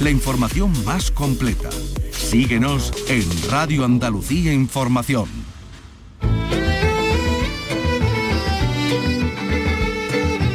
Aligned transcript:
la 0.00 0.10
información 0.10 0.72
más 0.84 1.10
completa. 1.10 1.70
Síguenos 2.10 2.92
en 3.08 3.24
Radio 3.50 3.84
Andalucía 3.84 4.52
Información. 4.52 5.28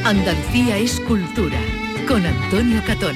Andalucía 0.03 0.77
es 0.77 0.99
cultura. 1.01 1.59
Con 2.07 2.25
Antonio 2.25 2.81
Catón. 2.85 3.15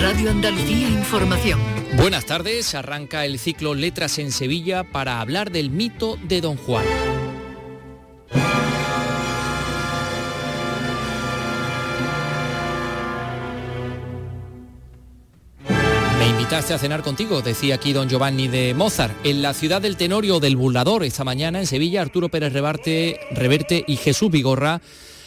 Radio 0.00 0.30
Andalucía 0.30 0.88
Información. 0.88 1.60
Buenas 1.96 2.26
tardes, 2.26 2.74
arranca 2.74 3.24
el 3.24 3.38
ciclo 3.38 3.74
Letras 3.74 4.18
en 4.18 4.32
Sevilla 4.32 4.84
para 4.84 5.20
hablar 5.20 5.50
del 5.50 5.70
mito 5.70 6.16
de 6.22 6.40
Don 6.40 6.56
Juan. 6.56 6.84
Invitaste 16.46 16.74
a 16.74 16.78
cenar 16.78 17.02
contigo, 17.02 17.42
decía 17.42 17.74
aquí 17.74 17.92
don 17.92 18.08
Giovanni 18.08 18.46
de 18.46 18.72
Mozart, 18.72 19.12
en 19.26 19.42
la 19.42 19.52
ciudad 19.52 19.82
del 19.82 19.96
Tenorio 19.96 20.38
del 20.38 20.54
Burlador 20.54 21.02
esta 21.02 21.24
mañana 21.24 21.58
en 21.58 21.66
Sevilla, 21.66 22.02
Arturo 22.02 22.28
Pérez 22.28 22.52
Reverte, 22.52 23.18
Reverte 23.32 23.84
y 23.88 23.96
Jesús 23.96 24.30
Vigorra 24.30 24.80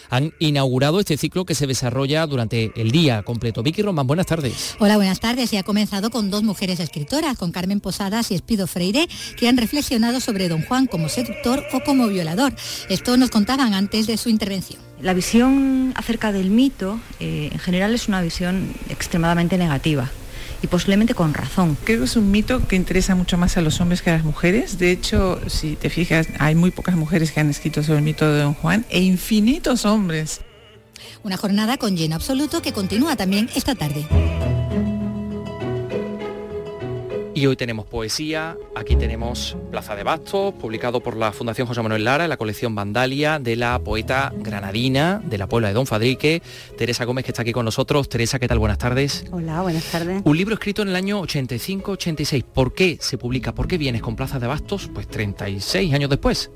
han 0.10 0.34
inaugurado 0.40 0.98
este 1.02 1.18
ciclo 1.18 1.44
que 1.44 1.56
se 1.56 1.68
desarrolla 1.68 2.26
durante 2.26 2.72
el 2.78 2.92
día 2.92 3.24
completo. 3.24 3.64
Vicky 3.64 3.82
Román, 3.82 4.08
buenas 4.08 4.28
tardes. 4.28 4.78
Hola, 4.80 4.96
buenas 4.96 5.20
tardes. 5.20 5.52
Y 5.52 5.58
ha 5.58 5.64
comenzado 5.64 6.10
con 6.10 6.32
dos 6.32 6.42
mujeres 6.44 6.80
escritoras, 6.80 7.38
con 7.38 7.52
Carmen 7.52 7.82
Posadas 7.82 8.32
y 8.32 8.36
Espido 8.36 8.66
Freire, 8.66 9.10
que 9.38 9.50
han 9.50 9.58
reflexionado 9.58 10.22
sobre 10.22 10.48
don 10.48 10.64
Juan 10.64 10.88
como 10.88 11.10
seductor 11.10 11.66
o 11.74 11.82
como 11.82 12.08
violador. 12.08 12.54
Esto 12.88 13.18
nos 13.18 13.30
contaban 13.30 13.74
antes 13.74 14.08
de 14.08 14.16
su 14.16 14.30
intervención. 14.30 14.82
La 15.02 15.14
visión 15.14 15.92
acerca 15.98 16.32
del 16.32 16.50
mito, 16.50 16.98
eh, 17.20 17.50
en 17.52 17.60
general, 17.60 17.94
es 17.94 18.08
una 18.08 18.22
visión 18.22 18.74
extremadamente 18.88 19.58
negativa 19.58 20.10
y 20.62 20.68
posiblemente 20.68 21.14
con 21.14 21.34
razón. 21.34 21.78
Creo 21.84 22.00
que 22.00 22.06
es 22.06 22.16
un 22.16 22.32
mito 22.32 22.68
que 22.68 22.76
interesa 22.76 23.16
mucho 23.16 23.38
más 23.38 23.58
a 23.58 23.62
los 23.62 23.80
hombres 23.82 24.02
que 24.02 24.10
a 24.10 24.14
las 24.14 24.24
mujeres. 24.24 24.78
De 24.78 24.92
hecho, 24.92 25.40
si 25.48 25.76
te 25.76 25.90
fijas, 25.90 26.28
hay 26.40 26.56
muy 26.56 26.72
pocas 26.72 26.96
mujeres 26.96 27.32
que 27.32 27.40
han 27.40 27.50
escrito 27.50 27.84
sobre 27.84 28.00
el 28.00 28.06
mito 28.06 28.32
de 28.32 28.42
Don 28.42 28.54
Juan 28.54 28.86
e 28.90 29.02
infinitos 29.02 29.86
hombres. 29.86 30.42
Una 31.24 31.38
jornada 31.38 31.78
con 31.78 31.96
lleno 31.96 32.16
absoluto 32.16 32.62
que 32.62 32.74
continúa 32.74 33.16
también 33.16 33.50
esta 33.56 33.76
tarde. 33.76 34.06
Y 37.40 37.48
hoy 37.48 37.56
tenemos 37.56 37.86
poesía, 37.86 38.58
aquí 38.76 38.98
tenemos 38.98 39.56
Plaza 39.72 39.96
de 39.96 40.04
Bastos, 40.04 40.54
publicado 40.56 41.00
por 41.00 41.16
la 41.16 41.32
Fundación 41.32 41.68
José 41.68 41.82
Manuel 41.82 42.04
Lara, 42.04 42.26
en 42.26 42.30
la 42.30 42.36
colección 42.36 42.76
Vandalia 42.76 43.40
de 43.40 43.56
la 43.56 43.80
poeta 43.80 44.34
granadina 44.36 45.22
de 45.24 45.38
la 45.38 45.48
Puebla 45.48 45.70
de 45.70 45.74
Don 45.74 45.88
Fadrique, 45.88 46.42
Teresa 46.78 47.06
Gómez, 47.06 47.24
que 47.24 47.32
está 47.32 47.44
aquí 47.44 47.54
con 47.54 47.64
nosotros. 47.64 48.10
Teresa, 48.10 48.40
¿qué 48.40 48.50
tal? 48.50 48.60
Buenas 48.60 48.78
tardes. 48.78 49.24
Hola, 49.32 49.62
buenas 49.62 49.86
tardes. 49.86 50.22
Un 50.26 50.36
libro 50.36 50.54
escrito 50.56 50.82
en 50.82 50.90
el 50.90 50.98
año 50.98 51.22
85-86. 51.22 52.44
¿Por 52.44 52.74
qué 52.74 52.98
se 53.00 53.18
publica? 53.18 53.56
¿Por 53.56 53.70
qué 53.70 53.78
vienes 53.78 54.02
con 54.02 54.18
Plaza 54.18 54.38
de 54.38 54.48
Bastos? 54.48 54.90
Pues 54.94 55.08
36 55.08 55.94
años 55.94 56.10
después. 56.10 56.52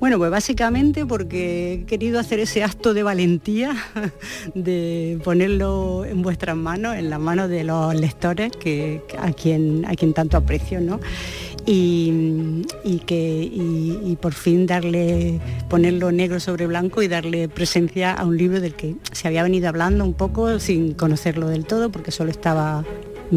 Bueno, 0.00 0.16
pues 0.16 0.30
básicamente 0.30 1.04
porque 1.04 1.74
he 1.74 1.84
querido 1.84 2.18
hacer 2.18 2.40
ese 2.40 2.64
acto 2.64 2.94
de 2.94 3.02
valentía 3.02 3.76
de 4.54 5.20
ponerlo 5.22 6.06
en 6.06 6.22
vuestras 6.22 6.56
manos, 6.56 6.96
en 6.96 7.10
las 7.10 7.20
manos 7.20 7.50
de 7.50 7.64
los 7.64 7.94
lectores 7.94 8.50
que, 8.50 9.02
a, 9.18 9.30
quien, 9.32 9.84
a 9.86 9.94
quien 9.94 10.14
tanto 10.14 10.38
aprecio, 10.38 10.80
¿no? 10.80 11.00
Y, 11.66 12.64
que 13.06 13.42
y, 13.52 14.16
por 14.20 14.32
fin 14.32 14.66
darle 14.66 15.38
ponerlo 15.68 16.10
negro 16.10 16.40
sobre 16.40 16.66
blanco 16.66 17.02
y 17.02 17.08
darle 17.08 17.48
presencia 17.48 18.12
a 18.12 18.24
un 18.24 18.38
libro 18.38 18.60
del 18.60 18.74
que 18.74 18.96
se 19.12 19.28
había 19.28 19.42
venido 19.42 19.68
hablando 19.68 20.04
un 20.04 20.14
poco 20.14 20.58
sin 20.58 20.94
conocerlo 20.94 21.48
del 21.48 21.66
todo 21.66 21.92
porque 21.92 22.10
solo 22.10 22.30
estaba 22.30 22.84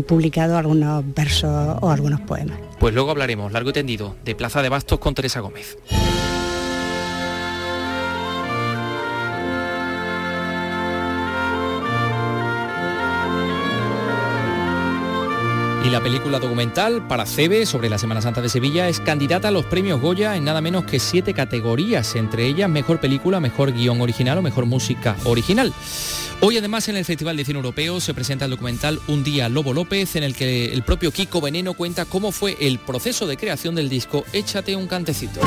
publicado 0.07 0.57
algunos 0.57 1.03
versos 1.13 1.77
o 1.81 1.91
algunos 1.91 2.21
poemas. 2.21 2.57
Pues 2.79 2.93
luego 2.93 3.11
hablaremos 3.11 3.51
largo 3.51 3.69
y 3.69 3.73
tendido 3.73 4.15
de 4.23 4.33
Plaza 4.33 4.61
de 4.61 4.69
Bastos 4.69 4.99
con 4.99 5.13
Teresa 5.13 5.41
Gómez. 5.41 5.77
Y 15.83 15.89
la 15.89 16.01
película 16.01 16.39
documental 16.39 17.05
para 17.07 17.25
CEBE 17.25 17.65
sobre 17.65 17.89
la 17.89 17.97
Semana 17.97 18.21
Santa 18.21 18.41
de 18.41 18.47
Sevilla 18.47 18.87
es 18.87 19.01
candidata 19.01 19.49
a 19.49 19.51
los 19.51 19.65
premios 19.65 19.99
Goya 19.99 20.37
en 20.37 20.45
nada 20.45 20.61
menos 20.61 20.85
que 20.85 20.97
siete 20.97 21.33
categorías, 21.33 22.15
entre 22.15 22.45
ellas 22.45 22.69
mejor 22.69 23.01
película, 23.01 23.41
mejor 23.41 23.73
guion 23.73 23.99
original 23.99 24.37
o 24.37 24.41
mejor 24.41 24.65
música 24.65 25.17
original. 25.25 25.73
Hoy 26.39 26.57
además 26.57 26.87
en 26.87 26.95
el 26.95 27.03
Festival 27.03 27.35
de 27.35 27.43
Cine 27.43 27.57
Europeo 27.57 27.99
se 27.99 28.13
presenta 28.13 28.45
el 28.45 28.51
documental 28.51 29.01
Un 29.07 29.25
día 29.25 29.49
Lobo 29.49 29.73
López 29.73 30.15
en 30.15 30.23
el 30.23 30.35
que 30.35 30.71
el 30.73 30.83
propio 30.83 31.11
Kiko 31.11 31.41
Veneno 31.41 31.73
cuenta 31.73 32.05
cómo 32.05 32.31
fue 32.31 32.55
el 32.61 32.79
proceso 32.79 33.27
de 33.27 33.35
creación 33.35 33.75
del 33.75 33.89
disco 33.89 34.23
Échate 34.31 34.77
un 34.77 34.87
cantecito. 34.87 35.41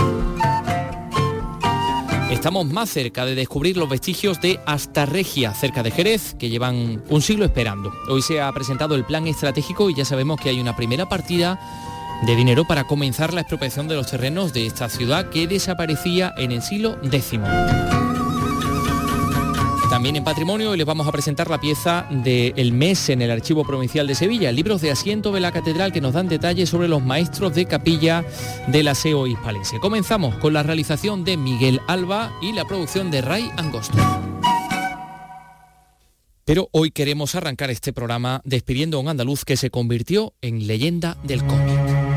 Estamos 2.31 2.67
más 2.67 2.91
cerca 2.91 3.25
de 3.25 3.37
descubrir 3.37 3.77
los 3.77 3.89
vestigios 3.89 4.41
de 4.41 4.59
Astarregia, 4.67 5.55
cerca 5.55 5.85
de 5.85 5.93
Jerez, 5.93 6.35
que 6.37 6.49
llevan 6.49 7.05
un 7.09 7.23
siglo 7.23 7.45
esperando. 7.45 7.93
Hoy 8.09 8.21
se 8.21 8.41
ha 8.41 8.53
presentado 8.53 8.97
el 8.97 9.05
plan 9.05 9.29
estratégico 9.29 9.91
y 9.91 9.95
ya 9.95 10.05
sabemos 10.05 10.41
que 10.41 10.49
hay 10.49 10.61
una 10.61 10.75
primera 10.75 11.09
partida 11.09 11.61
de 12.27 12.35
dinero 12.35 12.65
para 12.65 12.85
comenzar 12.85 13.33
la 13.33 13.43
expropiación 13.43 13.87
de 13.87 13.95
los 13.95 14.11
terrenos 14.11 14.53
de 14.53 14.67
esta 14.67 14.89
ciudad 14.89 15.31
que 15.31 15.47
desaparecía 15.47 16.35
en 16.37 16.51
el 16.51 16.63
siglo 16.63 16.99
X. 17.05 17.39
También 19.97 20.17
en 20.17 20.25
patrimonio 20.25 20.73
hoy 20.73 20.77
les 20.77 20.85
vamos 20.85 21.09
a 21.09 21.11
presentar 21.11 21.49
la 21.49 21.59
pieza 21.59 22.07
del 22.11 22.73
mes 22.73 23.09
en 23.09 23.23
el 23.23 23.31
Archivo 23.31 23.65
Provincial 23.65 24.07
de 24.07 24.15
Sevilla, 24.15 24.53
libros 24.53 24.83
de 24.83 24.91
asiento 24.91 25.33
de 25.33 25.41
la 25.41 25.53
catedral 25.53 25.91
que 25.91 26.03
nos 26.03 26.13
dan 26.13 26.29
detalles 26.29 26.69
sobre 26.69 26.87
los 26.87 27.03
maestros 27.03 27.55
de 27.55 27.65
capilla 27.65 28.23
del 28.67 28.89
aseo 28.89 29.27
hispalense. 29.27 29.81
Comenzamos 29.81 30.37
con 30.37 30.53
la 30.53 30.63
realización 30.63 31.25
de 31.25 31.39
Miguel 31.39 31.81
Alba 31.89 32.31
y 32.43 32.53
la 32.53 32.67
producción 32.67 33.11
de 33.11 33.23
Ray 33.23 33.51
Angosto. 33.57 33.97
Pero 36.45 36.69
hoy 36.73 36.91
queremos 36.91 37.35
arrancar 37.35 37.71
este 37.71 37.95
programa 37.95 38.43
despidiendo 38.45 38.99
a 38.99 39.01
un 39.01 39.09
andaluz 39.09 39.47
que 39.47 39.57
se 39.57 39.71
convirtió 39.71 40.35
en 40.43 40.67
leyenda 40.67 41.17
del 41.25 41.43
cómic. 41.47 42.16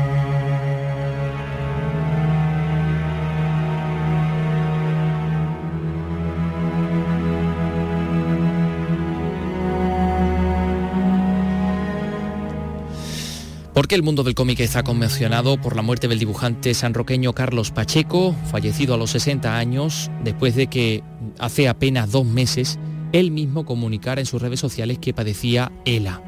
Porque 13.80 13.94
el 13.94 14.02
mundo 14.02 14.24
del 14.24 14.34
cómic 14.34 14.60
está 14.60 14.82
conmocionado 14.82 15.58
por 15.58 15.74
la 15.74 15.80
muerte 15.80 16.06
del 16.06 16.18
dibujante 16.18 16.74
sanroqueño 16.74 17.32
Carlos 17.32 17.70
Pacheco, 17.70 18.36
fallecido 18.50 18.92
a 18.92 18.98
los 18.98 19.12
60 19.12 19.56
años, 19.56 20.10
después 20.22 20.54
de 20.54 20.66
que 20.66 21.02
hace 21.38 21.66
apenas 21.66 22.10
dos 22.10 22.26
meses 22.26 22.78
él 23.12 23.30
mismo 23.30 23.64
comunicara 23.64 24.20
en 24.20 24.26
sus 24.26 24.42
redes 24.42 24.60
sociales 24.60 24.98
que 24.98 25.14
padecía 25.14 25.72
ELA. 25.86 26.20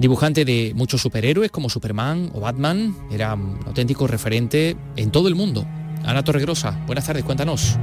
Dibujante 0.00 0.46
de 0.46 0.72
muchos 0.74 1.02
superhéroes 1.02 1.50
como 1.50 1.68
Superman 1.68 2.30
o 2.32 2.40
Batman, 2.40 2.96
era 3.10 3.34
un 3.34 3.58
auténtico 3.66 4.06
referente 4.06 4.78
en 4.96 5.10
todo 5.10 5.28
el 5.28 5.34
mundo. 5.34 5.66
Ana 6.06 6.24
Torregrosa, 6.24 6.70
buenas 6.86 7.04
tardes, 7.04 7.22
cuéntanos. 7.22 7.78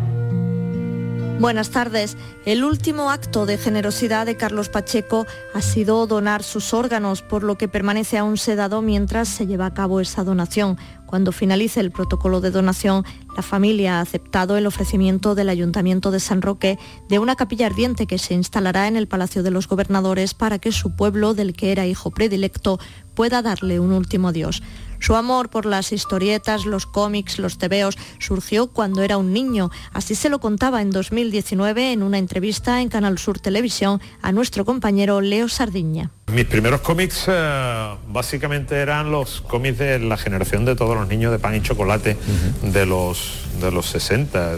Buenas 1.37 1.69
tardes. 1.69 2.15
El 2.45 2.63
último 2.63 3.11
acto 3.11 3.45
de 3.45 3.57
generosidad 3.57 4.25
de 4.25 4.37
Carlos 4.37 4.69
Pacheco 4.69 5.27
ha 5.53 5.61
sido 5.61 6.07
donar 6.07 6.43
sus 6.43 6.73
órganos, 6.73 7.21
por 7.21 7.43
lo 7.43 7.57
que 7.57 7.67
permanece 7.67 8.17
aún 8.17 8.37
sedado 8.37 8.81
mientras 8.81 9.27
se 9.27 9.45
lleva 9.45 9.65
a 9.65 9.73
cabo 9.73 9.99
esa 9.99 10.23
donación. 10.23 10.77
Cuando 11.05 11.33
finalice 11.33 11.81
el 11.81 11.91
protocolo 11.91 12.39
de 12.39 12.51
donación, 12.51 13.03
la 13.35 13.43
familia 13.43 13.97
ha 13.97 14.01
aceptado 14.01 14.55
el 14.55 14.65
ofrecimiento 14.65 15.35
del 15.35 15.49
Ayuntamiento 15.49 16.09
de 16.09 16.21
San 16.21 16.41
Roque 16.41 16.79
de 17.09 17.19
una 17.19 17.35
capilla 17.35 17.65
ardiente 17.65 18.07
que 18.07 18.17
se 18.17 18.33
instalará 18.33 18.87
en 18.87 18.95
el 18.95 19.09
Palacio 19.09 19.43
de 19.43 19.51
los 19.51 19.67
Gobernadores 19.67 20.33
para 20.33 20.57
que 20.57 20.71
su 20.71 20.95
pueblo, 20.95 21.33
del 21.33 21.53
que 21.53 21.73
era 21.73 21.85
hijo 21.85 22.11
predilecto, 22.11 22.79
pueda 23.13 23.41
darle 23.41 23.81
un 23.81 23.91
último 23.91 24.29
adiós. 24.29 24.63
Su 25.05 25.15
amor 25.15 25.49
por 25.49 25.67
las 25.67 25.91
historietas, 25.91 26.65
los 26.65 26.87
cómics, 26.87 27.37
los 27.37 27.59
tebeos 27.59 27.95
surgió 28.17 28.65
cuando 28.65 29.03
era 29.03 29.17
un 29.17 29.33
niño. 29.33 29.69
Así 29.93 30.15
se 30.15 30.29
lo 30.29 30.39
contaba 30.39 30.81
en 30.81 30.89
2019 30.89 31.91
en 31.91 32.01
una 32.01 32.17
entrevista 32.17 32.81
en 32.81 32.89
Canal 32.89 33.19
Sur 33.19 33.39
Televisión 33.39 34.01
a 34.23 34.31
nuestro 34.31 34.65
compañero 34.65 35.21
Leo 35.21 35.47
Sardiña. 35.47 36.09
Mis 36.33 36.45
primeros 36.45 36.81
cómics 36.81 37.25
eh, 37.27 37.95
básicamente 38.07 38.77
eran 38.77 39.11
los 39.11 39.41
cómics 39.41 39.77
de 39.77 39.99
la 39.99 40.17
generación 40.17 40.65
de 40.65 40.75
todos 40.75 40.95
los 40.95 41.07
niños 41.07 41.31
de 41.31 41.37
pan 41.37 41.53
y 41.53 41.61
chocolate 41.61 42.17
de, 42.63 42.85
los, 42.87 43.45
de 43.61 43.69
los 43.69 43.85
60. 43.85 44.53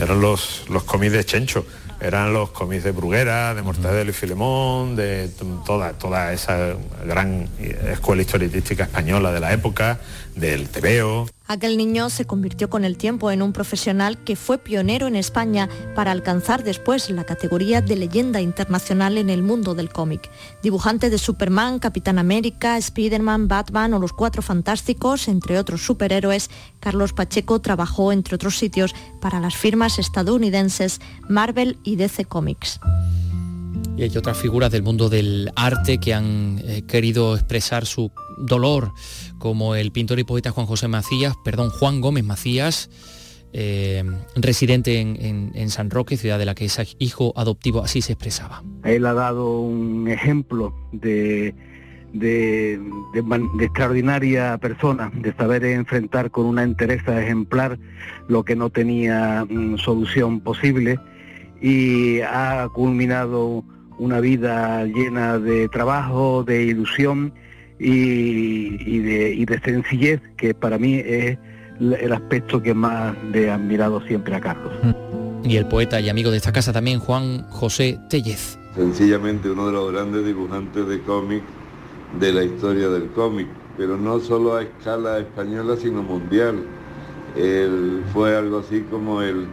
eran 0.00 0.20
los, 0.20 0.62
los 0.70 0.84
cómics 0.84 1.12
de 1.12 1.24
Chencho 1.24 1.66
eran 2.00 2.32
los 2.32 2.50
cómics 2.50 2.84
de 2.84 2.92
Bruguera, 2.92 3.54
de 3.54 3.62
Mortadelo 3.62 4.10
y 4.10 4.14
Filemón, 4.14 4.96
de 4.96 5.30
toda, 5.64 5.92
toda 5.92 6.32
esa 6.32 6.74
gran 7.06 7.48
escuela 7.90 8.22
historietística 8.22 8.84
española 8.84 9.32
de 9.32 9.40
la 9.40 9.52
época, 9.52 9.98
del 10.34 10.68
Tebeo. 10.68 11.26
Aquel 11.46 11.76
niño 11.76 12.08
se 12.08 12.24
convirtió 12.24 12.70
con 12.70 12.84
el 12.84 12.96
tiempo 12.96 13.30
en 13.30 13.42
un 13.42 13.52
profesional 13.52 14.16
que 14.24 14.34
fue 14.34 14.56
pionero 14.56 15.06
en 15.06 15.14
España 15.14 15.68
para 15.94 16.10
alcanzar 16.10 16.64
después 16.64 17.10
la 17.10 17.24
categoría 17.24 17.82
de 17.82 17.96
leyenda 17.96 18.40
internacional 18.40 19.18
en 19.18 19.28
el 19.28 19.42
mundo 19.42 19.74
del 19.74 19.90
cómic. 19.90 20.30
Dibujante 20.62 21.10
de 21.10 21.18
Superman, 21.18 21.80
Capitán 21.80 22.18
América, 22.18 22.78
Spider-Man, 22.78 23.46
Batman 23.48 23.92
o 23.92 23.98
Los 23.98 24.14
Cuatro 24.14 24.40
Fantásticos, 24.40 25.28
entre 25.28 25.58
otros 25.58 25.84
superhéroes, 25.84 26.48
Carlos 26.80 27.12
Pacheco 27.12 27.60
trabajó, 27.60 28.10
entre 28.10 28.36
otros 28.36 28.56
sitios, 28.56 28.94
para 29.20 29.38
las 29.38 29.54
firmas 29.54 29.98
estadounidenses 29.98 31.00
Marvel 31.28 31.78
y 31.84 31.96
DC 31.96 32.24
Comics. 32.24 32.80
Y 33.96 34.02
hay 34.02 34.16
otras 34.16 34.36
figuras 34.36 34.72
del 34.72 34.82
mundo 34.82 35.08
del 35.08 35.52
arte 35.54 35.98
que 35.98 36.14
han 36.14 36.60
eh, 36.64 36.82
querido 36.82 37.36
expresar 37.36 37.86
su 37.86 38.10
dolor, 38.38 38.92
como 39.44 39.74
el 39.74 39.92
pintor 39.92 40.18
y 40.18 40.24
poeta 40.24 40.52
Juan 40.52 40.66
José 40.66 40.88
Macías, 40.88 41.34
perdón, 41.44 41.68
Juan 41.68 42.00
Gómez 42.00 42.24
Macías, 42.24 42.88
eh, 43.52 44.02
residente 44.36 44.98
en, 45.00 45.68
San 45.70 45.90
Roque, 45.90 46.16
ciudad 46.16 46.38
de 46.38 46.46
la 46.46 46.54
que 46.54 46.64
es 46.64 46.96
hijo 46.98 47.34
adoptivo, 47.36 47.82
así 47.82 48.00
se 48.00 48.14
expresaba. 48.14 48.62
Él 48.84 49.04
ha 49.04 49.12
dado 49.12 49.60
un 49.60 50.08
ejemplo 50.08 50.74
de, 50.92 51.54
extraordinaria 53.60 54.56
persona, 54.56 55.12
de 55.14 55.34
saber 55.34 55.62
enfrentar 55.66 56.30
con 56.30 56.46
una 56.46 56.62
entereza 56.62 57.22
ejemplar 57.22 57.78
lo 58.28 58.44
que 58.46 58.56
no 58.56 58.70
tenía 58.70 59.44
mm, 59.44 59.76
solución 59.76 60.40
posible 60.40 60.98
y 61.60 62.20
ha 62.22 62.66
culminado 62.72 63.62
una 63.98 64.20
vida 64.20 64.86
llena 64.86 65.38
de 65.38 65.68
trabajo, 65.68 66.44
de 66.44 66.62
ilusión 66.62 67.34
y, 67.78 68.98
de, 68.98 69.60
sencillez, 69.64 70.20
que 70.36 70.54
para 70.54 70.78
mí 70.78 70.94
es 71.04 71.38
el 71.80 72.12
aspecto 72.12 72.62
que 72.62 72.74
más 72.74 73.16
le 73.32 73.44
he 73.44 73.50
admirado 73.50 74.00
siempre 74.06 74.34
a 74.34 74.40
Carlos. 74.40 74.72
Y 75.44 75.56
el 75.56 75.66
poeta 75.66 76.00
y 76.00 76.08
amigo 76.08 76.30
de 76.30 76.38
esta 76.38 76.52
casa 76.52 76.72
también, 76.72 77.00
Juan 77.00 77.42
José 77.50 77.98
Tellez. 78.08 78.58
Sencillamente 78.74 79.50
uno 79.50 79.66
de 79.66 79.72
los 79.72 79.92
grandes 79.92 80.24
dibujantes 80.24 80.86
de 80.88 81.00
cómic 81.02 81.42
de 82.18 82.32
la 82.32 82.44
historia 82.44 82.88
del 82.88 83.08
cómic, 83.10 83.48
pero 83.76 83.96
no 83.96 84.20
solo 84.20 84.56
a 84.56 84.62
escala 84.62 85.18
española, 85.18 85.76
sino 85.76 86.02
mundial. 86.02 86.64
Él 87.36 88.02
fue 88.12 88.36
algo 88.36 88.60
así 88.60 88.80
como 88.90 89.20
el 89.20 89.46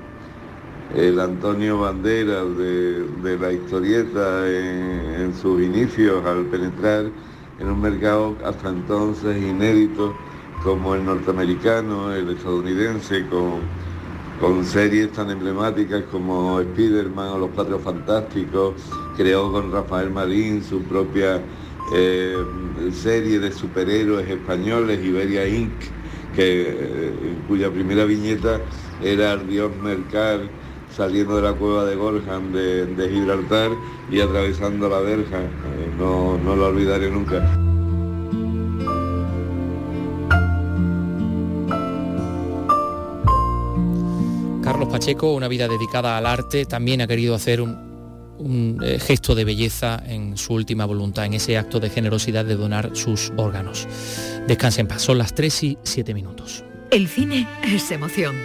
el 0.95 1.19
Antonio 1.19 1.79
Banderas 1.79 2.57
de, 2.57 3.38
la 3.39 3.51
historieta 3.53 4.47
en, 4.50 5.33
sus 5.33 5.62
inicios 5.62 6.25
al 6.25 6.45
penetrar 6.45 7.06
en 7.62 7.69
un 7.69 7.80
mercado 7.80 8.36
hasta 8.44 8.69
entonces 8.69 9.38
inédito 9.38 10.16
como 10.63 10.96
el 10.96 11.06
norteamericano, 11.06 12.13
el 12.13 12.30
estadounidense, 12.30 13.25
con, 13.28 13.62
con 14.40 14.66
series 14.66 15.12
tan 15.12 15.30
emblemáticas 15.30 16.04
como 16.12 16.60
Spider-Man 16.60 17.30
o 17.30 17.38
Los 17.40 17.50
Cuatro 17.52 17.80
Fantásticos, 17.80 18.75
creó 19.16 19.52
con 19.52 19.72
Rafael 19.72 20.12
Marín 20.12 20.63
su 20.63 20.81
propia 20.84 21.42
eh, 21.94 22.38
serie 22.92 23.40
de 23.40 23.52
superhéroes 23.52 24.28
españoles, 24.30 25.04
Iberia 25.04 25.48
Inc., 25.48 25.72
que, 26.36 26.62
eh, 26.69 27.13
cuya 27.48 27.69
primera 27.69 28.06
viñeta 28.06 28.60
era 29.04 29.34
el 29.34 29.48
dios 29.48 29.72
Mercal 29.84 30.50
saliendo 30.95 31.35
de 31.35 31.41
la 31.41 31.53
cueva 31.53 31.85
de 31.85 31.95
Gorham 31.95 32.51
de, 32.51 33.09
Gibraltar 33.11 33.71
y 34.09 34.19
atravesando 34.19 34.89
la 34.89 34.99
verja. 34.99 35.41
Eh, 35.41 35.91
no, 35.97 36.38
no 36.38 36.55
lo 36.55 36.67
olvidaré 36.67 37.09
nunca. 37.09 37.39
Carlos 44.63 44.89
Pacheco, 44.89 45.33
una 45.33 45.47
vida 45.47 45.67
dedicada 45.67 46.17
al 46.17 46.25
arte, 46.25 46.65
también 46.65 47.01
ha 47.01 47.07
querido 47.07 47.35
hacer 47.35 47.61
un, 47.61 48.79
eh, 48.83 48.99
gesto 48.99 49.35
de 49.35 49.45
belleza 49.45 50.01
en 50.05 50.38
su 50.38 50.53
última 50.53 50.85
voluntad, 50.85 51.25
en 51.25 51.33
ese 51.33 51.57
acto 51.57 51.79
de 51.79 51.89
generosidad 51.89 52.45
de 52.45 52.55
donar 52.55 52.91
sus 52.93 53.31
órganos. 53.38 53.88
Descansen 54.47 54.81
en 54.81 54.88
paz, 54.88 55.01
son 55.01 55.17
las 55.17 55.33
3 55.35 55.63
y 55.63 55.77
7 55.83 56.13
minutos. 56.13 56.63
El 56.89 57.07
cine 57.07 57.47
es 57.63 57.91
emoción 57.91 58.35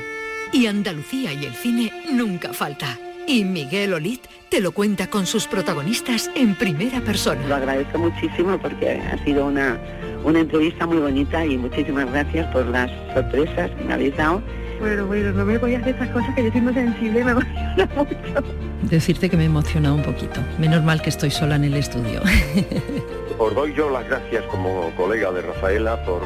y 0.53 0.67
Andalucía 0.67 1.33
y 1.33 1.45
el 1.45 1.55
cine 1.55 1.93
nunca 2.13 2.53
falta. 2.53 2.99
Y 3.27 3.45
Miguel 3.45 3.95
Olit 3.95 4.23
te 4.49 4.61
lo 4.61 4.73
cuenta 4.73 5.09
con 5.09 5.27
sus 5.27 5.47
protagonistas 5.47 6.31
en 6.35 6.55
primera 6.55 7.01
persona. 7.01 7.45
Lo 7.47 7.57
agradezco 7.57 7.99
muchísimo 7.99 8.57
porque 8.59 8.93
ha 8.93 9.23
sido 9.25 9.47
una, 9.47 9.79
una 10.25 10.41
entrevista 10.41 10.87
muy 10.87 10.99
bonita 10.99 11.45
y 11.45 11.59
muchísimas 11.59 12.11
gracias 12.11 12.47
por 12.53 12.67
las 12.67 12.91
sorpresas 13.15 13.71
que 13.73 13.85
me 13.85 13.95
habéis 13.95 14.17
dado. 14.17 14.43
Bueno, 14.79 15.07
bueno, 15.07 15.33
no 15.33 15.45
me 15.45 15.59
voy 15.59 15.75
a 15.75 15.79
hacer 15.79 15.95
estas 15.95 16.11
cosas 16.11 16.35
que 16.35 16.45
yo 16.45 16.53
soy 16.53 16.61
muy 16.61 16.75
sensible, 16.75 17.25
me 17.25 17.31
emociona 17.33 17.89
mucho. 17.97 18.45
Decirte 18.83 19.29
que 19.29 19.37
me 19.37 19.47
emociona 19.47 19.93
un 19.93 20.03
poquito. 20.03 20.41
Menos 20.59 20.85
mal 20.85 21.03
que 21.03 21.11
estoy 21.11 21.31
sola 21.31 21.57
en 21.57 21.65
el 21.65 21.75
estudio. 21.75 22.23
Os 23.39 23.55
doy 23.55 23.75
yo 23.75 23.91
las 23.91 24.09
gracias 24.09 24.45
como 24.47 24.91
colega 24.97 25.31
de 25.31 25.43
Rafaela 25.43 26.03
por, 26.05 26.23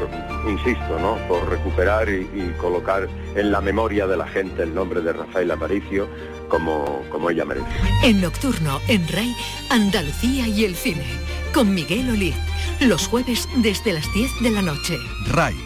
insisto, 0.48 0.98
¿no? 1.00 1.16
por 1.26 1.48
recuperar 1.48 2.08
y, 2.08 2.54
colocar 2.60 3.08
en 3.34 3.50
la 3.50 3.60
memoria 3.60 4.06
de 4.06 4.16
la 4.16 4.28
gente 4.28 4.62
el 4.62 4.74
nombre 4.74 5.00
de 5.00 5.12
Rafaela 5.12 5.54
Aparicio 5.54 6.08
como, 6.48 7.02
como 7.10 7.30
ella 7.30 7.44
merece. 7.44 7.66
En 8.04 8.20
Nocturno, 8.20 8.80
en 8.86 9.08
Rey, 9.08 9.34
Andalucía 9.70 10.46
y 10.46 10.64
el 10.64 10.76
cine, 10.76 11.04
con 11.52 11.74
Miguel 11.74 12.10
Olid, 12.10 12.34
los 12.80 13.08
jueves 13.08 13.48
desde 13.56 13.92
las 13.92 14.12
10 14.14 14.42
de 14.42 14.50
la 14.50 14.62
noche. 14.62 14.96
RAI, 15.26 15.56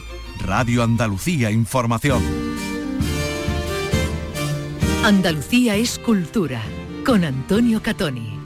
Radio 0.46 0.82
Andalucía 0.82 1.50
Información. 1.50 2.22
Andalucía 5.04 5.76
es 5.76 5.98
cultura, 5.98 6.62
con 7.04 7.24
Antonio 7.24 7.82
Catoni. 7.82 8.43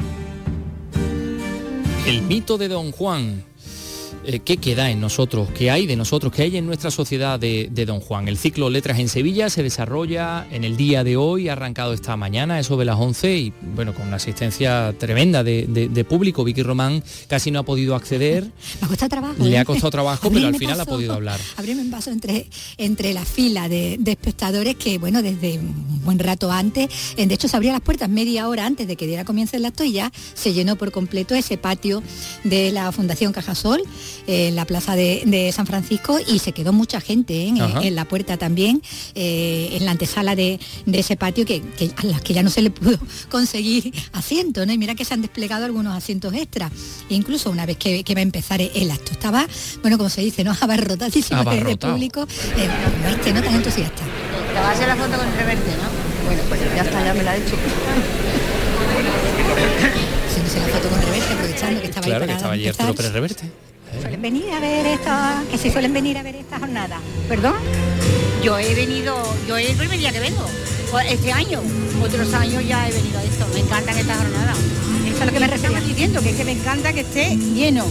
El 2.09 2.23
mito 2.23 2.57
de 2.57 2.69
Don 2.69 2.91
Juan. 2.91 3.45
Eh, 4.31 4.41
¿Qué 4.41 4.59
queda 4.59 4.91
en 4.91 5.01
nosotros? 5.01 5.49
¿Qué 5.55 5.71
hay 5.71 5.87
de 5.87 5.97
nosotros? 5.97 6.31
¿Qué 6.31 6.43
hay 6.43 6.59
en 6.59 6.67
nuestra 6.67 6.91
sociedad 6.91 7.41
de, 7.41 7.71
Don 7.87 7.99
Juan? 8.01 8.29
El 8.29 8.37
ciclo 8.37 8.69
Letras 8.69 8.99
en 8.99 9.09
Sevilla 9.09 9.49
se 9.49 9.63
desarrolla 9.63 10.47
en 10.51 10.65
el 10.65 10.77
día 10.77 11.03
de 11.03 11.17
hoy, 11.17 11.49
ha 11.49 11.53
arrancado 11.53 11.95
esta 11.95 12.15
mañana, 12.15 12.61
eso 12.61 12.77
de 12.77 12.85
las 12.85 12.99
11, 12.99 13.39
y 13.39 13.53
bueno, 13.75 13.95
con 13.95 14.07
una 14.07 14.17
asistencia 14.17 14.95
tremenda 14.99 15.43
de, 15.43 16.07
público. 16.07 16.45
Vicky 16.45 16.63
Román 16.63 17.03
casi 17.27 17.51
no 17.51 17.61
ha 17.61 17.63
podido 17.63 17.95
acceder. 17.95 18.45
Me 18.83 18.85
ha 18.85 18.89
costado 18.89 19.09
trabajo. 19.09 19.35
Le 19.43 19.57
ha 19.57 19.63
¿eh? 19.63 19.65
costado 19.65 19.91
trabajo, 19.91 20.31
pero 20.35 20.49
al 20.49 20.57
final 20.57 20.79
ha 20.79 20.85
podido 20.85 21.15
hablar. 21.15 21.41
Abrirme 21.57 21.81
un 21.81 21.91
paso 21.91 22.11
entre, 22.11 22.51
entre 22.77 23.15
la 23.15 23.25
fila 23.25 23.71
de, 23.71 23.99
espectadores 24.05 24.77
que, 24.77 24.99
bueno, 24.99 25.23
desde 25.23 25.57
un 25.57 26.03
buen 26.05 26.19
rato 26.19 26.53
antes, 26.53 26.91
de 27.17 27.33
hecho 27.33 27.49
se 27.49 27.57
abría 27.57 27.73
las 27.73 27.81
puertas 27.81 28.11
media 28.11 28.47
hora 28.49 28.67
antes 28.67 28.87
de 28.87 28.97
que 28.97 29.07
diera 29.07 29.25
comienzo 29.25 29.57
el 29.57 29.65
acto 29.65 29.85
y 29.85 29.93
ya 29.93 30.13
se 30.35 30.53
llenó 30.53 30.77
por 30.77 30.93
completo 30.93 31.35
ese 31.35 31.57
patio 31.57 32.03
de 32.45 32.73
la 32.73 32.93
Fundación 32.93 33.33
Cajasol 33.33 33.83
en 34.29 34.57
la 34.57 34.67
plaza 34.67 34.95
de, 34.95 35.51
San 35.55 35.67
Francisco 35.67 36.19
y 36.25 36.39
se 36.39 36.53
quedó 36.53 36.73
mucha 36.73 37.01
gente 37.01 37.35
¿eh? 37.35 37.55
en, 37.83 37.95
la 37.95 38.05
puerta 38.05 38.37
también, 38.37 38.83
eh, 39.15 39.71
en 39.73 39.87
la 39.87 39.93
antesala 39.93 40.37
de, 40.37 40.61
ese 40.93 41.17
patio 41.17 41.47
que, 41.47 41.63
a 41.97 42.07
las 42.07 42.21
que 42.21 42.35
ya 42.35 42.43
no 42.43 42.51
se 42.51 42.61
le 42.61 42.71
pudo 42.71 42.99
conseguir 43.31 43.93
asiento, 44.13 44.67
¿no? 44.67 44.73
Y 44.73 44.79
mira 44.79 44.95
que 44.95 45.07
se 45.07 45.15
han 45.15 45.23
desplegado 45.23 45.65
algunos 45.65 45.97
asientos 45.97 46.35
extras, 46.35 46.71
incluso 47.09 47.51
una 47.51 47.65
vez 47.65 47.79
que, 47.79 48.05
va 48.15 48.19
a 48.19 48.23
empezar 48.23 48.61
el 48.61 48.91
acto. 48.91 49.13
Estaba, 49.13 49.47
bueno, 49.81 49.97
como 49.97 50.11
se 50.11 50.21
dice, 50.21 50.45
¿no? 50.45 50.55
Abarrotadísimo 50.61 51.43
de, 51.45 51.77
público, 51.77 52.27
eh, 52.57 52.69
no 53.03 53.09
es 53.09 53.17
que 53.19 53.33
no 53.33 53.43
tan 53.43 53.55
entusiasta. 53.55 54.03
Te 54.03 54.55
vas 54.55 54.65
a 54.65 54.71
hacer 54.73 54.89
la 54.89 54.97
foto 54.97 55.17
con 55.17 55.27
el 55.27 55.35
reverte, 55.35 55.71
¿no? 55.71 56.27
Bueno, 56.27 56.43
pues 56.49 56.61
ya 56.61 56.83
está, 56.83 57.05
ya 57.05 57.15
me 57.15 57.23
la 57.23 57.37
he 57.37 57.41
hecho. 57.41 57.57
la 60.59 60.67
foto 60.67 60.89
con 60.89 61.01
reverte, 61.01 61.33
aprovechando 61.33 61.81
que 61.81 61.87
estaba 61.87 62.07
claro, 62.07 62.25
ahí 62.25 62.29
que 62.29 62.35
estaba 62.35 62.55
ayer 62.55 62.75
pero 62.77 63.13
reverte. 63.13 63.51
Suelen 64.01 64.23
venir 64.23 64.53
a 64.53 64.61
ver 64.61 64.87
esta, 64.87 65.43
que 65.51 65.59
se 65.59 65.71
suelen 65.71 65.93
venir 65.93 66.19
a 66.19 66.23
ver 66.23 66.37
esta 66.37 66.59
jornada. 66.59 66.99
¿Perdón? 67.29 67.55
Yo 68.43 68.59
he 68.59 68.75
venido, 68.75 69.17
yo 69.47 69.57
es 69.57 69.71
el 69.71 69.77
primer 69.77 69.99
día 69.99 70.13
que 70.13 70.21
vengo, 70.21 70.45
este 71.09 71.33
año. 71.33 71.61
Otros 72.03 72.33
años 72.35 72.67
ya 72.67 72.89
he 72.89 72.93
venido 72.93 73.19
a 73.19 73.25
esto. 73.25 73.47
Me 73.55 73.61
encantan 73.61 73.99
estas 73.99 74.19
jornadas. 74.19 74.59
Eso 75.07 75.19
es 75.21 75.27
lo 75.27 75.33
que 75.33 75.41
me 75.41 75.47
refería 75.49 75.81
diciendo, 75.81 76.21
que 76.21 76.31
es 76.31 76.37
que 76.37 76.45
me 76.45 76.53
encanta 76.53 76.93
que 76.93 77.01
esté 77.01 77.37
lleno. 77.37 77.85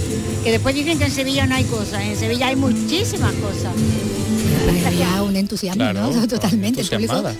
Que 0.43 0.51
después 0.51 0.73
dicen 0.73 0.97
que 0.97 1.05
en 1.05 1.11
Sevilla 1.11 1.45
no 1.45 1.55
hay 1.55 1.65
cosas. 1.65 2.01
En 2.01 2.15
Sevilla 2.15 2.47
hay 2.47 2.55
muchísimas 2.55 3.33
cosas 3.33 3.73
había 4.69 5.21
un 5.23 5.35
entusiasmo, 5.35 5.83
Totalmente, 6.27 6.83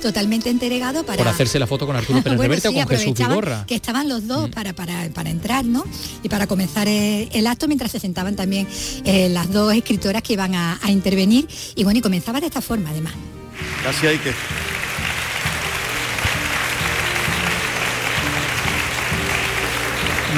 totalmente 0.02 0.50
entregado 0.50 1.04
para... 1.06 1.18
Por 1.18 1.28
hacerse 1.28 1.60
la 1.60 1.68
foto 1.68 1.86
con 1.86 1.96
Arturo 1.96 2.22
Pérez 2.24 2.40
Reverte 2.40 2.68
o 2.68 2.74
con 2.74 2.88
Jesús 2.88 3.18
Vigorra. 3.18 3.66
Que 3.68 3.76
estaban 3.76 4.08
los 4.08 4.28
dos 4.28 4.50
mm. 4.50 4.52
para, 4.52 4.74
para, 4.74 5.30
entrar, 5.30 5.66
¿no? 5.66 5.84
Y 6.24 6.30
para 6.30 6.48
comenzar 6.48 6.88
el, 6.88 7.48
acto 7.48 7.68
mientras 7.68 7.92
se 7.92 8.00
sentaban 8.00 8.36
también 8.36 8.68
eh, 9.06 9.30
las 9.30 9.52
dos 9.52 9.74
escritoras 9.74 10.22
que 10.22 10.34
iban 10.34 10.56
a, 10.56 10.80
intervenir. 10.88 11.48
Y 11.76 11.84
bueno, 11.84 12.00
y 12.00 12.02
comenzaba 12.02 12.40
de 12.40 12.48
esta 12.48 12.62
forma, 12.62 12.90
además. 12.90 13.14
Casi 13.84 14.08
hay 14.08 14.18
que... 14.18 14.34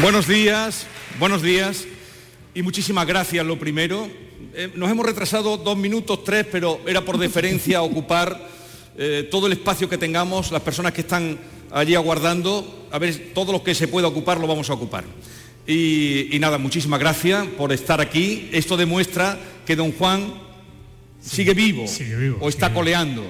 Buenos 0.02 0.28
días, 0.28 0.86
buenos 1.20 1.42
días 1.42 1.84
y 2.56 2.62
muchísimas 2.62 3.06
gracias 3.06 3.46
lo 3.46 3.60
primero 3.60 4.10
eh, 4.54 4.72
nos 4.76 4.90
hemos 4.90 5.06
retrasado 5.06 5.58
dos 5.58 5.78
minutos, 5.78 6.24
tres, 6.24 6.46
pero 6.52 6.82
era 6.88 7.04
por 7.04 7.18
deferencia 7.18 7.82
ocupar 7.84 8.48
eh, 8.98 9.28
todo 9.30 9.48
el 9.48 9.54
espacio 9.54 9.90
que 9.90 9.98
tengamos, 9.98 10.52
las 10.52 10.62
personas 10.62 10.94
que 10.94 11.02
están 11.02 11.40
allí 11.72 11.96
aguardando, 11.96 12.88
a 12.92 13.00
ver, 13.00 13.32
todo 13.34 13.52
lo 13.52 13.64
que 13.64 13.76
se 13.76 13.88
pueda 13.88 14.08
ocupar 14.08 14.40
lo 14.40 14.48
vamos 14.48 14.70
a 14.70 14.74
ocupar. 14.74 15.06
Y, 15.68 16.36
y 16.36 16.40
nada, 16.40 16.58
muchísimas 16.58 17.00
gracias 17.00 17.46
por 17.58 17.72
estar 17.72 18.02
aquí. 18.02 18.50
Esto 18.52 18.76
demuestra 18.76 19.38
que 19.66 19.76
don 19.76 19.92
Juan 19.92 20.34
sigue 21.22 21.54
vivo, 21.54 21.88
sigue 21.88 22.16
vivo, 22.16 22.38
o 22.42 22.50
está 22.50 22.74
coleando. 22.74 23.24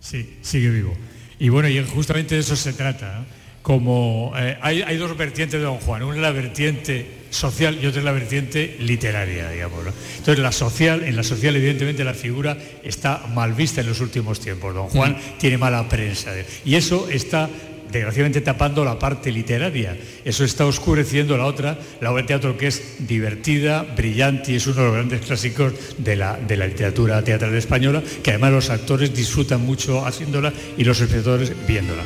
Sí, 0.00 0.38
sigue 0.42 0.70
vivo. 0.70 0.94
Y 1.38 1.48
bueno, 1.48 1.68
y 1.68 1.84
justamente 1.84 2.34
de 2.36 2.40
eso 2.40 2.56
se 2.56 2.72
trata. 2.72 3.20
¿no? 3.20 3.41
Como 3.62 4.32
eh, 4.36 4.58
hay, 4.60 4.82
hay 4.82 4.96
dos 4.96 5.16
vertientes 5.16 5.60
de 5.60 5.64
Don 5.64 5.78
Juan, 5.78 6.02
una 6.02 6.16
es 6.16 6.22
la 6.22 6.32
vertiente 6.32 7.22
social 7.30 7.78
y 7.80 7.86
otra 7.86 8.00
es 8.00 8.04
la 8.04 8.12
vertiente 8.12 8.76
literaria, 8.80 9.50
digamos. 9.50 9.84
¿no? 9.84 9.92
Entonces 10.18 10.38
la 10.38 10.52
social, 10.52 11.02
en 11.04 11.16
la 11.16 11.22
social 11.22 11.56
evidentemente 11.56 12.04
la 12.04 12.14
figura 12.14 12.56
está 12.82 13.24
mal 13.32 13.54
vista 13.54 13.80
en 13.80 13.88
los 13.88 14.00
últimos 14.00 14.40
tiempos. 14.40 14.74
Don 14.74 14.88
Juan 14.88 15.16
tiene 15.38 15.58
mala 15.58 15.88
prensa 15.88 16.32
y 16.64 16.74
eso 16.74 17.08
está 17.08 17.48
desgraciadamente 17.92 18.40
tapando 18.40 18.84
la 18.84 18.98
parte 18.98 19.30
literaria. 19.30 19.96
Eso 20.24 20.44
está 20.44 20.66
oscureciendo 20.66 21.36
la 21.36 21.46
otra, 21.46 21.78
la 22.00 22.10
obra 22.10 22.22
de 22.22 22.28
teatro 22.28 22.56
que 22.56 22.68
es 22.68 23.06
divertida, 23.06 23.82
brillante 23.82 24.52
y 24.52 24.56
es 24.56 24.66
uno 24.66 24.76
de 24.76 24.84
los 24.84 24.94
grandes 24.94 25.20
clásicos 25.20 25.72
de 25.98 26.16
la, 26.16 26.36
de 26.36 26.56
la 26.56 26.66
literatura 26.66 27.22
teatral 27.22 27.54
española, 27.54 28.02
que 28.22 28.30
además 28.30 28.52
los 28.52 28.70
actores 28.70 29.14
disfrutan 29.14 29.64
mucho 29.64 30.04
haciéndola 30.04 30.52
y 30.76 30.84
los 30.84 31.00
espectadores 31.00 31.52
viéndola. 31.66 32.02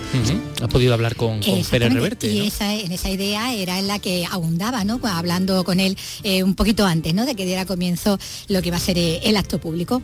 Ha 0.63 0.69
podido 0.69 0.95
hablar 0.95 1.17
con, 1.17 1.41
con 1.43 1.63
Pérez 1.65 1.93
Reverte. 1.93 2.27
Y 2.27 2.41
¿no? 2.41 2.45
esa, 2.45 2.75
en 2.75 2.93
esa 2.93 3.11
idea 3.11 3.55
era 3.55 3.79
en 3.79 3.87
la 3.87 3.99
que 3.99 4.27
abundaba, 4.31 4.85
¿no? 4.85 5.01
Hablando 5.05 5.65
con 5.65 5.81
él 5.81 5.97
eh, 6.23 6.43
un 6.43 6.55
poquito 6.55 6.85
antes, 6.85 7.15
¿no? 7.15 7.27
De 7.27 7.35
que 7.35 7.45
diera 7.45 7.67
comienzo 7.67 8.19
lo 8.49 8.63
que 8.63 8.71
va 8.71 8.79
a 8.79 8.81
ser 8.81 8.99
eh, 8.99 9.21
el 9.25 9.37
acto 9.37 9.59
público. 9.59 10.03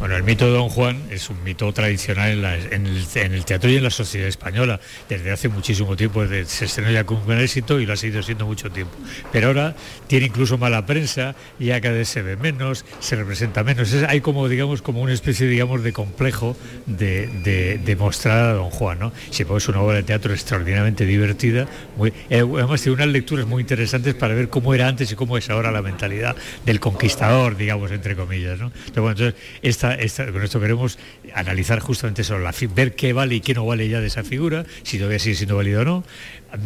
Bueno, 0.00 0.16
el 0.16 0.22
mito 0.24 0.44
de 0.46 0.52
Don 0.52 0.68
Juan 0.68 1.00
es 1.10 1.30
un 1.30 1.42
mito 1.44 1.72
tradicional 1.72 2.44
en, 2.70 2.86
el, 2.86 3.44
teatro 3.46 3.70
y 3.70 3.76
en 3.76 3.84
la 3.84 3.90
sociedad 3.90 4.28
española. 4.28 4.78
Desde 5.08 5.30
hace 5.30 5.48
muchísimo 5.48 5.96
tiempo 5.96 6.26
desde- 6.26 6.44
se 6.44 6.66
estrenó 6.66 6.90
ya 6.90 7.04
con 7.04 7.26
gran 7.26 7.40
éxito 7.40 7.80
y 7.80 7.86
lo 7.86 7.94
ha 7.94 7.96
seguido 7.96 8.22
siendo 8.22 8.44
mucho 8.44 8.70
tiempo. 8.70 8.92
Pero 9.32 9.46
ahora 9.48 9.74
tiene 10.06 10.26
incluso 10.26 10.58
mala 10.58 10.84
prensa, 10.84 11.34
ya 11.58 11.80
cada 11.80 11.94
vez 11.94 12.08
se 12.08 12.20
ve 12.20 12.36
menos, 12.36 12.84
se 13.00 13.16
representa 13.16 13.64
menos. 13.64 13.94
Hay 14.06 14.20
como, 14.20 14.46
digamos, 14.48 14.82
como 14.82 15.00
una 15.00 15.12
especie, 15.14 15.46
digamos, 15.46 15.82
de 15.82 15.92
complejo 15.94 16.54
de, 16.86 17.28
de- 17.82 17.96
mostrar 17.96 18.38
a 18.50 18.52
Don 18.54 18.70
Juan, 18.70 18.98
¿no? 18.98 19.12
Si 19.30 19.44
es 19.44 19.68
una 19.68 19.80
obra 19.80 19.96
de 19.98 20.02
teatro 20.02 20.34
extraordinariamente 20.34 21.06
divertida, 21.06 21.66
eh, 22.28 22.40
además 22.40 22.82
tiene 22.82 22.96
unas 22.96 23.06
lecturas 23.06 23.46
muy 23.46 23.62
interesantes 23.62 24.14
para 24.14 24.34
ver 24.34 24.48
cómo 24.50 24.74
era 24.74 24.88
antes 24.88 25.10
y 25.12 25.14
cómo 25.14 25.38
es 25.38 25.48
ahora 25.48 25.70
la 25.70 25.80
mentalidad 25.80 26.34
del 26.66 26.80
conquistador, 26.80 27.56
digamos, 27.56 27.92
entre 27.92 28.16
comillas, 28.16 28.58
¿no? 28.58 28.72
Entonces, 28.88 29.00
bueno, 29.16 29.34
con 30.32 30.42
esto 30.42 30.60
queremos 30.60 30.98
analizar 31.34 31.80
justamente 31.80 32.22
eso, 32.22 32.38
la, 32.38 32.54
ver 32.74 32.94
qué 32.94 33.12
vale 33.12 33.36
y 33.36 33.40
qué 33.40 33.54
no 33.54 33.66
vale 33.66 33.88
ya 33.88 34.00
de 34.00 34.06
esa 34.06 34.24
figura, 34.24 34.64
si 34.82 34.98
todavía 34.98 35.18
sigue 35.18 35.34
siendo 35.34 35.56
válido 35.56 35.82
o 35.82 35.84
no, 35.84 36.04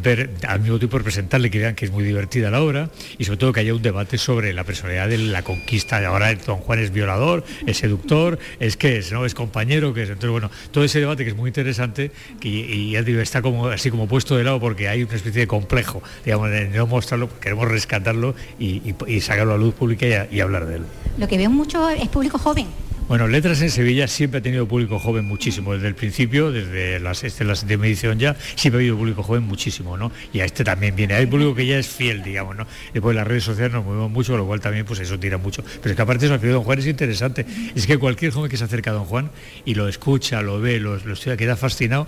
ver 0.02 0.30
al 0.46 0.60
mismo 0.60 0.78
tiempo 0.78 0.98
representarle 0.98 1.50
que 1.50 1.58
vean 1.58 1.74
que 1.74 1.86
es 1.86 1.90
muy 1.90 2.04
divertida 2.04 2.50
la 2.50 2.62
obra 2.62 2.90
y 3.16 3.24
sobre 3.24 3.38
todo 3.38 3.52
que 3.52 3.60
haya 3.60 3.74
un 3.74 3.82
debate 3.82 4.18
sobre 4.18 4.52
la 4.52 4.64
personalidad 4.64 5.08
de 5.08 5.18
la 5.18 5.42
conquista. 5.42 6.04
Ahora 6.06 6.34
Don 6.34 6.58
Juan 6.58 6.78
es 6.78 6.92
violador, 6.92 7.44
es 7.66 7.78
seductor, 7.78 8.38
es 8.60 8.76
que 8.76 8.98
es, 8.98 9.12
¿no? 9.12 9.24
Es 9.24 9.34
compañero, 9.34 9.94
que 9.94 10.02
es. 10.02 10.10
Entonces, 10.10 10.30
bueno, 10.30 10.50
todo 10.70 10.84
ese 10.84 11.00
debate 11.00 11.24
que 11.24 11.30
es 11.30 11.36
muy 11.36 11.48
interesante 11.48 12.10
que, 12.40 12.48
y 12.48 12.92
ya 12.92 13.00
está 13.00 13.42
como 13.42 13.68
así 13.68 13.90
como 13.90 14.06
puesto 14.06 14.36
de 14.36 14.44
lado 14.44 14.60
porque 14.60 14.88
hay 14.88 15.02
una 15.02 15.14
especie 15.14 15.40
de 15.40 15.46
complejo, 15.46 16.02
digamos, 16.24 16.50
de 16.50 16.68
no 16.68 16.86
mostrarlo, 16.86 17.28
queremos 17.40 17.68
rescatarlo 17.68 18.34
y, 18.58 18.94
sacarlo 19.20 19.54
a 19.54 19.58
luz 19.58 19.74
pública 19.74 20.28
y 20.30 20.40
hablar 20.40 20.66
de 20.66 20.76
él. 20.76 20.82
Lo 21.18 21.26
que 21.26 21.36
veo 21.36 21.50
mucho 21.50 21.88
es 21.88 22.08
público 22.08 22.38
joven. 22.38 22.66
Bueno, 23.08 23.26
Letras 23.26 23.62
en 23.62 23.70
Sevilla 23.70 24.06
siempre 24.06 24.40
ha 24.40 24.42
tenido 24.42 24.68
público 24.68 24.98
joven 24.98 25.24
muchísimo, 25.24 25.72
desde 25.72 25.88
el 25.88 25.94
principio, 25.94 26.52
desde 26.52 27.00
las, 27.00 27.24
este, 27.24 27.42
la 27.42 27.54
séptima 27.54 27.86
edición 27.86 28.18
ya, 28.18 28.36
siempre 28.54 28.78
ha 28.78 28.80
habido 28.80 28.98
público 28.98 29.22
joven 29.22 29.44
muchísimo, 29.44 29.96
¿no? 29.96 30.12
Y 30.30 30.40
a 30.40 30.44
este 30.44 30.62
también 30.62 30.94
viene, 30.94 31.14
hay 31.14 31.24
público 31.24 31.54
que 31.54 31.64
ya 31.64 31.78
es 31.78 31.88
fiel, 31.88 32.22
digamos, 32.22 32.54
¿no? 32.54 32.66
Después 32.92 33.16
las 33.16 33.26
redes 33.26 33.44
sociales 33.44 33.72
nos 33.72 33.86
movemos 33.86 34.10
mucho, 34.10 34.36
lo 34.36 34.46
cual 34.46 34.60
también 34.60 34.84
pues 34.84 35.00
eso 35.00 35.18
tira 35.18 35.38
mucho. 35.38 35.62
Pero 35.62 35.92
es 35.92 35.96
que 35.96 36.02
aparte 36.02 36.26
eso, 36.26 36.34
al 36.34 36.40
final 36.40 36.56
Don 36.56 36.64
Juan 36.64 36.80
es 36.80 36.86
interesante, 36.86 37.46
es 37.74 37.86
que 37.86 37.96
cualquier 37.96 38.30
joven 38.30 38.50
que 38.50 38.58
se 38.58 38.64
acerca 38.64 38.90
a 38.90 38.92
Don 38.92 39.06
Juan 39.06 39.30
y 39.64 39.74
lo 39.74 39.88
escucha, 39.88 40.42
lo 40.42 40.60
ve, 40.60 40.78
lo, 40.78 40.98
lo 40.98 41.14
estudia, 41.14 41.38
queda 41.38 41.56
fascinado, 41.56 42.06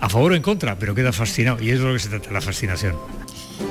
a 0.00 0.10
favor 0.10 0.32
o 0.32 0.34
en 0.34 0.42
contra, 0.42 0.78
pero 0.78 0.94
queda 0.94 1.14
fascinado, 1.14 1.62
y 1.62 1.70
eso 1.70 1.78
es 1.78 1.86
lo 1.86 1.92
que 1.94 1.98
se 1.98 2.08
trata, 2.10 2.30
la 2.30 2.42
fascinación. 2.42 2.94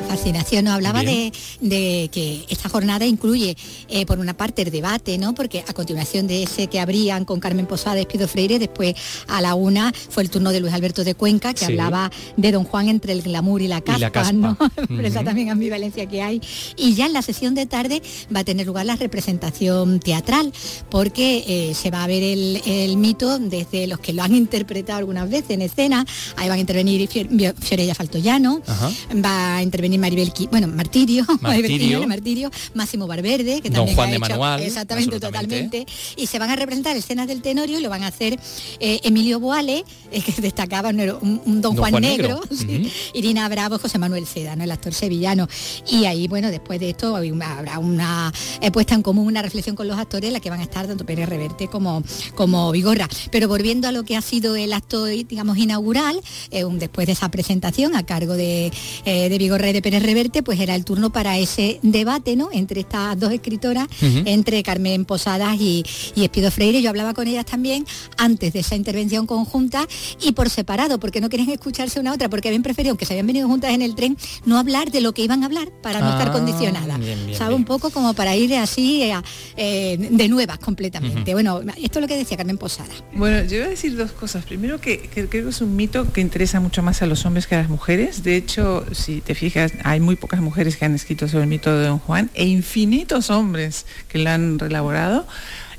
Fascinación, 0.08 0.66
nos 0.66 0.74
hablaba 0.74 1.04
de, 1.04 1.32
de 1.62 2.10
que 2.12 2.46
esta 2.50 2.68
jornada 2.70 3.06
incluye, 3.06 3.56
eh, 3.88 4.06
por 4.06 4.20
una 4.20 4.34
parte, 4.36 4.62
el 4.64 4.72
debate, 4.72 5.18
¿no? 5.18 5.34
Porque 5.34 5.64
a 5.68 5.74
continuación 5.74 6.28
de 6.28 6.44
ese 6.44 6.68
que 6.68 6.80
abrían 6.82 7.24
con 7.26 7.40
Carmen 7.40 7.66
Posada 7.66 7.98
y 7.98 8.02
Espido 8.02 8.28
Freire, 8.28 8.60
después 8.60 8.94
a 9.28 9.42
la 9.42 9.56
una 9.56 9.94
fue 10.10 10.24
el 10.24 10.30
turno 10.30 10.52
de 10.52 10.60
Luis 10.60 10.74
Alberto 10.74 11.04
de 11.04 11.16
Cuenca, 11.16 11.54
que 11.54 11.60
Sí. 11.60 11.66
hablaba 11.66 12.12
de 12.36 12.52
Don 12.52 12.66
Juan 12.66 12.90
entre 12.90 13.14
el 13.14 13.22
glamour 13.22 13.62
y 13.62 13.68
la 13.70 13.80
caspa, 13.82 14.00
la 14.00 14.12
caspa. 14.12 14.34
¿no? 14.34 14.58
También 15.24 15.50
ambivalencia 15.50 16.06
que 16.08 16.22
hay. 16.22 16.42
Y 16.76 16.94
ya 16.94 17.06
en 17.06 17.14
la 17.14 17.22
sesión 17.22 17.56
de 17.56 17.66
tarde 17.66 18.02
va 18.36 18.42
a 18.42 18.44
tener 18.44 18.66
lugar 18.68 18.86
la 18.86 18.96
representación 18.98 20.00
teatral, 20.00 20.52
porque 20.90 21.44
eh, 21.48 21.74
se 21.74 21.90
va 21.90 22.04
a 22.04 22.08
ver 22.08 22.22
el, 22.24 22.62
el 22.66 22.98
mito 22.98 23.40
desde 23.40 23.88
los 23.88 24.00
que 24.00 24.12
lo 24.14 24.24
han 24.24 24.36
interpretado 24.36 25.00
algunas 25.00 25.30
veces 25.30 25.52
en 25.52 25.62
escena. 25.62 26.06
Ahí 26.36 26.50
van 26.50 26.58
a 26.58 26.62
intervenir 26.62 27.08
Fior- 27.10 27.56
Fiorella 27.60 27.96
Faltoyano, 27.96 28.62
Ajá. 28.68 28.90
va 29.24 29.56
a 29.58 29.64
intervenir 29.64 29.81
Maribel, 29.90 30.34
Qui- 30.34 30.50
bueno, 30.50 30.68
Martirio, 30.68 31.26
Maribel 31.42 31.72
Martirio. 31.72 32.08
Martirio, 32.08 32.52
Máximo 32.74 33.08
Barberde, 33.08 33.62
que 33.62 33.70
Don 33.70 33.86
también 33.88 33.96
Juan 33.96 34.08
ha 34.08 34.12
de 34.12 34.18
hecho- 34.18 34.22
Manual, 34.30 34.62
exactamente, 34.64 35.20
totalmente, 35.20 35.86
y 36.16 36.28
se 36.28 36.40
van 36.40 36.50
a 36.50 36.56
representar 36.56 36.96
escenas 36.96 37.28
del 37.28 37.42
Tenorio 37.42 37.80
y 37.80 37.82
lo 37.82 37.90
van 37.90 38.04
a 38.04 38.08
hacer 38.08 38.40
eh, 38.80 39.00
Emilio 39.04 39.40
Boale, 39.40 39.84
eh, 40.12 40.22
que 40.22 40.42
destacaba 40.42 40.90
un, 40.90 41.00
un- 41.00 41.42
un 41.46 41.62
Don, 41.62 41.76
Juan, 41.76 41.94
Negro, 42.02 42.42
sí, 42.52 42.92
Irina 43.14 43.48
Bravo, 43.50 43.78
José 43.80 43.98
Manuel 43.98 44.26
Seda, 44.26 44.56
¿no? 44.56 44.64
el 44.64 44.72
actor 44.72 44.94
sevillano. 44.94 45.48
Y 45.90 46.06
ahí, 46.06 46.28
bueno, 46.28 46.50
después 46.52 46.80
de 46.80 46.90
esto 46.92 47.16
habrá 47.16 47.80
una 47.80 48.32
eh, 48.62 48.72
puesta 48.72 48.96
en 48.96 49.02
común, 49.02 49.28
una 49.28 49.42
reflexión 49.42 49.76
con 49.76 49.88
los 49.88 49.98
actores, 49.98 50.28
en 50.28 50.34
la 50.34 50.40
que 50.40 50.50
van 50.50 50.60
a 50.60 50.64
estar 50.64 50.88
tanto 50.88 51.06
Pérez 51.06 51.28
Reverte 51.30 51.68
como, 51.68 52.04
como 52.36 52.72
Vigorra. 52.72 53.08
Pero 53.32 53.48
volviendo 53.48 53.88
a 53.88 53.92
lo 53.92 54.04
que 54.04 54.16
ha 54.18 54.22
sido 54.22 54.56
el 54.56 54.74
acto, 54.74 55.06
digamos, 55.06 55.58
inaugural, 55.58 56.20
eh, 56.52 56.64
después 56.74 57.08
de 57.08 57.14
esa 57.14 57.30
presentación 57.30 57.96
a 57.96 58.06
cargo 58.06 58.34
de, 58.36 58.72
eh, 59.06 59.30
de 59.30 59.38
Vigorra 59.38 59.61
y 59.70 59.74
de 59.74 59.82
Pérez 59.82 60.04
Reverte, 60.04 60.44
pues 60.44 60.60
era 60.60 60.76
el 60.76 60.86
turno 60.86 61.12
para 61.12 61.38
ese 61.38 61.80
debate, 61.84 62.36
¿no? 62.36 62.50
Entre 62.52 62.82
estas 62.82 63.20
dos 63.20 63.32
escritoras, 63.34 63.88
entre 64.26 64.64
Carmen 64.64 65.06
Posadas 65.06 65.58
y, 65.60 65.84
y 66.16 66.24
Espido 66.24 66.52
Freire. 66.52 66.82
Yo 66.82 66.90
hablaba 66.90 67.14
con 67.14 67.28
ellas 67.28 67.46
también 67.46 67.86
antes 68.18 68.54
de 68.54 68.60
esa 68.60 68.76
intervención 68.76 69.28
conjunta 69.28 69.88
y 70.22 70.32
por 70.34 70.50
separado, 70.50 71.00
porque 71.00 71.22
no 71.22 71.30
querían 71.30 71.50
escucharse 71.50 72.00
una 72.00 72.12
a 72.12 72.14
otra, 72.16 72.30
porque 72.30 72.48
habían 72.50 72.64
preferido, 72.64 72.92
aunque 72.92 73.06
se 73.06 73.14
habían 73.14 73.28
venido 73.28 73.48
juntas 73.48 73.72
en 73.72 73.82
el 73.82 73.96
tren, 73.96 74.18
no 74.46 74.58
hablar 74.58 74.92
de 74.92 75.02
lo 75.02 75.14
que 75.14 75.24
iban 75.24 75.44
a 75.44 75.46
hablar 75.48 75.70
para 75.82 76.00
no 76.00 76.10
estar 76.10 76.30
Ah, 76.30 76.32
condicionadas. 76.32 77.00
¿Sabe? 77.38 77.56
Un 77.56 77.66
poco 77.66 77.90
como 77.90 78.14
para 78.14 78.36
ir 78.36 78.54
así 78.56 79.02
eh, 79.04 79.14
eh, 79.58 79.98
de 80.12 80.28
nuevas 80.30 80.60
completamente. 80.60 81.34
Bueno, 81.34 81.62
esto 81.82 82.00
es 82.00 82.02
lo 82.02 82.08
que 82.08 82.16
decía 82.18 82.38
Carmen 82.38 82.58
Posada. 82.58 82.94
Bueno, 83.14 83.44
yo 83.48 83.58
iba 83.58 83.66
a 83.66 83.70
decir 83.70 83.96
dos 83.98 84.12
cosas. 84.12 84.46
Primero 84.46 84.80
que, 84.80 85.00
que 85.00 85.28
creo 85.28 85.44
que 85.46 85.50
es 85.50 85.62
un 85.62 85.76
mito 85.76 86.12
que 86.14 86.22
interesa 86.22 86.60
mucho 86.60 86.82
más 86.84 87.02
a 87.02 87.06
los 87.06 87.26
hombres 87.26 87.48
que 87.48 87.56
a 87.56 87.60
las 87.62 87.70
mujeres. 87.70 88.24
De 88.24 88.36
hecho, 88.38 88.86
si 88.94 89.22
te 89.22 89.36
fijas, 89.36 89.51
hay 89.84 90.00
muy 90.00 90.16
pocas 90.16 90.42
mujeres 90.42 90.78
que 90.78 90.86
han 90.86 90.96
escrito 90.96 91.28
sobre 91.28 91.44
el 91.44 91.50
mito 91.50 91.78
de 91.78 91.88
Don 91.88 92.00
Juan 92.00 92.30
e 92.34 92.46
infinitos 92.46 93.30
hombres 93.30 93.86
que 94.08 94.20
lo 94.20 94.30
han 94.30 94.60
relaborado. 94.60 95.28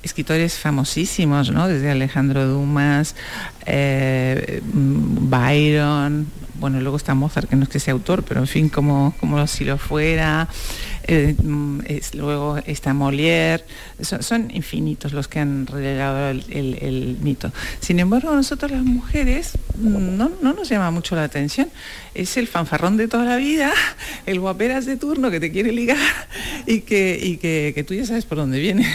Escritores 0.02 0.58
famosísimos, 0.58 1.52
¿no? 1.52 1.68
Desde 1.68 1.90
Alejandro 1.90 2.46
Dumas, 2.46 3.14
eh, 3.66 4.60
Byron, 4.64 6.26
bueno, 6.62 6.80
luego 6.80 6.96
está 6.96 7.14
Mozart, 7.14 7.48
que 7.48 7.56
no 7.56 7.64
es 7.64 7.68
que 7.68 7.80
sea 7.80 7.92
autor, 7.92 8.22
pero 8.22 8.40
en 8.40 8.46
fin, 8.46 8.68
como, 8.68 9.14
como 9.18 9.44
si 9.46 9.64
lo 9.64 9.78
fuera. 9.78 10.48
Eh, 11.06 11.34
mm, 11.42 11.80
es- 11.86 12.14
luego 12.14 12.58
está 12.66 12.92
Molière. 12.94 13.62
Son, 14.00 14.22
son 14.22 14.50
infinitos 14.54 15.12
los 15.12 15.28
que 15.28 15.38
han 15.40 15.66
relegado 15.66 16.28
el, 16.30 16.44
el- 16.50 16.78
el 16.80 17.16
mito. 17.20 17.52
Sin 17.80 17.98
embargo, 18.00 18.30
a 18.30 18.34
nosotros 18.34 18.70
las 18.70 18.82
mujeres 18.82 19.52
mm, 19.78 20.16
no, 20.16 20.30
no 20.42 20.52
nos 20.52 20.68
llama 20.68 20.90
mucho 20.90 21.14
la 21.16 21.24
atención. 21.24 21.68
Es 22.14 22.36
el 22.36 22.46
fanfarrón 22.48 22.96
de 22.96 23.08
toda 23.08 23.24
la 23.24 23.36
vida, 23.36 23.70
el 24.26 24.40
guaperas 24.40 24.86
de 24.86 24.96
turno 24.96 25.30
que 25.30 25.40
te 25.40 25.50
quiere 25.52 25.72
ligar 25.72 25.96
y 26.66 26.80
que, 26.80 27.18
y 27.22 27.36
que, 27.38 27.72
que 27.74 27.84
tú 27.84 27.94
ya 27.94 28.06
sabes 28.06 28.24
por 28.24 28.38
dónde 28.38 28.58
viene. 28.60 28.86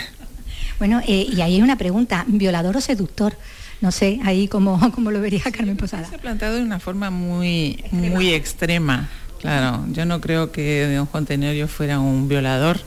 Bueno, 0.79 1.01
eh, 1.07 1.25
y 1.31 1.41
ahí 1.41 1.55
hay 1.55 1.61
una 1.61 1.77
pregunta, 1.77 2.23
¿violador 2.27 2.77
o 2.77 2.81
seductor? 2.81 3.35
No 3.81 3.91
sé, 3.91 4.19
ahí 4.23 4.47
como, 4.47 4.79
como 4.95 5.11
lo 5.11 5.21
vería 5.21 5.41
Carmen 5.51 5.77
Posada. 5.77 6.07
Se 6.07 6.15
ha 6.15 6.19
plantado 6.19 6.55
de 6.55 6.61
una 6.63 6.79
forma 6.79 7.09
muy, 7.09 7.83
muy 7.91 8.33
extrema. 8.33 9.09
Claro, 9.39 9.85
yo 9.91 10.05
no 10.05 10.19
creo 10.19 10.51
que 10.51 10.91
don 10.95 11.05
Juan 11.05 11.25
Tenorio 11.27 11.67
fuera 11.67 11.99
un 11.99 12.27
violador, 12.27 12.79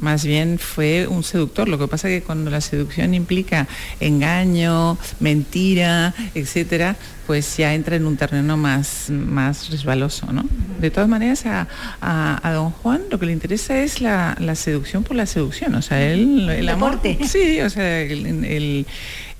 más 0.00 0.24
bien 0.24 0.58
fue 0.60 1.06
un 1.08 1.24
seductor. 1.24 1.68
Lo 1.68 1.76
que 1.78 1.88
pasa 1.88 2.08
es 2.08 2.20
que 2.20 2.26
cuando 2.26 2.50
la 2.50 2.60
seducción 2.60 3.14
implica 3.14 3.66
engaño, 3.98 4.96
mentira, 5.20 6.14
etcétera, 6.34 6.96
pues 7.26 7.56
ya 7.56 7.74
entra 7.74 7.96
en 7.96 8.06
un 8.06 8.16
terreno 8.16 8.56
más, 8.56 9.10
más 9.10 9.70
resbaloso, 9.70 10.32
¿no? 10.32 10.44
De 10.80 10.90
todas 10.90 11.08
maneras, 11.08 11.44
a, 11.46 11.66
a- 12.00 12.40
a 12.48 12.52
don 12.52 12.70
Juan 12.70 13.02
lo 13.10 13.18
que 13.18 13.26
le 13.26 13.32
interesa 13.32 13.78
es 13.82 14.00
la, 14.00 14.36
la 14.40 14.54
seducción 14.54 15.02
por 15.02 15.16
la 15.16 15.26
seducción, 15.26 15.74
o 15.74 15.82
sea, 15.82 16.00
él, 16.00 16.48
el 16.48 16.68
amor... 16.68 17.00
Sí, 17.26 17.60
o 17.60 17.68
sea, 17.68 18.00
el, 18.02 18.24
el- 18.44 18.86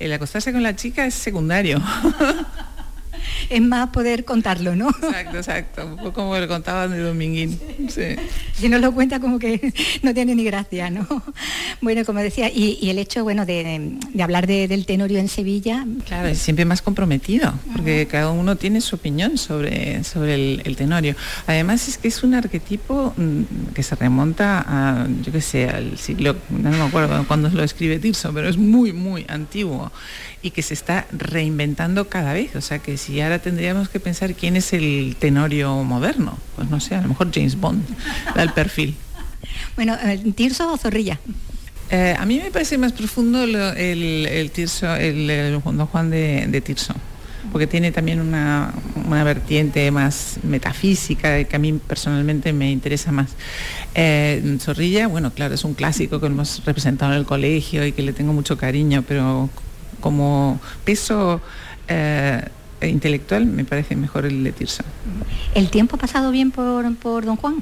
el 0.00 0.12
acostarse 0.12 0.52
con 0.52 0.62
la 0.62 0.76
chica 0.76 1.06
es 1.06 1.14
secundario. 1.14 1.80
Es 3.50 3.62
más 3.62 3.88
poder 3.90 4.24
contarlo, 4.24 4.76
¿no? 4.76 4.88
Exacto, 4.90 5.36
exacto. 5.38 5.86
Un 5.86 5.96
poco 5.96 6.12
como 6.12 6.36
lo 6.36 6.46
contaban 6.48 6.90
de 6.90 6.98
Dominguín. 6.98 7.58
Sí. 7.88 8.02
Si 8.54 8.68
no 8.68 8.78
lo 8.78 8.92
cuenta 8.92 9.20
como 9.20 9.38
que 9.38 9.72
no 10.02 10.12
tiene 10.12 10.34
ni 10.34 10.44
gracia, 10.44 10.90
¿no? 10.90 11.06
Bueno, 11.80 12.04
como 12.04 12.20
decía, 12.20 12.50
y, 12.50 12.78
y 12.82 12.90
el 12.90 12.98
hecho, 12.98 13.22
bueno, 13.24 13.46
de, 13.46 13.96
de 14.12 14.22
hablar 14.22 14.46
de- 14.46 14.68
del 14.68 14.84
Tenorio 14.84 15.18
en 15.18 15.28
Sevilla. 15.28 15.86
Claro, 16.06 16.28
es 16.28 16.38
siempre 16.38 16.64
más 16.64 16.82
comprometido, 16.82 17.54
porque 17.74 18.06
cada 18.10 18.30
uno 18.30 18.56
tiene 18.56 18.80
su 18.80 18.96
opinión 18.96 19.38
sobre, 19.38 20.02
sobre 20.04 20.34
el, 20.34 20.62
el 20.64 20.76
tenorio. 20.76 21.14
Además 21.46 21.88
es 21.88 21.98
que 21.98 22.08
es 22.08 22.22
un 22.22 22.34
arquetipo 22.34 23.14
mm, 23.16 23.72
que 23.74 23.82
se 23.82 23.94
remonta 23.94 24.64
a, 24.66 25.06
yo 25.22 25.32
qué 25.32 25.40
sé, 25.40 25.68
al 25.68 25.96
siglo, 25.98 26.36
no 26.50 26.70
me 26.70 26.80
acuerdo 26.82 27.24
cuándo 27.26 27.48
lo 27.48 27.62
escribe 27.62 27.98
Tirso, 27.98 28.32
pero 28.32 28.48
es 28.48 28.56
muy, 28.58 28.92
muy 28.92 29.24
antiguo 29.28 29.90
y 30.42 30.50
que 30.52 30.62
se 30.62 30.74
está 30.74 31.06
reinventando 31.12 32.08
cada 32.08 32.32
vez. 32.32 32.54
O 32.56 32.60
sea 32.60 32.78
que 32.78 32.96
si 32.96 33.20
ahora 33.20 33.38
tendríamos 33.40 33.88
que 33.88 34.00
pensar 34.00 34.34
quién 34.34 34.56
es 34.56 34.72
el 34.72 35.16
tenorio 35.18 35.74
moderno, 35.84 36.38
pues 36.56 36.68
no 36.70 36.80
sé, 36.80 36.94
a 36.94 37.00
lo 37.02 37.08
mejor 37.08 37.30
James 37.34 37.56
Bond 37.58 37.84
da 38.34 38.42
el 38.42 38.52
perfil. 38.52 38.94
Bueno, 39.76 39.96
¿Tirso 40.34 40.72
o 40.72 40.76
Zorrilla? 40.76 41.18
Eh, 41.90 42.14
a 42.18 42.26
mí 42.26 42.38
me 42.38 42.50
parece 42.50 42.76
más 42.76 42.92
profundo 42.92 43.46
lo- 43.46 43.72
el, 43.72 44.26
el 44.26 44.50
Tirso, 44.50 44.94
el, 44.94 45.28
el 45.30 45.60
Don 45.62 45.86
Juan 45.86 46.10
de, 46.10 46.46
de 46.46 46.60
Tirso, 46.60 46.94
porque 47.50 47.66
tiene 47.66 47.92
también 47.92 48.20
una, 48.20 48.74
una 49.06 49.24
vertiente 49.24 49.90
más 49.90 50.38
metafísica 50.42 51.42
que 51.44 51.56
a 51.56 51.58
mí 51.58 51.72
personalmente 51.72 52.52
me 52.52 52.70
interesa 52.70 53.10
más. 53.10 53.30
Eh, 53.94 54.58
Zorrilla, 54.60 55.08
bueno, 55.08 55.32
claro, 55.32 55.54
es 55.54 55.64
un 55.64 55.72
clásico 55.74 56.20
que 56.20 56.26
hemos 56.26 56.62
representado 56.66 57.12
en 57.12 57.18
el 57.20 57.24
colegio 57.24 57.86
y 57.86 57.92
que 57.92 58.02
le 58.02 58.12
tengo 58.12 58.34
mucho 58.34 58.58
cariño, 58.58 59.02
pero 59.08 59.48
como 60.08 60.58
peso 60.86 61.42
eh, 61.86 62.42
intelectual 62.80 63.44
me 63.44 63.64
parece 63.64 63.94
mejor 63.94 64.24
el 64.24 64.42
de 64.42 64.52
Tirso. 64.52 64.82
¿El 65.54 65.68
tiempo 65.68 65.96
ha 65.96 65.98
pasado 65.98 66.30
bien 66.30 66.50
por, 66.50 66.94
por 66.96 67.26
Don 67.26 67.36
Juan? 67.36 67.56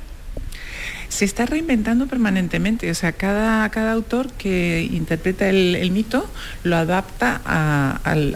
se 1.09 1.25
está 1.25 1.47
reinventando 1.47 2.07
permanentemente, 2.09 2.91
o 2.91 2.95
sea, 2.95 3.13
cada, 3.13 3.69
cada 3.71 3.93
autor 3.93 4.31
que 4.33 4.87
interpreta 4.93 5.49
el, 5.49 5.75
el 5.77 5.91
mito 5.93 6.29
lo 6.65 6.77
adapta 6.77 7.41
a- 7.45 8.01
al, 8.05 8.35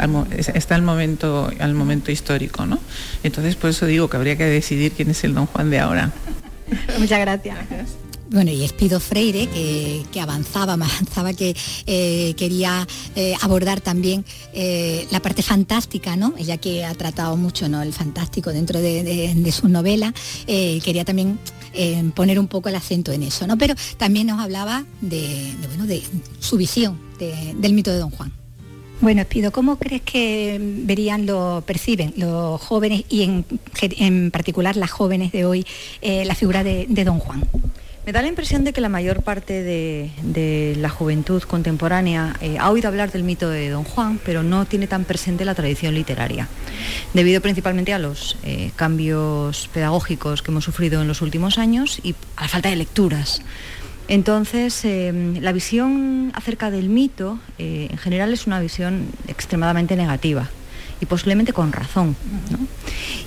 está 0.55 0.77
al 0.77 0.83
momento, 0.83 1.51
al 1.61 1.75
momento 1.75 2.11
histórico, 2.13 2.67
¿no? 2.67 2.79
Entonces 3.25 3.55
por 3.57 3.71
eso 3.71 3.87
digo 3.87 4.09
que 4.09 4.17
habría 4.17 4.37
que 4.37 4.45
decidir 4.45 4.93
quién 4.93 5.11
es 5.11 5.23
el 5.25 5.35
Don 5.35 5.47
Juan 5.47 5.69
de 5.71 5.79
ahora. 5.81 6.11
Muchas 6.99 7.21
gracias. 7.21 7.59
Bueno, 8.31 8.53
y 8.53 8.63
Espido 8.63 9.01
Freire, 9.01 9.49
que, 9.49 10.21
avanzaba, 10.21 10.75
avanzaba, 10.75 11.33
que 11.35 11.57
eh, 11.87 12.35
quería 12.37 12.87
eh, 13.17 13.35
abordar 13.41 13.81
también 13.81 14.25
eh, 14.55 15.05
la 15.11 15.21
parte 15.21 15.43
fantástica, 15.43 16.15
¿no? 16.15 16.35
Ella 16.39 16.57
que 16.57 16.85
ha 16.85 16.95
tratado 16.95 17.37
mucho 17.37 17.69
¿no? 17.69 17.83
el 17.83 17.93
fantástico 17.93 18.53
dentro 18.53 18.81
de, 18.81 19.03
de, 19.03 19.35
de 19.35 19.53
sus 19.53 19.69
novelas, 19.69 20.15
eh, 20.47 20.81
quería 20.85 21.05
también 21.05 21.39
poner 22.15 22.39
un 22.41 22.49
poco 22.49 22.69
el 22.69 22.75
acento 22.77 23.13
en 23.13 23.23
eso, 23.25 23.47
¿no? 23.47 23.57
Pero 23.59 23.75
también 23.97 24.27
nos 24.29 24.41
hablaba 24.41 24.85
de, 25.01 25.21
de, 25.61 25.67
bueno, 25.69 25.87
de 25.87 26.03
su 26.41 26.57
visión 26.57 26.99
de- 27.19 27.55
del 27.57 27.73
mito 27.75 27.91
de 27.93 27.99
Don 27.99 28.11
Juan. 28.11 28.33
Bueno, 29.01 29.23
Espido, 29.23 29.51
¿cómo 29.51 29.77
crees 29.77 30.03
que 30.03 30.59
verían, 30.61 31.27
lo 31.27 31.63
perciben 31.67 32.13
los 32.17 32.61
jóvenes 32.61 33.05
y 33.09 33.23
en, 33.23 33.45
en 33.81 34.31
particular 34.31 34.77
las 34.77 34.91
jóvenes 34.91 35.33
de 35.33 35.47
hoy 35.47 35.65
la 36.03 36.35
figura 36.35 36.63
de 36.63 36.87
Don 37.05 37.19
Juan? 37.19 37.49
Me 38.07 38.13
da 38.13 38.23
la 38.23 38.29
impresión 38.29 38.65
de 38.65 38.73
que 38.73 38.81
la 38.81 38.89
mayor 38.89 39.23
parte 39.23 39.63
de, 39.63 40.75
la 40.79 40.89
juventud 40.89 41.43
contemporánea 41.43 42.35
eh, 42.41 42.57
ha 42.59 42.71
oído 42.71 42.89
hablar 42.89 43.13
del 43.13 43.25
mito 43.25 43.51
de 43.51 43.69
Don 43.69 43.85
Juan, 43.85 44.19
pero 44.25 44.43
no 44.43 44.65
tiene 44.65 44.87
tan 44.87 45.05
presente 45.05 45.45
la 45.45 45.55
tradición 45.55 45.95
literaria, 45.95 46.49
debido 47.13 47.43
principalmente 47.43 47.93
a 47.93 47.99
los 47.99 48.39
eh, 48.43 48.71
cambios 48.75 49.69
pedagógicos 49.75 50.41
que 50.41 50.51
hemos 50.51 50.65
sufrido 50.65 51.03
en 51.03 51.09
los 51.09 51.21
últimos 51.21 51.59
años 51.59 52.01
y 52.03 52.15
a 52.37 52.43
la 52.43 52.49
falta 52.49 52.71
de 52.71 52.77
lecturas. 52.77 53.43
Entonces, 54.09 54.83
eh, 54.85 55.37
la 55.39 55.53
visión 55.53 56.33
acerca 56.35 56.71
del 56.71 56.89
mito 56.89 57.39
eh, 57.59 57.89
en 57.91 57.99
general 57.99 58.33
es 58.33 58.47
una 58.47 58.61
visión 58.61 59.09
extremadamente 59.29 59.95
negativa 59.95 60.49
y 61.03 61.07
posiblemente 61.07 61.53
con 61.53 61.71
razón. 61.71 62.17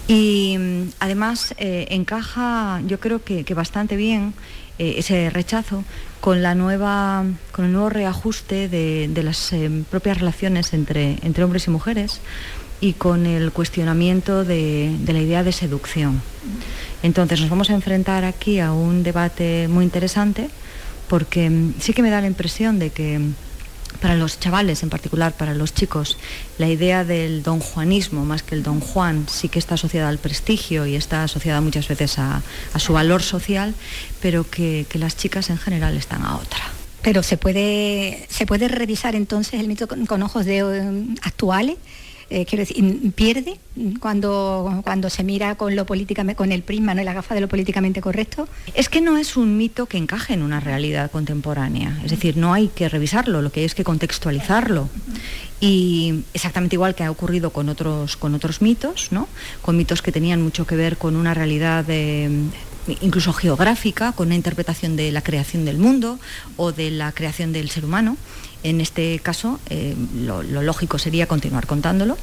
Y 0.07 0.57
mm, 0.59 0.89
además 0.99 1.55
encaja, 1.57 2.81
yo 2.85 2.99
creo 2.99 3.23
que 3.23 3.53
bastante 3.53 3.95
bien 3.95 4.33
eh, 4.79 4.95
ese 4.97 5.29
rechazo 5.29 5.83
con 6.19 6.41
la 6.41 6.55
nueva, 6.55 7.25
con 7.51 7.65
el 7.65 7.73
nuevo 7.73 7.89
reajuste 7.89 8.69
de, 8.69 9.23
las 9.23 9.53
eh, 9.53 9.69
propias 9.89 10.19
relaciones 10.19 10.73
entre, 10.73 11.17
entre 11.21 11.43
hombres 11.43 11.67
y 11.67 11.69
mujeres 11.69 12.21
y 12.83 12.93
con 12.93 13.25
el 13.25 13.51
cuestionamiento 13.51 14.43
de, 14.43 14.93
la 15.05 15.19
idea 15.19 15.43
de 15.43 15.51
seducción. 15.51 16.21
Entonces 17.01 17.39
nos 17.39 17.49
vamos 17.49 17.69
a 17.69 17.73
enfrentar 17.73 18.25
aquí 18.25 18.59
a 18.59 18.73
un 18.73 19.03
debate 19.03 19.67
muy 19.69 19.85
interesante 19.85 20.49
porque 21.07 21.49
mm, 21.49 21.75
sí 21.79 21.93
que 21.93 22.01
me 22.01 22.09
da 22.09 22.19
la 22.19 22.27
impresión 22.27 22.79
de 22.79 22.89
que 22.89 23.21
para 24.01 24.15
los 24.15 24.39
chavales, 24.39 24.83
en 24.83 24.89
particular 24.89 25.33
para 25.33 25.53
los 25.53 25.73
chicos, 25.73 26.17
la 26.57 26.67
idea 26.67 27.03
del 27.03 27.43
don 27.43 27.59
Juanismo, 27.59 28.25
más 28.25 28.43
que 28.43 28.55
el 28.55 28.63
don 28.63 28.79
Juan, 28.79 29.25
sí 29.29 29.49
que 29.49 29.59
está 29.59 29.75
asociada 29.75 30.09
al 30.09 30.17
prestigio 30.17 30.85
y 30.85 30.95
está 30.95 31.23
asociada 31.23 31.61
muchas 31.61 31.87
veces 31.87 32.19
a, 32.19 32.41
su 32.77 32.93
valor 32.93 33.21
social, 33.21 33.73
pero 34.21 34.49
que, 34.49 34.85
las 34.93 35.17
chicas 35.17 35.49
en 35.49 35.57
general 35.57 35.97
están 35.97 36.23
a 36.23 36.35
otra. 36.37 36.61
Pero 37.01 37.23
se 37.23 37.37
puede, 37.37 38.25
se 38.29 38.45
puede 38.45 38.67
revisar 38.67 39.15
entonces 39.15 39.59
el 39.59 39.67
mito 39.67 39.87
con, 39.87 40.05
con 40.05 40.23
ojos 40.23 40.45
de, 40.45 40.59
eh, 40.59 41.05
actuales. 41.21 41.77
Eh, 42.33 42.47
quiero 42.47 42.63
decir, 42.65 43.11
pierde 43.11 43.59
cuando, 43.99 44.81
cuando 44.83 45.11
se 45.11 45.23
mira 45.23 45.53
con 45.53 45.75
lo 45.75 45.85
políticamente, 45.85 46.35
con 46.35 46.51
el 46.51 46.63
prisma, 46.63 46.95
¿no? 46.95 47.01
y 47.03 47.05
la 47.05 47.13
gafa 47.13 47.35
de 47.35 47.41
lo 47.41 47.47
políticamente 47.47 48.01
correcto. 48.01 48.47
Es 48.73 48.89
que 48.89 49.01
no 49.01 49.19
es 49.19 49.37
un 49.37 49.55
mito 49.55 49.85
que 49.85 49.99
encaje 49.99 50.33
en 50.33 50.41
una 50.41 50.59
realidad 50.59 51.11
contemporánea, 51.11 52.01
es 52.03 52.09
decir, 52.09 52.35
no 52.35 52.51
hay 52.51 52.69
que 52.69 52.89
revisarlo, 52.89 53.43
lo 53.43 53.51
que 53.51 53.59
hay 53.59 53.67
es 53.67 53.75
que 53.75 53.83
contextualizarlo. 53.83 54.89
Y 55.59 56.23
exactamente 56.33 56.75
igual 56.75 56.95
que 56.95 57.03
ha 57.03 57.11
ocurrido 57.11 57.51
con 57.51 57.69
otros, 57.69 58.17
con 58.17 58.33
otros 58.33 58.63
mitos, 58.63 59.11
¿no? 59.11 59.27
con 59.61 59.77
mitos 59.77 60.01
que 60.01 60.11
tenían 60.11 60.41
mucho 60.41 60.65
que 60.65 60.75
ver 60.75 60.97
con 60.97 61.15
una 61.15 61.35
realidad 61.35 61.85
eh, 61.89 62.31
incluso 63.01 63.31
geográfica, 63.33 64.11
con 64.13 64.29
una 64.29 64.35
interpretación 64.35 64.95
de 64.95 65.11
la 65.11 65.21
creación 65.21 65.65
del 65.65 65.77
mundo 65.77 66.19
o 66.57 66.71
de 66.71 66.89
la 66.89 67.11
creación 67.11 67.53
del 67.53 67.69
ser 67.69 67.85
humano. 67.85 68.17
En 68.63 68.81
este 68.81 69.19
caso, 69.19 69.59
eh, 69.69 69.95
lo, 70.15 70.41
lógico 70.43 70.97
sería 70.97 71.27
continuar 71.27 71.67
contándolo, 71.67 72.17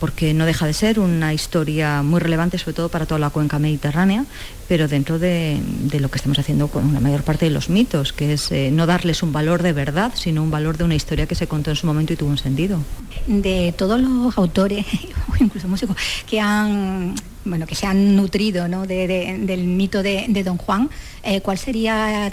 porque 0.00 0.34
no 0.34 0.44
deja 0.44 0.66
de 0.66 0.74
ser 0.74 0.98
una 1.00 1.32
historia 1.32 2.02
muy 2.02 2.20
relevante, 2.20 2.58
sobre 2.58 2.74
todo 2.74 2.88
para 2.88 3.06
toda 3.06 3.18
la 3.18 3.30
cuenca 3.30 3.58
mediterránea, 3.58 4.24
pero 4.68 4.88
dentro 4.88 5.18
de, 5.18 5.58
lo 5.98 6.10
que 6.10 6.16
estamos 6.16 6.38
haciendo 6.38 6.68
con 6.68 6.92
la 6.92 7.00
mayor 7.00 7.22
parte 7.22 7.46
de 7.46 7.50
los 7.50 7.70
mitos, 7.70 8.12
que 8.12 8.34
es 8.34 8.50
eh, 8.52 8.70
no 8.72 8.86
darles 8.86 9.22
un 9.22 9.32
valor 9.32 9.62
de 9.62 9.72
verdad, 9.72 10.12
sino 10.14 10.42
un 10.42 10.50
valor 10.50 10.76
de 10.76 10.84
una 10.84 10.94
historia 10.94 11.26
que 11.26 11.34
se 11.34 11.46
contó 11.46 11.70
en 11.70 11.76
su 11.76 11.86
momento 11.86 12.12
y 12.12 12.16
tuvo 12.16 12.30
un 12.30 12.38
sentido. 12.38 12.78
De 13.26 13.72
todos 13.76 14.00
los 14.00 14.36
autores, 14.36 14.84
incluso 15.40 15.68
músicos, 15.68 15.96
que 16.28 16.40
han 16.40 17.14
bueno, 17.46 17.66
que 17.66 17.74
se 17.74 17.86
han 17.86 18.16
nutrido 18.16 18.68
¿no? 18.68 18.86
de, 18.86 19.06
de, 19.06 19.38
del 19.38 19.64
mito 19.64 20.02
de, 20.02 20.26
Don 20.44 20.58
Juan, 20.58 20.90
eh, 21.22 21.40
¿cuál 21.40 21.58
sería 21.58 22.32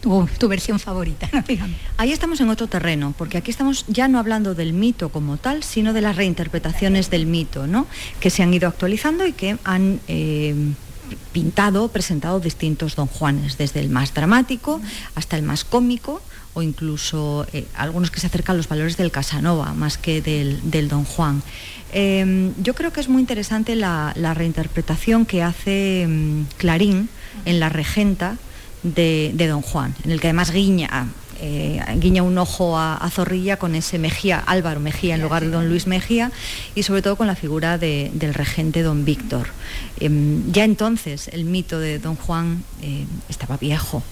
tu, 0.00 0.28
tu 0.38 0.48
versión 0.48 0.78
favorita? 0.78 1.28
Ahí 1.96 2.12
estamos 2.12 2.40
en 2.40 2.48
otro 2.48 2.66
terreno, 2.66 3.14
porque 3.16 3.38
aquí 3.38 3.50
estamos 3.50 3.84
ya 3.88 4.08
no 4.08 4.18
hablando 4.18 4.54
del 4.54 4.72
mito 4.72 5.08
como 5.08 5.36
tal, 5.36 5.62
sino 5.62 5.92
de 5.92 6.00
las 6.00 6.16
reinterpretaciones 6.16 7.10
del 7.10 7.26
mito, 7.26 7.66
¿no? 7.66 7.86
que 8.20 8.30
se 8.30 8.42
han 8.42 8.54
ido 8.54 8.68
actualizando 8.68 9.26
y 9.26 9.32
que 9.32 9.58
han 9.64 10.00
eh, 10.08 10.54
pintado, 11.32 11.88
presentado 11.88 12.40
distintos 12.40 12.96
Don 12.96 13.06
Juanes, 13.06 13.58
desde 13.58 13.80
el 13.80 13.88
más 13.88 14.14
dramático 14.14 14.80
hasta 15.14 15.36
el 15.36 15.42
más 15.42 15.64
cómico 15.64 16.22
o 16.54 16.62
incluso 16.62 17.46
eh, 17.52 17.66
algunos 17.74 18.10
que 18.10 18.20
se 18.20 18.26
acercan 18.26 18.54
a 18.54 18.56
los 18.58 18.68
valores 18.68 18.96
del 18.96 19.10
Casanova 19.10 19.72
más 19.72 19.96
que 19.98 20.20
del 20.20 20.88
Don 20.88 21.04
Juan. 21.04 21.42
Eh, 21.92 22.52
yo 22.62 22.74
creo 22.74 22.92
que 22.92 23.00
es 23.00 23.08
muy 23.08 23.20
interesante 23.20 23.76
la, 23.76 24.14
reinterpretación 24.34 25.26
que 25.26 25.42
hace 25.42 26.04
um, 26.06 26.46
Clarín 26.56 27.08
en 27.44 27.60
La 27.60 27.68
Regenta 27.68 28.38
de, 28.82 29.32
de, 29.34 29.46
Don 29.46 29.62
Juan, 29.62 29.94
en 30.04 30.10
el 30.10 30.20
que 30.20 30.28
además 30.28 30.50
guiña 30.50 31.08
eh, 31.42 31.82
guiña 31.96 32.22
un 32.22 32.38
ojo 32.38 32.78
a, 32.78 32.94
a, 32.94 33.10
Zorrilla 33.10 33.56
con 33.56 33.74
ese 33.74 33.98
Mejía, 33.98 34.38
Álvaro 34.38 34.78
Mejía 34.78 35.16
en 35.16 35.22
lugar 35.22 35.42
de 35.42 35.50
don 35.50 35.68
Luis 35.68 35.88
Mejía 35.88 36.30
y 36.76 36.84
sobre 36.84 37.02
todo 37.02 37.16
con 37.16 37.26
la 37.26 37.34
figura 37.34 37.78
de, 37.78 38.12
del 38.14 38.32
regente 38.32 38.82
don 38.82 39.04
Víctor. 39.04 39.48
Eh, 39.98 40.08
ya 40.52 40.64
entonces 40.64 41.28
el 41.28 41.44
mito 41.44 41.80
de 41.80 41.98
don 41.98 42.14
Juan 42.14 42.62
eh, 42.80 43.06
estaba 43.28 43.56
viejo, 43.56 44.02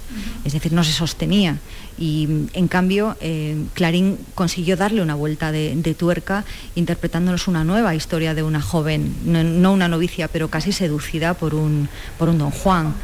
es 0.45 0.53
decir, 0.53 0.73
no 0.73 0.83
se 0.83 0.93
sostenía 0.93 1.59
y 1.99 2.49
en 2.55 2.67
cambio 2.67 3.17
eh, 3.21 3.57
Clarín 3.75 4.19
consiguió 4.35 4.77
darle 4.77 5.03
una 5.03 5.15
vuelta 5.15 5.53
de, 5.53 5.77
de, 5.77 5.95
tuerca 5.95 6.45
interpretándonos 6.75 7.47
una 7.47 7.63
nueva 7.63 7.95
historia 7.95 8.35
de 8.35 8.43
una 8.43 8.61
joven, 8.63 9.15
no, 9.25 9.45
no 9.45 9.73
una 9.73 9.87
novicia, 9.87 10.27
pero 10.27 10.49
casi 10.49 10.73
seducida 10.73 11.35
por 11.35 11.55
un, 11.55 11.89
por 12.19 12.29
un 12.29 12.39
don 12.39 12.51
Juan. 12.51 12.95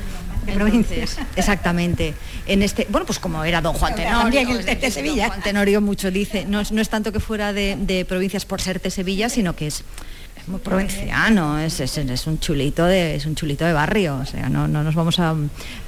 Entonces, 0.47 1.19
exactamente. 1.37 2.15
En 2.47 2.63
este, 2.63 2.87
bueno, 2.91 3.07
pues 3.07 3.19
como 3.19 3.45
era 3.45 3.61
don 3.61 3.75
Juan 3.75 3.95
Tenorio, 3.95 4.41
el 4.41 4.65
de, 4.65 4.77
de 4.77 4.91
Sevilla. 4.91 5.29
Juan 5.29 5.43
Tenorio 5.43 5.81
mucho 5.81 6.11
dice, 6.11 6.45
no, 6.45 6.63
no 6.71 6.81
es 6.81 6.89
tanto 6.89 7.13
que 7.13 7.21
fuera 7.21 7.53
de, 7.53 7.77
de, 7.79 8.05
provincias 8.05 8.45
por 8.45 8.61
ser 8.61 8.81
de 8.81 8.91
Sevilla, 8.91 9.29
sino 9.29 9.57
que 9.57 9.67
es, 9.67 9.85
es 10.37 10.49
muy 10.49 10.61
provinciano, 10.61 11.59
es, 11.59 11.81
es, 11.81 11.99
es, 11.99 12.27
un 12.27 12.39
chulito 12.39 12.85
de, 12.85 13.17
es 13.17 13.27
un 13.27 13.35
chulito 13.35 13.65
de 13.65 13.73
barrio, 13.73 14.17
o 14.17 14.27
sea, 14.27 14.49
no, 14.49 14.69
no 14.69 14.83
nos 14.83 14.95
vamos 14.95 15.19
a, 15.19 15.35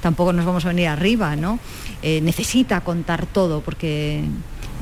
tampoco 0.01 0.33
nos 0.33 0.45
vamos 0.45 0.65
a 0.65 0.69
venir 0.69 0.87
arriba, 0.87 1.35
¿no? 1.35 1.59
Eh, 2.01 2.21
necesita 2.21 2.81
contar 2.81 3.25
todo 3.25 3.61
porque 3.61 4.23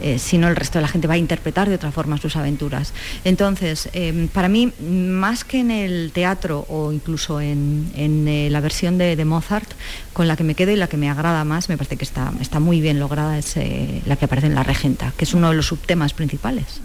eh, 0.02 0.20
si 0.20 0.38
no 0.38 0.48
el 0.48 0.56
resto 0.56 0.78
de 0.78 0.84
la 0.84 0.88
gente 0.88 1.08
va 1.08 1.16
a 1.16 1.18
interpretar 1.18 1.70
de 1.70 1.76
otra 1.76 1.92
forma 1.92 2.18
sus 2.18 2.36
aventuras. 2.36 2.94
Entonces, 3.24 3.90
eh, 3.94 4.28
para 4.34 4.50
mí, 4.50 4.72
más 4.80 5.44
que 5.44 5.60
en 5.60 5.72
el 5.72 6.12
teatro 6.14 6.66
o 6.70 6.92
incluso 6.92 7.42
en, 7.42 7.92
en 7.96 8.28
eh, 8.28 8.50
la 8.50 8.60
versión 8.60 8.98
de, 8.98 9.24
Mozart, 9.26 9.70
con 10.14 10.28
la 10.28 10.36
que 10.36 10.44
me 10.44 10.56
quedo 10.56 10.72
y 10.72 10.76
la 10.76 10.88
que 10.88 10.98
me 10.98 11.10
agrada 11.10 11.44
más, 11.44 11.70
me 11.70 11.78
parece 11.78 11.98
que 11.98 12.06
está, 12.06 12.32
está 12.40 12.60
muy 12.60 12.82
bien 12.82 13.00
lograda, 13.00 13.38
es 13.38 13.58
eh, 13.58 14.02
la 14.06 14.16
que 14.16 14.26
aparece 14.26 14.48
en 14.48 14.56
La 14.56 14.64
Regenta, 14.64 15.14
que 15.18 15.26
es 15.26 15.34
uno 15.34 15.50
de 15.50 15.56
los 15.56 15.68
subtemas 15.68 16.14
principales. 16.14 16.82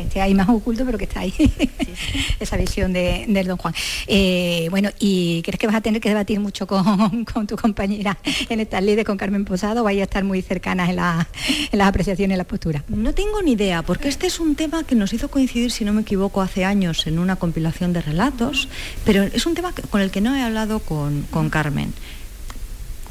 Que 0.00 0.08
esté 0.08 0.20
ahí 0.20 0.34
más 0.34 0.48
oculto, 0.48 0.84
pero 0.84 0.98
que 0.98 1.04
está 1.04 1.20
ahí, 1.20 1.30
sí, 1.30 1.52
sí. 1.56 1.68
esa 2.40 2.56
visión 2.56 2.92
de, 2.92 3.26
del 3.28 3.46
Don 3.46 3.56
Juan. 3.56 3.74
Eh, 4.06 4.68
bueno, 4.70 4.90
¿y 4.98 5.42
crees 5.42 5.58
que 5.58 5.66
vas 5.66 5.76
a 5.76 5.80
tener 5.80 6.00
que 6.00 6.08
debatir 6.08 6.40
mucho 6.40 6.66
con, 6.66 7.24
con 7.32 7.46
tu 7.46 7.56
compañera 7.56 8.18
en 8.48 8.60
estas 8.60 8.82
lides, 8.82 9.04
con 9.04 9.16
Carmen 9.16 9.44
Posado, 9.44 9.82
o 9.82 9.84
vais 9.84 10.00
a 10.00 10.04
estar 10.04 10.24
muy 10.24 10.42
cercanas 10.42 10.88
en, 10.88 10.96
la, 10.96 11.28
en 11.70 11.78
las 11.78 11.88
apreciaciones 11.88 12.34
y 12.34 12.38
las 12.38 12.46
posturas? 12.46 12.82
No 12.88 13.12
tengo 13.12 13.42
ni 13.42 13.52
idea, 13.52 13.82
porque 13.82 14.08
este 14.08 14.26
es 14.26 14.40
un 14.40 14.54
tema 14.54 14.84
que 14.84 14.94
nos 14.94 15.12
hizo 15.12 15.30
coincidir, 15.30 15.70
si 15.70 15.84
no 15.84 15.92
me 15.92 16.02
equivoco, 16.02 16.40
hace 16.40 16.64
años 16.64 17.06
en 17.06 17.18
una 17.18 17.36
compilación 17.36 17.92
de 17.92 18.00
relatos, 18.00 18.68
pero 19.04 19.22
es 19.22 19.46
un 19.46 19.54
tema 19.54 19.74
con 19.90 20.00
el 20.00 20.10
que 20.10 20.20
no 20.20 20.34
he 20.34 20.42
hablado 20.42 20.80
con, 20.80 21.22
con 21.30 21.50
Carmen. 21.50 21.92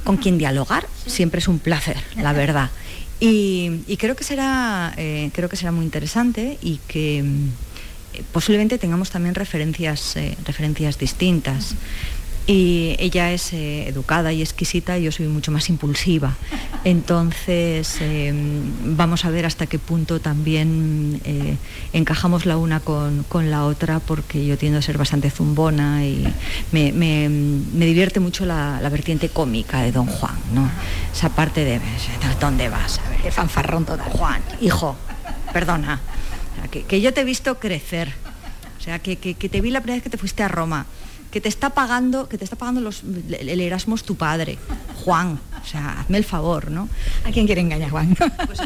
Con 0.03 0.17
quien 0.17 0.37
dialogar 0.37 0.87
siempre 1.05 1.39
es 1.39 1.47
un 1.47 1.59
placer, 1.59 1.97
la 2.15 2.33
verdad. 2.33 2.71
Y, 3.19 3.97
creo 3.97 4.15
que 4.15 4.23
será 4.23 4.93
eh, 4.97 5.29
creo 5.33 5.49
que 5.49 5.57
será 5.57 5.71
muy 5.71 5.83
interesante 5.83 6.57
y 6.61 6.79
que 6.87 7.19
eh, 7.19 8.23
posiblemente 8.31 8.77
tengamos 8.77 9.09
también 9.09 9.35
referencias 9.35 10.15
eh, 10.15 10.37
referencias 10.45 10.97
distintas 10.97 11.75
y 12.49 12.95
ella 12.97 13.31
es 13.31 13.53
eh, 13.53 13.87
educada 13.87 14.33
y 14.33 14.41
exquisita 14.41 14.97
y 14.97 15.03
yo 15.03 15.11
soy 15.11 15.27
mucho 15.27 15.51
más 15.51 15.69
impulsiva. 15.69 16.33
Entonces 16.83 17.97
eh, 18.01 18.33
vamos 18.85 19.23
a 19.23 19.29
ver 19.29 19.45
hasta 19.45 19.67
qué 19.67 19.77
punto 19.77 20.19
también 20.19 21.21
eh, 21.25 21.57
encajamos 21.93 22.47
la 22.47 22.57
una 22.57 22.79
con, 22.79 23.23
con, 23.29 23.51
la 23.51 23.65
otra 23.65 23.99
porque 23.99 24.47
yo 24.47 24.57
tiendo 24.57 24.79
a 24.79 24.81
ser 24.81 24.97
bastante 24.97 25.29
zumbona 25.29 26.03
y 26.03 26.25
me, 26.71 26.91
me, 26.91 27.29
me 27.29 27.85
divierte 27.85 28.19
mucho 28.19 28.47
la, 28.47 28.79
la, 28.81 28.89
vertiente 28.89 29.29
cómica 29.29 29.81
de 29.81 29.91
Don 29.91 30.07
Juan 30.07 30.35
¿no? 30.51 30.71
esa 31.13 31.29
parte 31.29 31.63
de 31.63 31.79
¿dónde 32.41 32.67
vas? 32.69 32.99
A 32.99 33.09
ver, 33.21 33.31
fanfarrón 33.31 33.85
total 33.85 34.09
Juan, 34.09 34.41
hijo, 34.59 34.95
perdona. 35.53 36.01
Que, 36.71 36.81
que 36.81 36.99
yo 36.99 37.13
te 37.13 37.21
he 37.21 37.25
visto 37.25 37.59
crecer. 37.59 38.11
O 38.79 38.81
sea, 38.81 38.97
que, 38.97 39.17
que, 39.17 39.35
que 39.35 39.49
te 39.49 39.61
vi 39.61 39.69
la 39.69 39.81
primera 39.81 39.97
vez 39.97 40.03
que 40.03 40.09
te 40.09 40.17
fuiste 40.17 40.41
a 40.41 40.47
Roma 40.47 40.87
que 41.31 41.41
te 41.41 41.49
está 41.49 41.71
pagando, 41.71 42.27
que 42.27 42.37
te 42.37 42.43
está 42.43 42.55
pagando 42.55 42.81
los, 42.81 43.03
el 43.03 43.61
Erasmus 43.61 44.03
tu 44.03 44.15
padre, 44.15 44.57
Juan. 45.03 45.39
O 45.61 45.65
sea, 45.65 46.01
hazme 46.01 46.17
el 46.17 46.23
favor, 46.23 46.71
¿no? 46.71 46.89
¿A 47.25 47.31
quién 47.31 47.45
quiere 47.45 47.61
engañar, 47.61 47.91
Juan? 47.91 48.15
Pues 48.15 48.59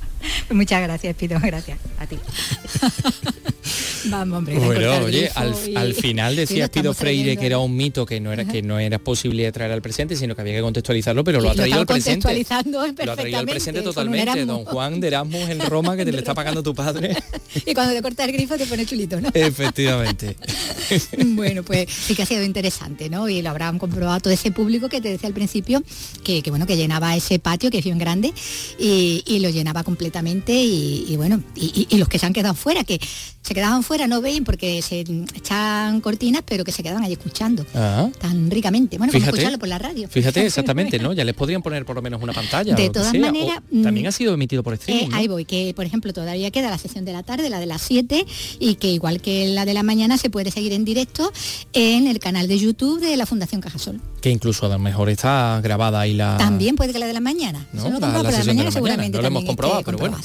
Muchas 0.50 0.82
gracias, 0.82 1.16
Pito, 1.16 1.38
gracias. 1.40 1.78
A 1.98 2.06
ti. 2.06 2.18
Vamos, 4.06 4.38
hombre. 4.38 4.58
Bueno, 4.58 5.04
oye, 5.04 5.30
al, 5.34 5.54
y... 5.66 5.76
al, 5.76 5.94
final 5.94 6.36
decía 6.36 6.68
Pido 6.68 6.94
Freire 6.94 7.36
que 7.36 7.46
era 7.46 7.58
un 7.58 7.76
mito 7.76 8.06
que 8.06 8.20
no 8.20 8.32
era 8.32 8.42
Ajá. 8.42 8.52
que 8.52 8.62
no 8.62 8.78
era 8.78 8.98
posible 8.98 9.50
traer 9.52 9.72
al 9.72 9.82
presente, 9.82 10.16
sino 10.16 10.34
que 10.34 10.40
había 10.40 10.54
que 10.54 10.62
contextualizarlo, 10.62 11.24
pero 11.24 11.40
lo 11.40 11.50
ha 11.50 11.54
traído 11.54 11.80
al 11.80 11.86
presente. 11.86 12.44
Lo 12.70 12.80
ha 12.82 13.16
traído 13.16 13.38
al 13.38 13.46
presente 13.46 13.82
totalmente. 13.82 14.44
Don 14.44 14.64
Juan 14.64 15.00
de 15.00 15.08
Erasmus 15.08 15.48
en 15.48 15.60
Roma 15.60 15.96
que 15.96 16.04
te 16.04 16.12
le 16.12 16.18
está 16.18 16.34
pagando 16.40 16.62
tu 16.62 16.74
padre. 16.74 17.16
y 17.66 17.74
cuando 17.74 17.94
te 17.94 18.02
cortas 18.02 18.26
el 18.28 18.32
grifo 18.32 18.56
te 18.56 18.66
pone 18.66 18.86
chulito, 18.86 19.20
¿no? 19.20 19.28
Efectivamente. 19.34 20.36
bueno, 21.18 21.62
pues 21.62 21.88
sí 21.90 22.14
que 22.14 22.22
ha 22.22 22.26
sido 22.26 22.42
interesante, 22.42 23.08
¿no? 23.08 23.28
Y 23.28 23.42
lo 23.42 23.50
habrán 23.50 23.78
comprobado 23.78 24.20
todo 24.20 24.32
ese 24.32 24.50
público 24.50 24.88
que 24.88 25.00
te 25.00 25.10
decía 25.10 25.26
al 25.26 25.34
principio, 25.34 25.82
que, 26.24 26.42
que 26.42 26.50
bueno, 26.50 26.66
que 26.66 26.76
llenaba 26.76 27.16
ese 27.16 27.38
patio, 27.38 27.70
que 27.70 27.78
es 27.78 27.84
bien 27.84 27.98
grande, 27.98 28.32
y, 28.78 29.22
y 29.26 29.38
lo 29.40 29.50
llenaba 29.50 29.84
completamente, 29.84 30.52
y, 30.52 31.06
y 31.08 31.16
bueno, 31.16 31.42
y, 31.54 31.86
y 31.88 31.98
los 31.98 32.08
que 32.08 32.18
se 32.18 32.26
han 32.26 32.32
quedado 32.32 32.54
fuera, 32.54 32.84
que 32.84 33.00
se 33.42 33.54
quedaban 33.60 33.82
fuera, 33.82 34.06
no 34.06 34.22
veían 34.22 34.42
porque 34.44 34.80
se 34.80 35.00
echan 35.00 36.00
cortinas, 36.00 36.42
pero 36.46 36.64
que 36.64 36.72
se 36.72 36.82
quedaban 36.82 37.04
allí 37.04 37.12
escuchando 37.12 37.66
ah. 37.74 38.08
tan 38.18 38.50
ricamente. 38.50 38.96
Bueno, 38.96 39.12
fíjate, 39.12 39.26
como 39.26 39.36
escucharlo 39.36 39.58
por 39.58 39.68
la 39.68 39.78
radio. 39.78 40.08
Fíjate, 40.08 40.46
exactamente, 40.46 40.98
¿no? 40.98 41.12
Ya 41.12 41.24
les 41.24 41.34
podrían 41.34 41.60
poner 41.60 41.84
por 41.84 41.94
lo 41.94 42.00
menos 42.00 42.22
una 42.22 42.32
pantalla. 42.32 42.74
De 42.74 42.88
todas 42.88 43.12
maneras. 43.12 43.60
También 43.82 44.06
ha 44.06 44.12
sido 44.12 44.32
emitido 44.32 44.62
por 44.62 44.72
streaming. 44.74 45.04
Eh, 45.04 45.08
¿no? 45.08 45.16
Ahí 45.16 45.28
voy, 45.28 45.44
que 45.44 45.74
por 45.76 45.84
ejemplo 45.84 46.12
todavía 46.14 46.50
queda 46.50 46.70
la 46.70 46.78
sesión 46.78 47.04
de 47.04 47.12
la 47.12 47.22
tarde, 47.22 47.50
la 47.50 47.60
de 47.60 47.66
las 47.66 47.82
7, 47.82 48.24
y 48.58 48.76
que 48.76 48.88
igual 48.88 49.20
que 49.20 49.48
la 49.48 49.66
de 49.66 49.74
la 49.74 49.82
mañana 49.82 50.16
se 50.16 50.30
puede 50.30 50.50
seguir 50.50 50.72
en 50.72 50.86
directo 50.86 51.30
en 51.74 52.06
el 52.06 52.18
canal 52.18 52.48
de 52.48 52.58
YouTube 52.58 52.98
de 53.00 53.14
la 53.18 53.26
Fundación 53.26 53.60
Cajasol. 53.60 54.00
Que 54.20 54.30
incluso 54.30 54.66
a 54.66 54.68
lo 54.68 54.78
mejor 54.78 55.08
está 55.08 55.60
grabada 55.62 56.00
ahí 56.00 56.14
la. 56.14 56.36
También 56.36 56.76
puede 56.76 56.92
que 56.92 56.98
la 56.98 57.06
de 57.06 57.12
la 57.12 57.20
mañana. 57.20 57.66
No, 57.72 57.84
la, 57.88 57.98
la, 57.98 58.22
la, 58.22 58.30
la, 58.30 58.44
mañana, 58.44 58.70
seguramente. 58.70 59.16
No 59.16 59.22
lo 59.22 59.28
hemos 59.28 59.44
comprobado, 59.44 59.82
pero 59.82 59.98
bueno. 59.98 60.18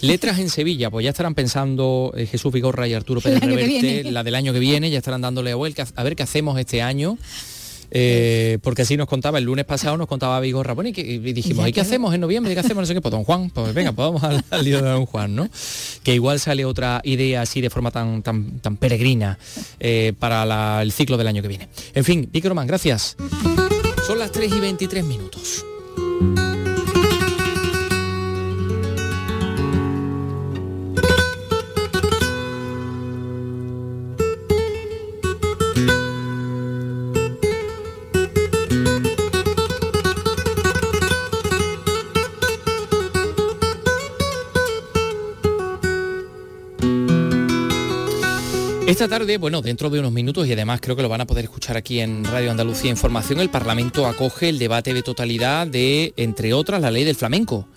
Letras 0.00 0.38
en 0.38 0.50
Sevilla, 0.50 0.90
pues 0.90 1.04
ya 1.04 1.10
estarán 1.10 1.34
pensando 1.34 2.12
eh, 2.16 2.26
Jesús 2.26 2.52
Vigorra 2.52 2.86
y 2.86 2.94
Arturo 2.94 3.20
Pérez 3.22 3.40
Reverte, 3.40 4.10
la 4.10 4.22
del 4.22 4.34
año 4.34 4.52
que 4.52 4.58
viene, 4.58 4.90
ya 4.90 4.98
estarán 4.98 5.22
dándole 5.22 5.52
a, 5.52 5.56
a 5.96 6.02
ver 6.02 6.16
qué 6.16 6.22
hacemos 6.22 6.58
este 6.58 6.82
año. 6.82 7.18
Eh, 7.90 8.58
porque 8.62 8.82
así 8.82 8.96
nos 8.96 9.06
contaba 9.06 9.38
el 9.38 9.44
lunes 9.44 9.64
pasado 9.64 9.96
nos 9.96 10.06
contaba 10.08 10.40
Vigorra 10.40 10.74
bueno, 10.74 10.90
y, 10.90 10.92
dijimos 11.32 11.66
¿y 11.66 11.72
qué 11.72 11.80
hacemos 11.80 12.14
en 12.14 12.20
noviembre? 12.20 12.52
¿Y 12.52 12.54
qué 12.54 12.60
hacemos? 12.60 12.82
No 12.82 12.86
sé 12.86 12.94
qué, 12.94 13.00
pues 13.00 13.12
Don 13.12 13.24
Juan 13.24 13.48
pues 13.50 13.72
venga, 13.72 13.92
pues 13.92 14.06
vamos 14.06 14.22
al, 14.22 14.64
lío 14.64 14.82
de 14.82 14.90
Don 14.90 15.06
Juan 15.06 15.34
¿no? 15.34 15.48
que 16.02 16.14
igual 16.14 16.38
sale 16.38 16.64
otra 16.66 17.00
idea 17.04 17.42
así 17.42 17.60
de 17.62 17.70
forma 17.70 17.90
tan, 17.90 18.22
tan, 18.22 18.76
peregrina 18.76 19.38
eh, 19.80 20.12
para 20.18 20.82
el 20.82 20.92
ciclo 20.92 21.16
del 21.16 21.28
año 21.28 21.40
que 21.40 21.48
viene 21.48 21.68
en 21.94 22.04
fin, 22.04 22.28
Vicky 22.30 22.48
Román, 22.48 22.66
gracias 22.66 23.16
son 24.06 24.18
las 24.18 24.32
3 24.32 24.52
y 24.52 24.60
23 24.60 25.04
minutos 25.04 25.64
Esta 48.88 49.06
tarde, 49.06 49.36
bueno, 49.36 49.60
dentro 49.60 49.90
de 49.90 49.98
unos 49.98 50.12
minutos 50.12 50.46
y 50.46 50.54
además 50.54 50.80
creo 50.80 50.96
que 50.96 51.02
lo 51.02 51.10
van 51.10 51.20
a 51.20 51.26
poder 51.26 51.44
escuchar 51.44 51.76
aquí 51.76 52.00
en 52.00 52.24
Radio 52.24 52.50
Andalucía 52.50 52.90
Información, 52.90 53.38
el 53.38 53.50
Parlamento 53.50 54.06
acoge 54.06 54.48
el 54.48 54.58
debate 54.58 54.94
de 54.94 55.02
totalidad 55.02 55.66
de, 55.66 56.14
entre 56.16 56.54
otras, 56.54 56.80
la 56.80 56.90
ley 56.90 57.04
del 57.04 57.14
flamenco, 57.14 57.68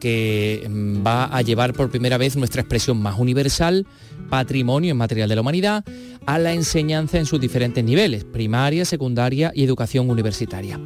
que 0.00 0.66
va 1.06 1.26
a 1.26 1.42
llevar 1.42 1.74
por 1.74 1.90
primera 1.90 2.18
vez 2.18 2.34
nuestra 2.36 2.62
expresión 2.62 3.00
más 3.00 3.18
universal, 3.18 3.86
patrimonio 4.28 4.90
inmaterial 4.90 5.28
de 5.28 5.34
la 5.34 5.40
humanidad, 5.42 5.84
a 6.26 6.38
la 6.38 6.52
enseñanza 6.52 7.18
en 7.18 7.26
sus 7.26 7.40
diferentes 7.40 7.84
niveles, 7.84 8.24
primaria, 8.24 8.84
secundaria 8.84 9.52
y 9.54 9.64
educación 9.64 10.10
universitaria. 10.10 10.80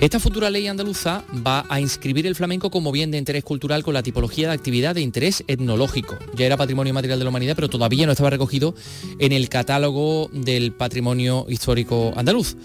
Esta 0.00 0.20
futura 0.20 0.50
ley 0.50 0.66
andaluza 0.66 1.24
va 1.46 1.64
a 1.68 1.80
inscribir 1.80 2.26
el 2.26 2.34
flamenco 2.34 2.70
como 2.70 2.92
bien 2.92 3.10
de 3.10 3.18
interés 3.18 3.44
cultural 3.44 3.82
con 3.82 3.94
la 3.94 4.02
tipología 4.02 4.48
de 4.48 4.54
actividad 4.54 4.94
de 4.94 5.00
interés 5.00 5.42
etnológico. 5.48 6.16
Ya 6.36 6.46
era 6.46 6.56
patrimonio 6.56 6.90
inmaterial 6.90 7.18
de 7.18 7.24
la 7.24 7.30
humanidad, 7.30 7.56
pero 7.56 7.68
todavía 7.68 8.06
no 8.06 8.12
estaba 8.12 8.30
recogido 8.30 8.74
en 9.18 9.32
el 9.32 9.48
catálogo 9.48 10.30
del 10.32 10.72
patrimonio 10.72 11.46
histórico 11.48 12.12
andaluz. 12.16 12.56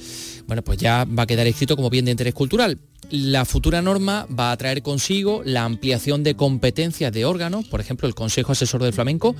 Bueno, 0.48 0.62
pues 0.62 0.78
ya 0.78 1.06
va 1.06 1.24
a 1.24 1.28
quedar 1.28 1.48
escrito 1.48 1.76
como 1.76 1.90
bien 1.90 2.06
de 2.06 2.12
interés 2.12 2.34
cultural. 2.34 2.80
La 3.10 3.46
futura 3.46 3.82
norma 3.82 4.28
va 4.28 4.52
a 4.52 4.58
traer 4.58 4.82
consigo 4.82 5.42
la 5.46 5.66
ampliación 5.66 6.24
de 6.24 6.36
competencias 6.36 7.12
de 7.12 7.26
órganos, 7.26 7.66
por 7.66 7.80
ejemplo, 7.80 8.08
el 8.08 8.16
Consejo 8.16 8.54
Asesor 8.54 8.82
del 8.82 8.94
Flamenco 8.94 9.36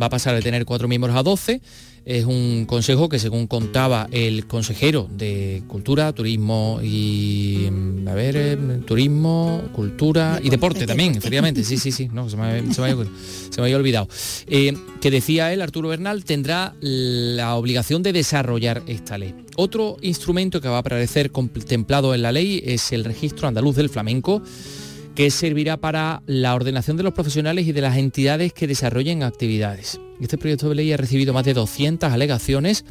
va 0.00 0.06
a 0.06 0.10
pasar 0.10 0.34
de 0.34 0.42
tener 0.42 0.64
cuatro 0.64 0.88
miembros 0.88 1.16
a 1.16 1.22
12, 1.22 1.60
Es 2.06 2.26
un 2.26 2.66
consejo 2.66 3.08
que 3.08 3.18
según 3.18 3.46
contaba 3.46 4.08
el 4.12 4.46
consejero 4.46 5.08
de 5.10 5.62
Cultura, 5.66 6.12
Turismo 6.12 6.80
y... 6.82 7.66
mm, 7.70 8.08
A 8.08 8.14
ver, 8.14 8.36
eh, 8.36 8.58
Turismo, 8.86 9.62
Cultura 9.72 10.38
y 10.42 10.50
Deporte 10.50 10.86
también, 10.86 11.14
efectivamente. 11.16 11.64
Sí, 11.64 11.78
sí, 11.78 11.90
sí, 11.90 12.10
no, 12.12 12.28
se 12.28 12.36
me, 12.36 12.74
se 12.74 12.82
me 12.82 12.90
había, 12.90 13.04
se 13.48 13.60
me 13.60 13.64
había 13.64 13.76
olvidado. 13.76 14.06
Eh, 14.46 14.74
que 15.00 15.10
decía 15.10 15.52
él, 15.54 15.62
Arturo 15.62 15.88
Bernal, 15.88 16.24
tendrá 16.24 16.74
la 16.82 17.54
obligación 17.56 18.02
de 18.02 18.12
desarrollar 18.12 18.82
esta 18.86 19.16
ley. 19.16 19.34
Otro 19.56 19.96
instrumento 20.02 20.60
que 20.60 20.68
va 20.68 20.76
a 20.76 20.80
aparecer 20.80 21.30
contemplado 21.30 22.14
en 22.14 22.20
la 22.20 22.32
ley 22.32 22.62
es 22.66 22.92
el 22.92 23.04
registro 23.04 23.48
andaluz 23.48 23.76
del 23.76 23.88
flamenco 23.88 24.42
que 25.14 25.30
servirá 25.30 25.76
para 25.76 26.22
la 26.26 26.54
ordenación 26.54 26.96
de 26.96 27.02
los 27.02 27.14
profesionales 27.14 27.66
y 27.66 27.72
de 27.72 27.80
las 27.80 27.96
entidades 27.96 28.52
que 28.52 28.66
desarrollen 28.66 29.22
actividades. 29.22 30.00
Este 30.20 30.38
proyecto 30.38 30.68
de 30.68 30.74
ley 30.74 30.92
ha 30.92 30.96
recibido 30.96 31.32
más 31.32 31.44
de 31.44 31.54
200 31.54 32.12
alegaciones 32.12 32.84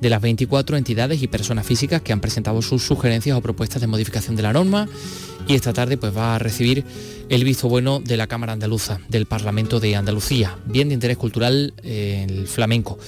de 0.00 0.10
las 0.10 0.20
24 0.20 0.76
entidades 0.76 1.22
y 1.22 1.28
personas 1.28 1.66
físicas 1.66 2.02
que 2.02 2.12
han 2.12 2.20
presentado 2.20 2.60
sus 2.62 2.82
sugerencias 2.82 3.36
o 3.36 3.40
propuestas 3.40 3.80
de 3.80 3.86
modificación 3.86 4.36
de 4.36 4.42
la 4.42 4.52
norma 4.52 4.88
y 5.46 5.54
esta 5.54 5.72
tarde 5.72 5.96
pues 5.96 6.14
va 6.16 6.34
a 6.34 6.38
recibir 6.38 6.84
el 7.28 7.44
visto 7.44 7.68
bueno 7.68 8.00
de 8.00 8.16
la 8.16 8.26
Cámara 8.26 8.52
Andaluza, 8.52 9.00
del 9.08 9.26
Parlamento 9.26 9.80
de 9.80 9.96
Andalucía, 9.96 10.58
bien 10.66 10.88
de 10.88 10.94
interés 10.94 11.16
cultural 11.16 11.74
eh, 11.82 12.26
el 12.28 12.46
flamenco. 12.46 12.98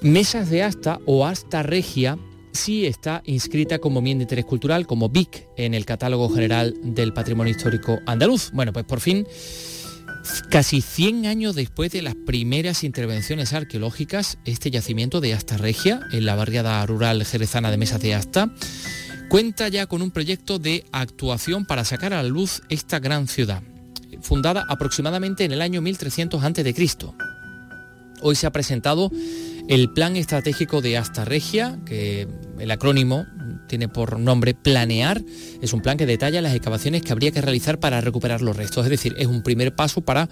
Mesas 0.00 0.50
de 0.50 0.62
asta 0.62 1.00
o 1.06 1.26
asta 1.26 1.62
regia 1.62 2.18
sí 2.54 2.86
está 2.86 3.22
inscrita 3.26 3.78
como 3.78 4.00
bien 4.00 4.18
de 4.18 4.22
interés 4.22 4.44
cultural, 4.44 4.86
como 4.86 5.08
BIC, 5.10 5.48
en 5.56 5.74
el 5.74 5.84
Catálogo 5.84 6.30
General 6.30 6.74
del 6.82 7.12
Patrimonio 7.12 7.50
Histórico 7.50 8.00
Andaluz. 8.06 8.50
Bueno, 8.52 8.72
pues 8.72 8.86
por 8.86 9.00
fin, 9.00 9.26
casi 10.50 10.80
100 10.80 11.26
años 11.26 11.54
después 11.54 11.92
de 11.92 12.02
las 12.02 12.14
primeras 12.14 12.84
intervenciones 12.84 13.52
arqueológicas, 13.52 14.38
este 14.44 14.70
yacimiento 14.70 15.20
de 15.20 15.34
Asta 15.34 15.58
Regia, 15.58 16.00
en 16.12 16.24
la 16.24 16.36
barriada 16.36 16.84
rural 16.86 17.24
jerezana 17.24 17.70
de 17.70 17.76
Mesas 17.76 18.00
de 18.00 18.14
Asta, 18.14 18.50
cuenta 19.28 19.68
ya 19.68 19.86
con 19.86 20.00
un 20.00 20.10
proyecto 20.10 20.58
de 20.58 20.84
actuación 20.92 21.66
para 21.66 21.84
sacar 21.84 22.14
a 22.14 22.22
la 22.22 22.28
luz 22.28 22.62
esta 22.68 23.00
gran 23.00 23.26
ciudad, 23.26 23.62
fundada 24.20 24.64
aproximadamente 24.68 25.44
en 25.44 25.52
el 25.52 25.60
año 25.60 25.82
1300 25.82 26.42
a.C. 26.42 26.86
Hoy 28.22 28.36
se 28.36 28.46
ha 28.46 28.52
presentado 28.52 29.10
el 29.68 29.90
Plan 29.92 30.16
Estratégico 30.16 30.80
de 30.80 30.96
Asta 30.96 31.24
Regia, 31.24 31.78
que 31.84 32.28
el 32.58 32.70
acrónimo 32.70 33.26
tiene 33.66 33.88
por 33.88 34.18
nombre 34.18 34.54
Planear, 34.54 35.22
es 35.60 35.72
un 35.72 35.80
plan 35.80 35.96
que 35.96 36.06
detalla 36.06 36.42
las 36.42 36.54
excavaciones 36.54 37.02
que 37.02 37.12
habría 37.12 37.30
que 37.30 37.40
realizar 37.40 37.80
para 37.80 38.00
recuperar 38.00 38.42
los 38.42 38.56
restos. 38.56 38.84
Es 38.84 38.90
decir, 38.90 39.14
es 39.18 39.26
un 39.26 39.42
primer 39.42 39.74
paso 39.74 40.02
para 40.02 40.28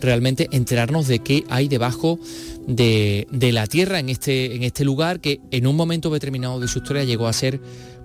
realmente 0.00 0.48
enterarnos 0.52 1.08
de 1.08 1.20
qué 1.20 1.44
hay 1.48 1.68
debajo 1.68 2.18
de, 2.66 3.26
de 3.30 3.52
la 3.52 3.66
tierra 3.66 3.98
en 3.98 4.08
este, 4.08 4.54
en 4.54 4.62
este 4.62 4.84
lugar 4.84 5.20
que 5.20 5.40
en 5.50 5.66
un 5.66 5.76
momento 5.76 6.10
determinado 6.10 6.60
de 6.60 6.68
su 6.68 6.78
historia 6.78 7.04
llegó 7.04 7.26
a 7.26 7.32
ser 7.32 7.60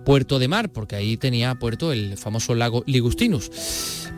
puerto 0.05 0.39
de 0.39 0.47
mar, 0.47 0.69
porque 0.69 0.95
ahí 0.95 1.17
tenía 1.17 1.55
puerto 1.55 1.91
el 1.91 2.17
famoso 2.17 2.55
lago 2.55 2.83
Ligustinus. 2.87 3.51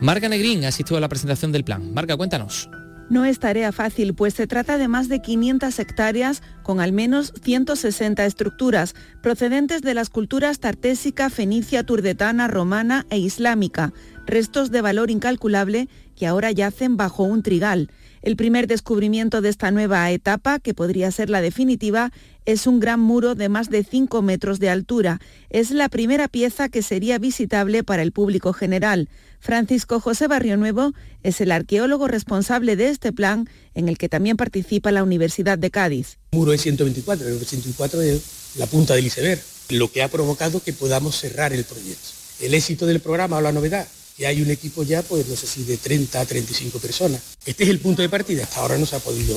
Marga 0.00 0.28
Negrín 0.28 0.64
ha 0.64 0.68
asistido 0.68 0.96
a 0.96 1.00
la 1.00 1.08
presentación 1.08 1.52
del 1.52 1.64
plan. 1.64 1.92
Marga, 1.92 2.16
cuéntanos. 2.16 2.68
No 3.10 3.26
es 3.26 3.38
tarea 3.38 3.72
fácil, 3.72 4.14
pues 4.14 4.32
se 4.32 4.46
trata 4.46 4.78
de 4.78 4.88
más 4.88 5.10
de 5.10 5.20
500 5.20 5.78
hectáreas 5.78 6.42
con 6.62 6.80
al 6.80 6.92
menos 6.92 7.32
160 7.42 8.24
estructuras, 8.24 8.94
procedentes 9.22 9.82
de 9.82 9.94
las 9.94 10.10
culturas 10.10 10.60
tartésica, 10.60 11.30
fenicia, 11.30 11.84
turdetana, 11.84 12.48
romana 12.48 13.06
e 13.10 13.18
islámica, 13.18 13.92
restos 14.26 14.70
de 14.70 14.80
valor 14.80 15.10
incalculable 15.10 15.88
que 16.16 16.26
ahora 16.26 16.52
yacen 16.52 16.96
bajo 16.96 17.24
un 17.24 17.42
trigal. 17.42 17.90
El 18.22 18.36
primer 18.36 18.68
descubrimiento 18.68 19.40
de 19.40 19.48
esta 19.48 19.72
nueva 19.72 20.08
etapa, 20.12 20.60
que 20.60 20.74
podría 20.74 21.10
ser 21.10 21.28
la 21.28 21.40
definitiva, 21.40 22.12
es 22.44 22.68
un 22.68 22.78
gran 22.78 23.00
muro 23.00 23.34
de 23.34 23.48
más 23.48 23.68
de 23.68 23.82
5 23.82 24.22
metros 24.22 24.60
de 24.60 24.70
altura. 24.70 25.20
Es 25.50 25.72
la 25.72 25.88
primera 25.88 26.28
pieza 26.28 26.68
que 26.68 26.82
sería 26.82 27.18
visitable 27.18 27.82
para 27.82 28.02
el 28.02 28.12
público 28.12 28.52
general. 28.52 29.08
Francisco 29.40 29.98
José 29.98 30.28
Barrio 30.28 30.56
Nuevo 30.56 30.92
es 31.24 31.40
el 31.40 31.50
arqueólogo 31.50 32.06
responsable 32.06 32.76
de 32.76 32.90
este 32.90 33.12
plan, 33.12 33.48
en 33.74 33.88
el 33.88 33.98
que 33.98 34.08
también 34.08 34.36
participa 34.36 34.92
la 34.92 35.02
Universidad 35.02 35.58
de 35.58 35.70
Cádiz. 35.72 36.18
Muro 36.52 36.54
es 36.54 36.62
124, 36.62 37.28
el 37.28 37.38
124 37.38 38.02
es 38.02 38.20
la 38.56 38.66
punta 38.66 38.94
del 38.94 39.06
iceberg, 39.06 39.40
lo 39.70 39.90
que 39.90 40.02
ha 40.02 40.08
provocado 40.08 40.62
que 40.62 40.72
podamos 40.72 41.18
cerrar 41.18 41.52
el 41.52 41.64
proyecto. 41.64 42.08
El 42.40 42.54
éxito 42.54 42.84
del 42.86 43.00
programa 43.00 43.38
o 43.38 43.40
la 43.40 43.52
novedad, 43.52 43.86
que 44.16 44.26
hay 44.26 44.42
un 44.42 44.50
equipo 44.50 44.82
ya, 44.82 45.02
pues 45.02 45.26
no 45.28 45.36
sé 45.36 45.46
si 45.46 45.64
de 45.64 45.78
30 45.78 46.20
a 46.20 46.26
35 46.26 46.78
personas. 46.78 47.20
Este 47.46 47.64
es 47.64 47.70
el 47.70 47.78
punto 47.78 48.02
de 48.02 48.08
partida, 48.08 48.44
hasta 48.44 48.60
ahora 48.60 48.76
no 48.76 48.84
se 48.84 48.96
ha 48.96 48.98
podido, 48.98 49.34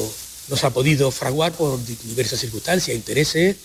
no 0.50 0.58
ha 0.62 0.70
podido 0.72 1.12
fraguar 1.12 1.54
por 1.54 1.80
diversas 1.86 2.40
circunstancias, 2.40 2.96
intereses, 2.96 3.56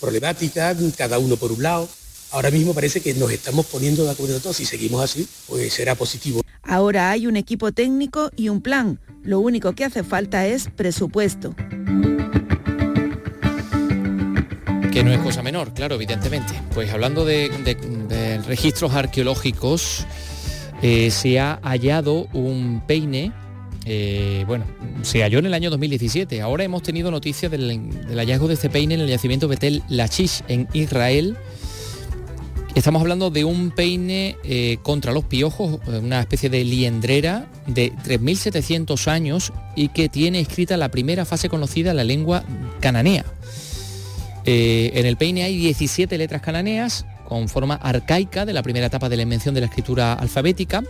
problemáticas, 0.00 0.76
cada 0.96 1.18
uno 1.18 1.36
por 1.36 1.50
un 1.50 1.62
lado. 1.62 1.88
Ahora 2.30 2.52
mismo 2.52 2.74
parece 2.74 3.00
que 3.00 3.12
nos 3.14 3.32
estamos 3.32 3.66
poniendo 3.66 4.04
de 4.04 4.10
acuerdo 4.12 4.38
todos. 4.38 4.56
Si 4.56 4.64
seguimos 4.64 5.02
así, 5.02 5.26
pues 5.48 5.72
será 5.72 5.96
positivo. 5.96 6.42
Ahora 6.62 7.10
hay 7.10 7.26
un 7.26 7.36
equipo 7.36 7.72
técnico 7.72 8.30
y 8.36 8.50
un 8.50 8.60
plan. 8.60 9.00
Lo 9.24 9.40
único 9.40 9.74
que 9.74 9.84
hace 9.84 10.04
falta 10.04 10.46
es 10.46 10.68
presupuesto. 10.76 11.56
Que 14.92 15.04
no 15.04 15.12
es 15.12 15.20
cosa 15.20 15.40
menor, 15.40 15.72
claro, 15.72 15.94
evidentemente. 15.94 16.52
Pues 16.74 16.90
hablando 16.90 17.24
de, 17.24 18.40
registros 18.48 18.92
arqueológicos, 18.92 20.04
eh, 20.82 21.12
se 21.12 21.38
ha 21.38 21.60
hallado 21.62 22.26
un 22.32 22.82
peine, 22.88 23.30
eh, 23.84 24.42
bueno, 24.48 24.64
se 25.02 25.22
halló 25.22 25.38
en 25.38 25.46
el 25.46 25.54
año 25.54 25.70
2017. 25.70 26.40
Ahora 26.40 26.64
hemos 26.64 26.82
tenido 26.82 27.12
noticias 27.12 27.52
del, 27.52 27.88
hallazgo 28.16 28.48
de 28.48 28.54
este 28.54 28.68
peine 28.68 28.94
en 28.94 29.02
el 29.02 29.08
yacimiento 29.08 29.46
Betel 29.46 29.84
Lachish 29.88 30.42
en 30.48 30.66
Israel. 30.72 31.36
Estamos 32.74 33.00
hablando 33.00 33.30
de 33.30 33.44
un 33.44 33.70
peine 33.70 34.38
eh, 34.42 34.78
contra 34.82 35.12
los 35.12 35.22
piojos, 35.24 35.78
una 35.86 36.18
especie 36.18 36.50
de 36.50 36.64
liendrera 36.64 37.46
de 37.68 37.92
3.700 37.92 39.06
años 39.06 39.52
y 39.76 39.88
que 39.88 40.08
tiene 40.08 40.40
escrita 40.40 40.76
la 40.76 40.88
primera 40.88 41.24
fase 41.24 41.48
conocida 41.48 41.92
en 41.92 41.96
la 41.96 42.04
lengua 42.04 42.42
cananea. 42.80 43.24
Eh, 44.44 44.92
en 44.94 45.06
el 45.06 45.16
peine 45.16 45.42
hay 45.42 45.56
17 45.56 46.16
letras 46.16 46.42
cananeas 46.42 47.04
con 47.28 47.48
forma 47.48 47.74
arcaica 47.74 48.44
de 48.44 48.52
la 48.52 48.62
primera 48.62 48.86
etapa 48.86 49.08
de 49.08 49.16
la 49.16 49.22
invención 49.22 49.54
de 49.54 49.60
la 49.60 49.66
escritura 49.66 50.14
alfabética. 50.14 50.82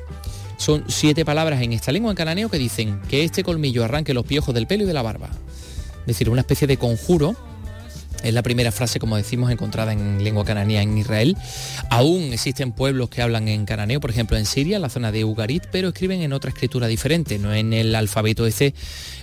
Son 0.56 0.84
siete 0.88 1.24
palabras 1.24 1.62
en 1.62 1.72
esta 1.72 1.92
lengua 1.92 2.10
en 2.10 2.16
cananeo 2.16 2.48
que 2.48 2.58
dicen 2.58 3.00
que 3.08 3.24
este 3.24 3.42
colmillo 3.42 3.84
arranque 3.84 4.14
los 4.14 4.26
piojos 4.26 4.54
del 4.54 4.66
pelo 4.66 4.84
y 4.84 4.86
de 4.86 4.92
la 4.92 5.02
barba. 5.02 5.28
Es 6.00 6.06
decir, 6.06 6.30
una 6.30 6.40
especie 6.40 6.66
de 6.66 6.76
conjuro. 6.76 7.34
Es 8.22 8.34
la 8.34 8.42
primera 8.42 8.72
frase, 8.72 8.98
como 8.98 9.16
decimos, 9.16 9.50
encontrada 9.50 9.92
en 9.92 10.22
lengua 10.22 10.44
cananea 10.44 10.82
en 10.82 10.96
Israel. 10.98 11.36
Aún 11.90 12.32
existen 12.32 12.72
pueblos 12.72 13.08
que 13.08 13.22
hablan 13.22 13.48
en 13.48 13.64
cananeo, 13.64 14.00
por 14.00 14.10
ejemplo 14.10 14.36
en 14.36 14.46
Siria, 14.46 14.76
en 14.76 14.82
la 14.82 14.88
zona 14.88 15.12
de 15.12 15.24
Ugarit, 15.24 15.64
pero 15.72 15.88
escriben 15.88 16.20
en 16.22 16.32
otra 16.32 16.50
escritura 16.50 16.86
diferente, 16.86 17.38
no 17.38 17.54
en 17.54 17.72
el 17.72 17.94
alfabeto 17.94 18.46
ese 18.46 18.74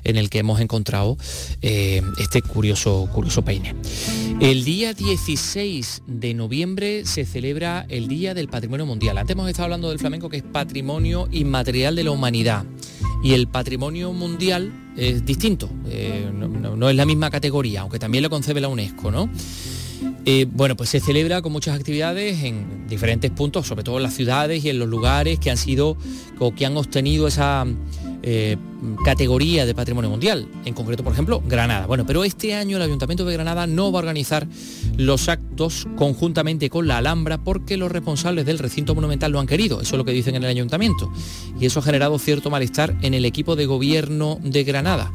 en 0.03 0.17
el 0.17 0.29
que 0.29 0.39
hemos 0.39 0.59
encontrado 0.61 1.17
eh, 1.61 2.01
este 2.19 2.41
curioso, 2.41 3.09
curioso 3.13 3.43
peine. 3.43 3.75
El 4.39 4.63
día 4.63 4.93
16 4.93 6.03
de 6.07 6.33
noviembre 6.33 7.05
se 7.05 7.25
celebra 7.25 7.85
el 7.89 8.07
Día 8.07 8.33
del 8.33 8.47
Patrimonio 8.47 8.85
Mundial. 8.85 9.17
Antes 9.17 9.33
hemos 9.33 9.49
estado 9.49 9.65
hablando 9.65 9.89
del 9.89 9.99
flamenco 9.99 10.29
que 10.29 10.37
es 10.37 10.43
patrimonio 10.43 11.27
inmaterial 11.31 11.95
de 11.95 12.03
la 12.03 12.11
humanidad. 12.11 12.65
Y 13.23 13.33
el 13.33 13.47
patrimonio 13.47 14.13
mundial 14.13 14.71
es 14.97 15.25
distinto, 15.25 15.69
eh, 15.89 16.29
no, 16.33 16.89
es 16.89 16.95
la 16.95 17.05
misma 17.05 17.29
categoría, 17.29 17.81
aunque 17.81 17.99
también 17.99 18.23
lo 18.23 18.29
concebe 18.29 18.59
la 18.59 18.67
UNESCO, 18.67 19.11
¿no? 19.11 19.29
Eh, 20.25 20.45
bueno, 20.51 20.75
pues 20.75 20.89
se 20.89 20.99
celebra 20.99 21.41
con 21.41 21.51
muchas 21.51 21.75
actividades 21.75 22.43
en 22.43 22.87
diferentes 22.87 23.31
puntos, 23.31 23.67
sobre 23.67 23.83
todo 23.83 23.97
en 23.97 24.03
las 24.03 24.13
ciudades 24.13 24.65
y 24.65 24.69
en 24.69 24.79
los 24.79 24.89
lugares 24.89 25.39
que 25.39 25.49
han 25.49 25.57
sido 25.57 25.97
o 26.39 26.53
que 26.53 26.65
han 26.65 26.75
obtenido 26.75 27.27
esa 27.27 27.65
eh, 28.29 28.57
categoría 29.05 29.65
de 29.65 29.73
patrimonio 29.73 30.09
mundial. 30.09 30.49
En 30.65 30.73
concreto, 30.73 31.01
por 31.01 31.13
ejemplo, 31.13 31.41
Granada. 31.47 31.85
Bueno, 31.85 32.05
pero 32.05 32.25
este 32.25 32.55
año 32.55 32.75
el 32.75 32.83
Ayuntamiento 32.83 33.23
de 33.23 33.31
Granada 33.31 33.67
no 33.67 33.89
va 33.89 33.99
a 33.99 34.01
organizar 34.01 34.45
los 34.97 35.29
actos 35.29 35.87
conjuntamente 35.95 36.69
con 36.69 36.87
la 36.87 36.97
Alhambra 36.97 37.37
porque 37.37 37.77
los 37.77 37.89
responsables 37.89 38.45
del 38.45 38.59
recinto 38.59 38.93
monumental 38.95 39.31
lo 39.31 39.39
han 39.39 39.47
querido. 39.47 39.79
Eso 39.79 39.95
es 39.95 39.97
lo 39.97 40.03
que 40.03 40.11
dicen 40.11 40.35
en 40.35 40.43
el 40.43 40.49
Ayuntamiento. 40.49 41.09
Y 41.57 41.67
eso 41.67 41.79
ha 41.79 41.83
generado 41.83 42.19
cierto 42.19 42.49
malestar 42.49 42.97
en 43.01 43.13
el 43.13 43.23
equipo 43.23 43.55
de 43.55 43.65
gobierno 43.65 44.39
de 44.43 44.65
Granada. 44.65 45.09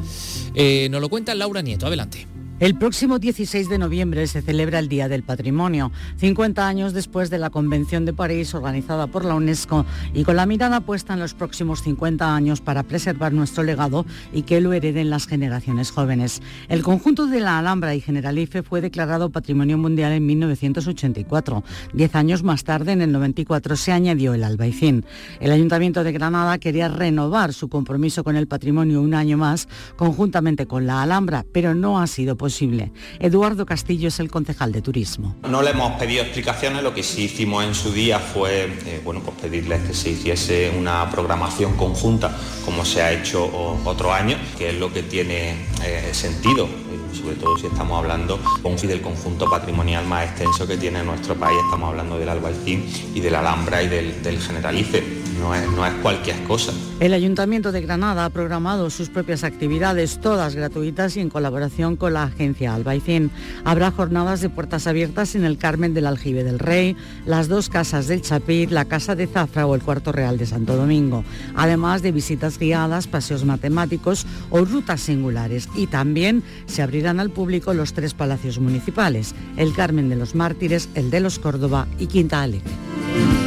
Eh, 0.54 0.88
nos 0.90 1.02
lo 1.02 1.10
cuenta 1.10 1.34
Laura 1.34 1.60
Nieto. 1.60 1.86
Adelante. 1.86 2.26
El 2.60 2.76
próximo 2.76 3.18
16 3.18 3.68
de 3.68 3.78
noviembre 3.78 4.24
se 4.28 4.40
celebra 4.40 4.78
el 4.78 4.88
Día 4.88 5.08
del 5.08 5.24
Patrimonio, 5.24 5.90
50 6.18 6.64
años 6.64 6.92
después 6.92 7.28
de 7.28 7.38
la 7.38 7.50
Convención 7.50 8.04
de 8.04 8.12
París 8.12 8.54
organizada 8.54 9.08
por 9.08 9.24
la 9.24 9.34
UNESCO 9.34 9.84
y 10.14 10.22
con 10.22 10.36
la 10.36 10.46
mirada 10.46 10.80
puesta 10.80 11.14
en 11.14 11.18
los 11.18 11.34
próximos 11.34 11.82
50 11.82 12.36
años 12.36 12.60
para 12.60 12.84
preservar 12.84 13.32
nuestro 13.32 13.64
legado 13.64 14.06
y 14.32 14.42
que 14.42 14.60
lo 14.60 14.72
hereden 14.72 15.10
las 15.10 15.26
generaciones 15.26 15.90
jóvenes. 15.90 16.40
El 16.68 16.84
conjunto 16.84 17.26
de 17.26 17.40
la 17.40 17.58
Alhambra 17.58 17.96
y 17.96 18.00
Generalife 18.00 18.62
fue 18.62 18.80
declarado 18.80 19.30
Patrimonio 19.30 19.76
Mundial 19.76 20.12
en 20.12 20.24
1984. 20.24 21.64
Diez 21.92 22.14
años 22.14 22.44
más 22.44 22.62
tarde, 22.62 22.92
en 22.92 23.02
el 23.02 23.10
94, 23.10 23.74
se 23.74 23.90
añadió 23.90 24.34
el 24.34 24.44
Albaicín. 24.44 25.04
El 25.40 25.50
Ayuntamiento 25.50 26.04
de 26.04 26.12
Granada 26.12 26.58
quería 26.58 26.88
renovar 26.88 27.54
su 27.54 27.68
compromiso 27.68 28.22
con 28.22 28.36
el 28.36 28.46
patrimonio 28.46 29.02
un 29.02 29.14
año 29.14 29.36
más, 29.36 29.66
conjuntamente 29.96 30.66
con 30.66 30.86
la 30.86 31.02
Alhambra, 31.02 31.44
pero 31.52 31.74
no 31.74 32.00
ha 32.00 32.06
sido 32.06 32.36
posible 32.36 32.51
posible. 32.52 32.92
Eduardo 33.18 33.64
Castillo 33.64 34.08
es 34.08 34.20
el 34.20 34.30
concejal 34.30 34.72
de 34.72 34.82
turismo. 34.82 35.34
No 35.48 35.62
le 35.62 35.70
hemos 35.70 35.92
pedido 35.98 36.22
explicaciones, 36.22 36.82
lo 36.82 36.92
que 36.92 37.02
sí 37.02 37.22
hicimos 37.24 37.64
en 37.64 37.74
su 37.74 37.90
día 37.92 38.18
fue 38.18 38.64
eh, 38.84 39.00
bueno, 39.02 39.22
pues 39.24 39.38
pedirles 39.40 39.80
que 39.88 39.94
se 39.94 40.10
hiciese 40.10 40.70
una 40.78 41.10
programación 41.10 41.74
conjunta 41.78 42.36
como 42.66 42.84
se 42.84 43.00
ha 43.00 43.10
hecho 43.10 43.42
otro 43.86 44.12
año, 44.12 44.36
que 44.58 44.68
es 44.68 44.78
lo 44.78 44.92
que 44.92 45.02
tiene 45.02 45.56
eh, 45.82 46.10
sentido 46.12 46.68
sobre 47.12 47.36
todo 47.36 47.56
si 47.58 47.66
estamos 47.66 47.98
hablando 47.98 48.38
del 48.82 49.02
conjunto 49.02 49.48
patrimonial 49.48 50.06
más 50.06 50.24
extenso 50.24 50.66
que 50.66 50.76
tiene 50.76 51.04
nuestro 51.04 51.34
país, 51.34 51.58
estamos 51.66 51.90
hablando 51.90 52.18
del 52.18 52.28
Albaicín 52.28 52.84
y 53.14 53.20
de 53.20 53.30
la 53.30 53.40
Alhambra 53.40 53.82
y 53.82 53.88
del, 53.88 54.22
del 54.22 54.40
Generalife 54.40 55.22
no 55.38 55.54
es, 55.54 55.70
no 55.72 55.84
es 55.84 55.92
cualquier 55.94 56.42
cosa. 56.44 56.72
El 57.00 57.14
Ayuntamiento 57.14 57.72
de 57.72 57.80
Granada 57.80 58.24
ha 58.24 58.30
programado 58.30 58.90
sus 58.90 59.08
propias 59.08 59.44
actividades, 59.44 60.20
todas 60.20 60.54
gratuitas 60.54 61.16
y 61.16 61.20
en 61.20 61.30
colaboración 61.30 61.96
con 61.96 62.12
la 62.12 62.22
agencia 62.32 62.74
Albaicín. 62.74 63.30
Habrá 63.64 63.90
jornadas 63.90 64.40
de 64.40 64.48
puertas 64.48 64.86
abiertas 64.86 65.34
en 65.34 65.44
el 65.44 65.58
Carmen 65.58 65.94
del 65.94 66.06
Aljibe 66.06 66.44
del 66.44 66.58
Rey, 66.58 66.96
las 67.26 67.48
dos 67.48 67.68
casas 67.68 68.08
del 68.08 68.22
Chapit, 68.22 68.70
la 68.70 68.86
Casa 68.86 69.14
de 69.14 69.26
Zafra 69.26 69.66
o 69.66 69.74
el 69.74 69.82
Cuarto 69.82 70.12
Real 70.12 70.38
de 70.38 70.46
Santo 70.46 70.76
Domingo, 70.76 71.24
además 71.54 72.02
de 72.02 72.12
visitas 72.12 72.58
guiadas, 72.58 73.06
paseos 73.06 73.44
matemáticos 73.44 74.26
o 74.50 74.64
rutas 74.64 75.00
singulares. 75.00 75.68
Y 75.76 75.86
también 75.86 76.42
se 76.66 76.82
abrirán 76.82 77.20
al 77.20 77.30
público 77.30 77.74
los 77.74 77.92
tres 77.92 78.14
palacios 78.14 78.58
municipales, 78.58 79.34
el 79.56 79.74
Carmen 79.74 80.08
de 80.08 80.16
los 80.16 80.34
Mártires, 80.34 80.88
el 80.94 81.10
de 81.10 81.20
los 81.20 81.38
Córdoba 81.38 81.86
y 81.98 82.06
Quinta 82.06 82.42
Alegre. 82.42 83.41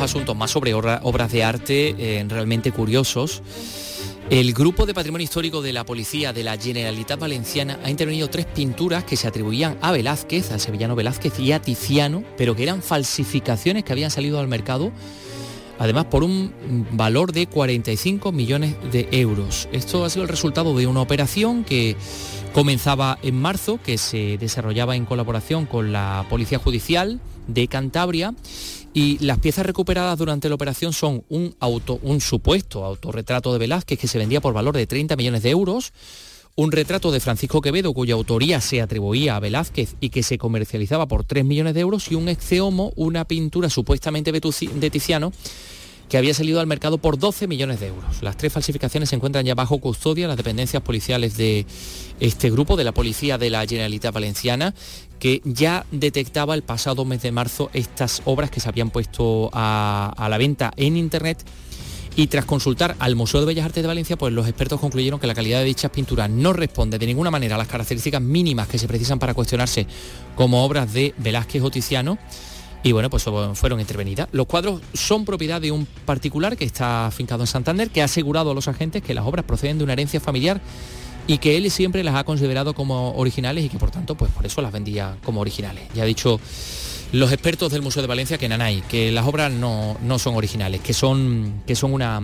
Asuntos 0.00 0.36
más 0.36 0.50
sobre 0.50 0.74
obras 0.74 1.32
de 1.32 1.44
arte 1.44 1.94
eh, 1.98 2.24
realmente 2.28 2.72
curiosos. 2.72 3.42
El 4.30 4.52
Grupo 4.52 4.86
de 4.86 4.94
Patrimonio 4.94 5.24
Histórico 5.24 5.60
de 5.60 5.72
la 5.72 5.84
Policía 5.84 6.32
de 6.32 6.44
la 6.44 6.56
Generalitat 6.56 7.18
Valenciana 7.18 7.80
ha 7.82 7.90
intervenido 7.90 8.30
tres 8.30 8.46
pinturas 8.46 9.02
que 9.02 9.16
se 9.16 9.26
atribuían 9.26 9.76
a 9.80 9.90
Velázquez, 9.90 10.52
al 10.52 10.60
sevillano 10.60 10.94
Velázquez 10.94 11.40
y 11.40 11.50
a 11.50 11.60
Tiziano, 11.60 12.22
pero 12.36 12.54
que 12.54 12.62
eran 12.62 12.80
falsificaciones 12.80 13.82
que 13.82 13.92
habían 13.92 14.12
salido 14.12 14.38
al 14.38 14.46
mercado, 14.46 14.92
además 15.80 16.04
por 16.04 16.22
un 16.22 16.52
valor 16.92 17.32
de 17.32 17.48
45 17.48 18.30
millones 18.30 18.76
de 18.92 19.08
euros. 19.10 19.68
Esto 19.72 20.04
ha 20.04 20.10
sido 20.10 20.22
el 20.22 20.28
resultado 20.28 20.76
de 20.76 20.86
una 20.86 21.00
operación 21.00 21.64
que 21.64 21.96
comenzaba 22.52 23.18
en 23.22 23.34
marzo, 23.34 23.80
que 23.82 23.98
se 23.98 24.38
desarrollaba 24.38 24.94
en 24.94 25.06
colaboración 25.06 25.66
con 25.66 25.92
la 25.92 26.24
Policía 26.30 26.60
Judicial 26.60 27.20
de 27.48 27.66
Cantabria 27.66 28.32
y 28.92 29.18
las 29.18 29.38
piezas 29.38 29.66
recuperadas 29.66 30.18
durante 30.18 30.48
la 30.48 30.54
operación 30.54 30.92
son 30.92 31.24
un, 31.28 31.54
auto, 31.60 31.98
un 32.02 32.20
supuesto 32.20 32.84
autorretrato 32.84 33.52
de 33.52 33.58
Velázquez 33.58 33.98
que 33.98 34.08
se 34.08 34.18
vendía 34.18 34.40
por 34.40 34.54
valor 34.54 34.76
de 34.76 34.86
30 34.86 35.16
millones 35.16 35.42
de 35.42 35.50
euros, 35.50 35.92
un 36.56 36.72
retrato 36.72 37.12
de 37.12 37.20
Francisco 37.20 37.60
Quevedo 37.60 37.94
cuya 37.94 38.14
autoría 38.14 38.60
se 38.60 38.82
atribuía 38.82 39.36
a 39.36 39.40
Velázquez 39.40 39.94
y 40.00 40.10
que 40.10 40.22
se 40.22 40.38
comercializaba 40.38 41.06
por 41.06 41.24
3 41.24 41.44
millones 41.44 41.74
de 41.74 41.80
euros 41.80 42.10
y 42.10 42.16
un 42.16 42.28
exceomo, 42.28 42.92
una 42.96 43.24
pintura 43.24 43.70
supuestamente 43.70 44.32
de 44.32 44.90
Tiziano 44.90 45.32
que 46.10 46.18
había 46.18 46.34
salido 46.34 46.58
al 46.58 46.66
mercado 46.66 46.98
por 46.98 47.18
12 47.18 47.46
millones 47.46 47.78
de 47.78 47.86
euros. 47.86 48.20
Las 48.20 48.36
tres 48.36 48.52
falsificaciones 48.52 49.08
se 49.08 49.16
encuentran 49.16 49.46
ya 49.46 49.54
bajo 49.54 49.78
custodia 49.78 50.26
las 50.26 50.36
dependencias 50.36 50.82
policiales 50.82 51.36
de 51.36 51.64
este 52.18 52.50
grupo, 52.50 52.76
de 52.76 52.82
la 52.82 52.90
Policía 52.90 53.38
de 53.38 53.48
la 53.48 53.64
Generalitat 53.64 54.12
Valenciana, 54.12 54.74
que 55.20 55.42
ya 55.44 55.86
detectaba 55.92 56.54
el 56.54 56.62
pasado 56.62 57.04
mes 57.04 57.22
de 57.22 57.30
marzo 57.30 57.70
estas 57.74 58.22
obras 58.24 58.50
que 58.50 58.58
se 58.58 58.68
habían 58.68 58.90
puesto 58.90 59.50
a, 59.52 60.26
la 60.28 60.38
venta 60.38 60.72
en 60.76 60.96
Internet 60.96 61.44
y 62.16 62.26
tras 62.26 62.44
consultar 62.44 62.96
al 62.98 63.14
Museo 63.14 63.40
de 63.40 63.46
Bellas 63.46 63.66
Artes 63.66 63.82
de 63.84 63.86
Valencia, 63.86 64.16
pues 64.16 64.32
los 64.32 64.48
expertos 64.48 64.80
concluyeron 64.80 65.20
que 65.20 65.28
la 65.28 65.34
calidad 65.34 65.60
de 65.60 65.66
dichas 65.66 65.90
pinturas 65.92 66.28
no 66.28 66.52
responde 66.52 66.98
de 66.98 67.06
ninguna 67.06 67.30
manera 67.30 67.54
a 67.54 67.58
las 67.58 67.68
características 67.68 68.20
mínimas 68.20 68.66
que 68.66 68.78
se 68.78 68.88
precisan 68.88 69.18
para 69.18 69.34
cuestionarse 69.34 69.86
como 70.34 70.64
obras 70.64 70.92
de 70.92 71.14
Velázquez 71.18 71.62
o 71.62 71.70
Tiziano 71.70 72.18
y 72.82 72.92
bueno, 72.92 73.10
pues 73.10 73.24
fueron 73.54 73.78
intervenidas. 73.78 74.28
Los 74.32 74.46
cuadros 74.46 74.80
son 74.94 75.26
propiedad 75.26 75.60
de 75.60 75.70
un 75.70 75.86
particular 76.06 76.56
que 76.56 76.64
está 76.64 77.06
afincado 77.06 77.42
en 77.42 77.46
Santander, 77.46 77.90
que 77.90 78.00
ha 78.00 78.06
asegurado 78.06 78.52
a 78.52 78.54
los 78.54 78.68
agentes 78.68 79.02
que 79.02 79.12
las 79.12 79.26
obras 79.26 79.44
proceden 79.44 79.76
de 79.76 79.84
una 79.84 79.92
herencia 79.92 80.18
familiar 80.18 80.62
y 81.30 81.38
que 81.38 81.56
él 81.56 81.70
siempre 81.70 82.02
las 82.02 82.16
ha 82.16 82.24
considerado 82.24 82.74
como 82.74 83.12
originales 83.12 83.64
y 83.64 83.68
que 83.68 83.78
por 83.78 83.92
tanto, 83.92 84.16
pues 84.16 84.32
por 84.32 84.44
eso 84.44 84.60
las 84.62 84.72
vendía 84.72 85.16
como 85.22 85.40
originales. 85.40 85.84
Ya 85.94 86.02
ha 86.02 86.06
dicho 86.06 86.40
los 87.12 87.30
expertos 87.30 87.70
del 87.70 87.82
Museo 87.82 88.02
de 88.02 88.08
Valencia 88.08 88.36
que 88.36 88.48
Nanay, 88.48 88.82
que 88.88 89.12
las 89.12 89.24
obras 89.24 89.52
no, 89.52 89.96
no 90.02 90.18
son 90.18 90.34
originales, 90.34 90.80
que 90.80 90.92
son, 90.92 91.62
que 91.68 91.76
son 91.76 91.92
una 91.92 92.20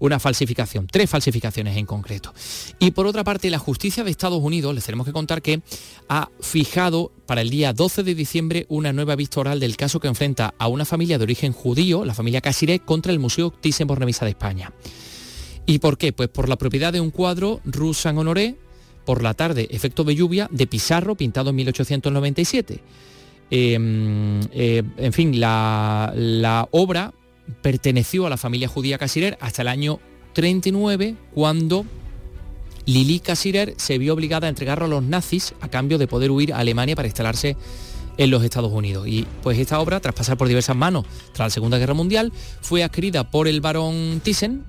una 0.00 0.18
falsificación, 0.18 0.86
tres 0.86 1.08
falsificaciones 1.10 1.76
en 1.76 1.84
concreto. 1.86 2.32
Y 2.78 2.90
por 2.90 3.06
otra 3.06 3.22
parte, 3.22 3.50
la 3.50 3.58
justicia 3.58 4.02
de 4.02 4.10
Estados 4.10 4.42
Unidos, 4.42 4.74
les 4.74 4.84
tenemos 4.84 5.06
que 5.06 5.12
contar 5.12 5.42
que 5.42 5.60
ha 6.08 6.30
fijado 6.40 7.12
para 7.26 7.42
el 7.42 7.50
día 7.50 7.74
12 7.74 8.02
de 8.02 8.14
diciembre 8.14 8.66
una 8.70 8.94
nueva 8.94 9.14
vista 9.14 9.40
oral 9.40 9.60
del 9.60 9.76
caso 9.76 10.00
que 10.00 10.08
enfrenta 10.08 10.54
a 10.58 10.68
una 10.68 10.86
familia 10.86 11.18
de 11.18 11.24
origen 11.24 11.52
judío, 11.52 12.06
la 12.06 12.14
familia 12.14 12.40
Casiré, 12.40 12.80
contra 12.80 13.12
el 13.12 13.18
Museo 13.18 13.52
Thyssen-Bornemisza 13.52 14.24
de 14.24 14.30
España. 14.30 14.72
¿Y 15.66 15.78
por 15.78 15.98
qué? 15.98 16.12
Pues 16.12 16.28
por 16.28 16.48
la 16.48 16.56
propiedad 16.56 16.92
de 16.92 17.00
un 17.00 17.10
cuadro 17.10 17.60
Rue 17.64 17.94
Saint 17.94 18.18
Honoré, 18.18 18.56
por 19.04 19.22
la 19.22 19.34
tarde, 19.34 19.68
efecto 19.70 20.04
de 20.04 20.14
lluvia, 20.14 20.48
de 20.50 20.66
Pizarro, 20.66 21.14
pintado 21.14 21.50
en 21.50 21.56
1897. 21.56 22.80
Em, 23.50 24.40
eh, 24.52 24.82
en 24.96 25.12
fin, 25.12 25.40
la, 25.40 26.12
la 26.14 26.68
obra 26.70 27.12
perteneció 27.62 28.26
a 28.26 28.30
la 28.30 28.36
familia 28.36 28.68
judía 28.68 28.98
Casirer 28.98 29.36
hasta 29.40 29.62
el 29.62 29.68
año 29.68 30.00
39, 30.34 31.16
cuando 31.32 31.84
Lili 32.86 33.20
Casirer 33.20 33.74
se 33.76 33.98
vio 33.98 34.14
obligada 34.14 34.46
a 34.46 34.50
entregarlo 34.50 34.84
a 34.84 34.88
los 34.88 35.02
nazis 35.02 35.54
a 35.60 35.68
cambio 35.68 35.98
de 35.98 36.06
poder 36.06 36.30
huir 36.30 36.52
a 36.52 36.58
Alemania 36.58 36.96
para 36.96 37.08
instalarse 37.08 37.56
en 38.16 38.30
los 38.30 38.44
Estados 38.44 38.72
Unidos. 38.72 39.06
Y 39.06 39.26
pues 39.42 39.58
esta 39.58 39.80
obra, 39.80 40.00
tras 40.00 40.14
pasar 40.14 40.36
por 40.36 40.48
diversas 40.48 40.76
manos 40.76 41.04
tras 41.32 41.46
la 41.46 41.50
Segunda 41.50 41.78
Guerra 41.78 41.94
Mundial, 41.94 42.32
fue 42.60 42.82
adquirida 42.82 43.30
por 43.30 43.48
el 43.48 43.60
barón 43.60 44.20
Thyssen 44.22 44.64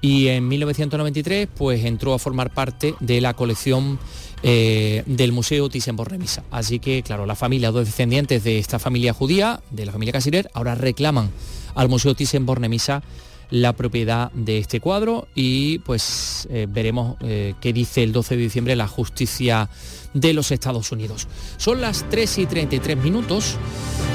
y 0.00 0.28
en 0.28 0.46
1993 0.48 1.48
pues 1.56 1.84
entró 1.84 2.14
a 2.14 2.18
formar 2.18 2.52
parte 2.52 2.94
de 3.00 3.20
la 3.20 3.34
colección 3.34 3.98
eh, 4.42 5.02
del 5.06 5.32
Museo 5.32 5.68
Thyssen-Bornemisza. 5.68 6.44
Así 6.50 6.78
que, 6.78 7.02
claro, 7.02 7.26
la 7.26 7.34
familia, 7.34 7.72
dos 7.72 7.86
descendientes 7.86 8.44
de 8.44 8.58
esta 8.58 8.78
familia 8.78 9.12
judía, 9.12 9.60
de 9.70 9.86
la 9.86 9.92
familia 9.92 10.12
Casirer, 10.12 10.48
ahora 10.54 10.74
reclaman 10.76 11.30
al 11.74 11.88
Museo 11.88 12.14
Thyssen-Bornemisza 12.14 13.02
la 13.50 13.72
propiedad 13.72 14.30
de 14.32 14.58
este 14.58 14.78
cuadro 14.78 15.26
y 15.34 15.78
pues 15.78 16.46
eh, 16.50 16.66
veremos 16.68 17.16
eh, 17.22 17.54
qué 17.62 17.72
dice 17.72 18.02
el 18.02 18.12
12 18.12 18.36
de 18.36 18.42
diciembre 18.42 18.76
la 18.76 18.86
justicia 18.86 19.70
de 20.12 20.34
los 20.34 20.52
Estados 20.52 20.92
Unidos. 20.92 21.26
Son 21.56 21.80
las 21.80 22.08
3 22.10 22.38
y 22.38 22.46
33 22.46 22.96
minutos. 22.98 23.56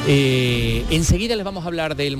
Enseguida 0.05 1.35
les 1.35 1.45
vamos 1.45 1.63
a 1.63 1.67
hablar 1.67 1.95
del 1.95 2.15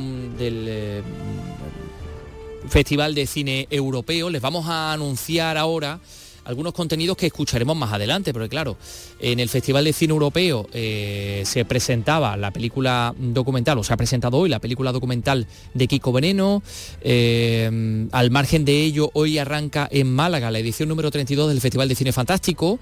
Festival 2.74 3.14
de 3.14 3.28
Cine 3.28 3.68
Europeo. 3.70 4.32
Les 4.32 4.42
vamos 4.42 4.66
a 4.68 4.94
anunciar 4.94 5.60
ahora 5.60 6.00
algunos 6.44 6.74
contenidos 6.74 7.16
que 7.16 7.28
escucharemos 7.28 7.78
más 7.78 7.94
adelante, 7.94 8.34
porque 8.34 8.50
claro, 8.50 8.78
en 9.20 9.40
el 9.40 9.48
Festival 9.48 9.86
de 9.86 9.94
Cine 9.94 10.12
Europeo 10.12 10.68
eh, 10.74 11.44
se 11.46 11.66
presentaba 11.66 12.36
la 12.36 12.50
película 12.50 13.14
documental, 13.16 13.78
o 13.78 13.84
se 13.84 13.94
ha 13.94 13.98
presentado 13.98 14.38
hoy 14.40 14.50
la 14.50 14.58
película 14.58 14.92
documental 14.92 15.46
de 15.76 15.88
Kiko 15.88 16.12
Veneno, 16.12 16.64
eh, 17.02 18.08
al 18.12 18.32
margen 18.32 18.66
de 18.66 18.82
ello 18.82 19.12
hoy 19.14 19.38
arranca 19.38 19.88
en 19.92 20.12
Málaga 20.12 20.50
la 20.50 20.58
edición 20.58 20.90
número 20.90 21.12
32 21.12 21.50
del 21.50 21.62
Festival 21.62 21.88
de 21.88 21.94
Cine 21.94 22.12
Fantástico 22.12 22.80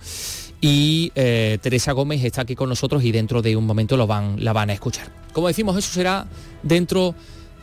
y 0.62 1.12
eh, 1.16 1.58
Teresa 1.62 1.92
Gómez 1.92 2.24
está 2.24 2.44
aquí 2.44 2.56
con 2.56 2.70
nosotros 2.70 3.04
y 3.04 3.12
dentro 3.12 3.42
de 3.42 3.58
un 3.58 3.66
momento 3.66 3.98
lo 3.98 4.08
van, 4.08 4.42
la 4.42 4.54
van 4.54 4.70
a 4.70 4.74
escuchar. 4.74 5.12
Como 5.34 5.50
decimos, 5.50 5.76
eso 5.76 5.92
será 5.92 6.28
dentro 6.64 7.14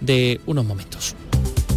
de 0.02 0.42
unos 0.44 0.66
momentos. 0.66 1.16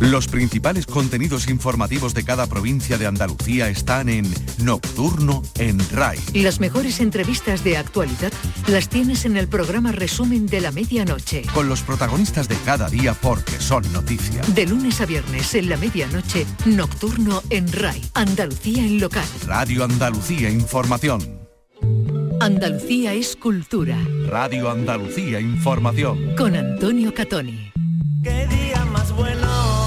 Los 0.01 0.27
principales 0.27 0.87
contenidos 0.87 1.47
informativos 1.47 2.15
de 2.15 2.23
cada 2.23 2.47
provincia 2.47 2.97
de 2.97 3.05
Andalucía 3.05 3.69
están 3.69 4.09
en 4.09 4.25
Nocturno 4.57 5.43
en 5.59 5.77
RAI. 5.91 6.17
Las 6.33 6.59
mejores 6.59 6.99
entrevistas 7.01 7.63
de 7.63 7.77
actualidad 7.77 8.33
las 8.65 8.89
tienes 8.89 9.25
en 9.25 9.37
el 9.37 9.47
programa 9.47 9.91
Resumen 9.91 10.47
de 10.47 10.59
la 10.59 10.71
Medianoche. 10.71 11.43
Con 11.53 11.69
los 11.69 11.83
protagonistas 11.83 12.49
de 12.49 12.55
cada 12.65 12.89
día 12.89 13.13
porque 13.13 13.59
son 13.59 13.83
noticias. 13.93 14.55
De 14.55 14.65
lunes 14.65 14.99
a 15.01 15.05
viernes 15.05 15.53
en 15.53 15.69
la 15.69 15.77
medianoche, 15.77 16.47
Nocturno 16.65 17.43
en 17.51 17.71
RAI. 17.71 18.01
Andalucía 18.15 18.83
en 18.83 18.99
local. 18.99 19.27
Radio 19.45 19.83
Andalucía 19.83 20.49
Información. 20.49 21.21
Andalucía 22.39 23.13
es 23.13 23.35
cultura. 23.35 23.99
Radio 24.27 24.71
Andalucía 24.71 25.39
Información. 25.39 26.35
Con 26.35 26.55
Antonio 26.55 27.13
Catoni. 27.13 27.71
¿Qué 28.23 28.47
día 28.47 28.83
más 28.85 29.11
bueno? 29.11 29.80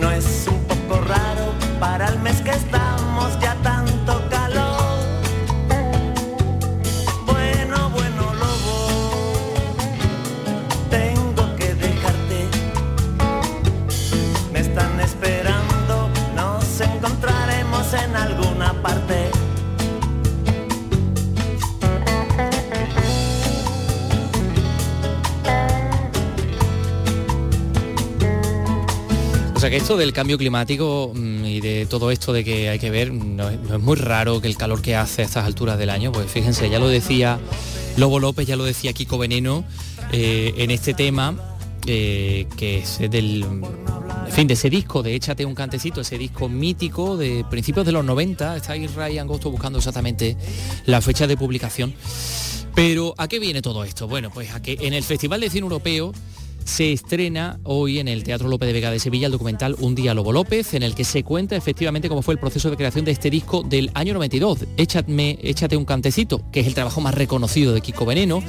No 0.00 0.12
es 0.12 0.46
un 0.48 0.62
poco 0.64 1.00
raro 1.00 1.52
para 1.80 2.08
el 2.08 2.18
mes 2.20 2.37
O 29.58 29.60
sea 29.60 29.70
que 29.70 29.76
esto 29.76 29.96
del 29.96 30.12
cambio 30.12 30.38
climático 30.38 31.10
mm, 31.12 31.44
y 31.44 31.60
de 31.60 31.86
todo 31.86 32.12
esto 32.12 32.32
de 32.32 32.44
que 32.44 32.68
hay 32.68 32.78
que 32.78 32.90
ver, 32.92 33.12
no, 33.12 33.50
es- 33.50 33.58
muy 33.80 33.96
raro 33.96 34.40
que 34.40 34.46
el 34.46 34.56
calor 34.56 34.80
que 34.80 34.94
hace 34.94 35.22
a 35.22 35.24
estas 35.24 35.44
alturas 35.44 35.76
del 35.76 35.90
año, 35.90 36.12
pues 36.12 36.30
fíjense, 36.30 36.70
ya 36.70 36.78
lo 36.78 36.86
decía 36.86 37.40
Lobo 37.96 38.20
López, 38.20 38.46
ya 38.46 38.54
lo 38.54 38.62
decía 38.62 38.92
Kiko 38.92 39.18
Veneno 39.18 39.64
eh, 40.12 40.54
en 40.58 40.70
este 40.70 40.94
tema, 40.94 41.56
eh, 41.86 42.46
que 42.56 42.78
es 42.78 43.00
del, 43.10 43.42
en 43.42 44.32
fin, 44.32 44.46
de 44.46 44.54
ese 44.54 44.70
disco, 44.70 45.02
de 45.02 45.16
Échate 45.16 45.44
un 45.44 45.56
cantecito, 45.56 46.02
ese 46.02 46.18
disco 46.18 46.48
mítico 46.48 47.16
de 47.16 47.44
principios 47.50 47.84
de 47.84 47.90
los 47.90 48.04
90, 48.04 48.58
está 48.58 48.74
ahí 48.74 48.86
Ray 48.86 49.18
Angosto 49.18 49.50
buscando 49.50 49.78
exactamente 49.78 50.36
la 50.86 51.00
fecha 51.00 51.26
de 51.26 51.36
publicación. 51.36 51.94
Pero 52.76 53.12
¿a 53.18 53.26
qué 53.26 53.40
viene 53.40 53.60
todo 53.60 53.82
esto? 53.82 54.06
Bueno, 54.06 54.30
pues 54.32 54.54
a 54.54 54.62
que 54.62 54.78
en 54.82 54.94
el 54.94 55.02
Festival 55.02 55.40
de 55.40 55.50
Cine 55.50 55.62
Europeo 55.62 56.12
se 56.68 56.92
estrena 56.92 57.58
hoy 57.64 57.98
en 57.98 58.08
el 58.08 58.22
Teatro 58.22 58.46
López 58.46 58.66
de 58.66 58.74
Vega 58.74 58.90
de 58.90 58.98
Sevilla 58.98 59.26
el 59.26 59.32
documental 59.32 59.74
Un 59.80 59.94
día 59.94 60.12
Lobo 60.12 60.32
López, 60.32 60.74
en 60.74 60.82
el 60.82 60.94
que 60.94 61.02
se 61.02 61.24
cuenta 61.24 61.56
efectivamente 61.56 62.08
cómo 62.08 62.20
fue 62.20 62.34
el 62.34 62.40
proceso 62.40 62.70
de 62.70 62.76
creación 62.76 63.06
de 63.06 63.10
este 63.10 63.30
disco 63.30 63.62
del 63.62 63.90
año 63.94 64.12
92, 64.12 64.66
Échate, 64.76 65.38
Échate 65.42 65.76
un 65.76 65.86
cantecito, 65.86 66.42
que 66.52 66.60
es 66.60 66.66
el 66.66 66.74
trabajo 66.74 67.00
más 67.00 67.14
reconocido 67.14 67.72
de 67.72 67.80
Kiko 67.80 68.04
Veneno 68.04 68.42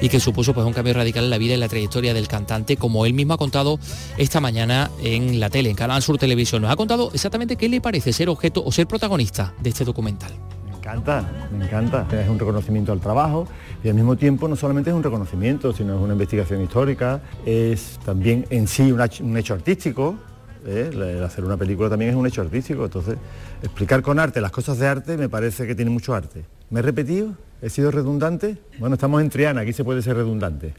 y 0.00 0.10
que 0.10 0.20
supuso 0.20 0.52
pues 0.52 0.66
un 0.66 0.74
cambio 0.74 0.92
radical 0.92 1.24
en 1.24 1.30
la 1.30 1.38
vida 1.38 1.54
y 1.54 1.56
la 1.56 1.68
trayectoria 1.68 2.12
del 2.12 2.28
cantante, 2.28 2.76
como 2.76 3.06
él 3.06 3.14
mismo 3.14 3.32
ha 3.32 3.38
contado 3.38 3.78
esta 4.18 4.40
mañana 4.40 4.90
en 5.02 5.40
la 5.40 5.48
tele, 5.48 5.70
en 5.70 5.76
Canal 5.76 6.02
Sur 6.02 6.18
Televisión. 6.18 6.62
Nos 6.62 6.70
ha 6.70 6.76
contado 6.76 7.10
exactamente 7.14 7.56
qué 7.56 7.68
le 7.68 7.80
parece 7.80 8.12
ser 8.12 8.28
objeto 8.28 8.62
o 8.64 8.70
ser 8.72 8.86
protagonista 8.86 9.54
de 9.62 9.70
este 9.70 9.84
documental. 9.84 10.53
Encanta, 10.94 11.48
me 11.50 11.64
encanta. 11.64 12.06
Es 12.12 12.28
un 12.28 12.38
reconocimiento 12.38 12.92
al 12.92 13.00
trabajo 13.00 13.48
y 13.82 13.88
al 13.88 13.94
mismo 13.94 14.14
tiempo 14.14 14.46
no 14.46 14.54
solamente 14.54 14.90
es 14.90 14.96
un 14.96 15.02
reconocimiento, 15.02 15.72
sino 15.72 15.96
es 15.96 16.00
una 16.00 16.12
investigación 16.12 16.62
histórica, 16.62 17.20
es 17.44 17.98
también 18.04 18.46
en 18.50 18.68
sí 18.68 18.92
un 18.92 19.36
hecho, 19.36 19.54
artístico. 19.54 20.16
¿eh? 20.64 21.20
Hacer 21.24 21.44
una 21.44 21.56
película 21.56 21.90
también 21.90 22.12
es 22.12 22.16
un 22.16 22.28
hecho 22.28 22.42
artístico, 22.42 22.84
entonces 22.84 23.16
explicar 23.60 24.02
con 24.02 24.20
arte 24.20 24.40
las 24.40 24.52
cosas 24.52 24.78
de 24.78 24.86
arte 24.86 25.16
me 25.16 25.28
parece 25.28 25.66
que 25.66 25.74
tiene 25.74 25.90
mucho 25.90 26.14
arte. 26.14 26.44
¿Me 26.70 26.78
he 26.78 26.82
repetido? 26.82 27.32
¿He 27.60 27.70
sido 27.70 27.90
redundante? 27.90 28.58
Bueno, 28.78 28.94
estamos 28.94 29.20
en 29.20 29.30
Triana, 29.30 29.62
aquí 29.62 29.72
se 29.72 29.82
puede 29.82 30.00
ser 30.00 30.16
redundante. 30.16 30.74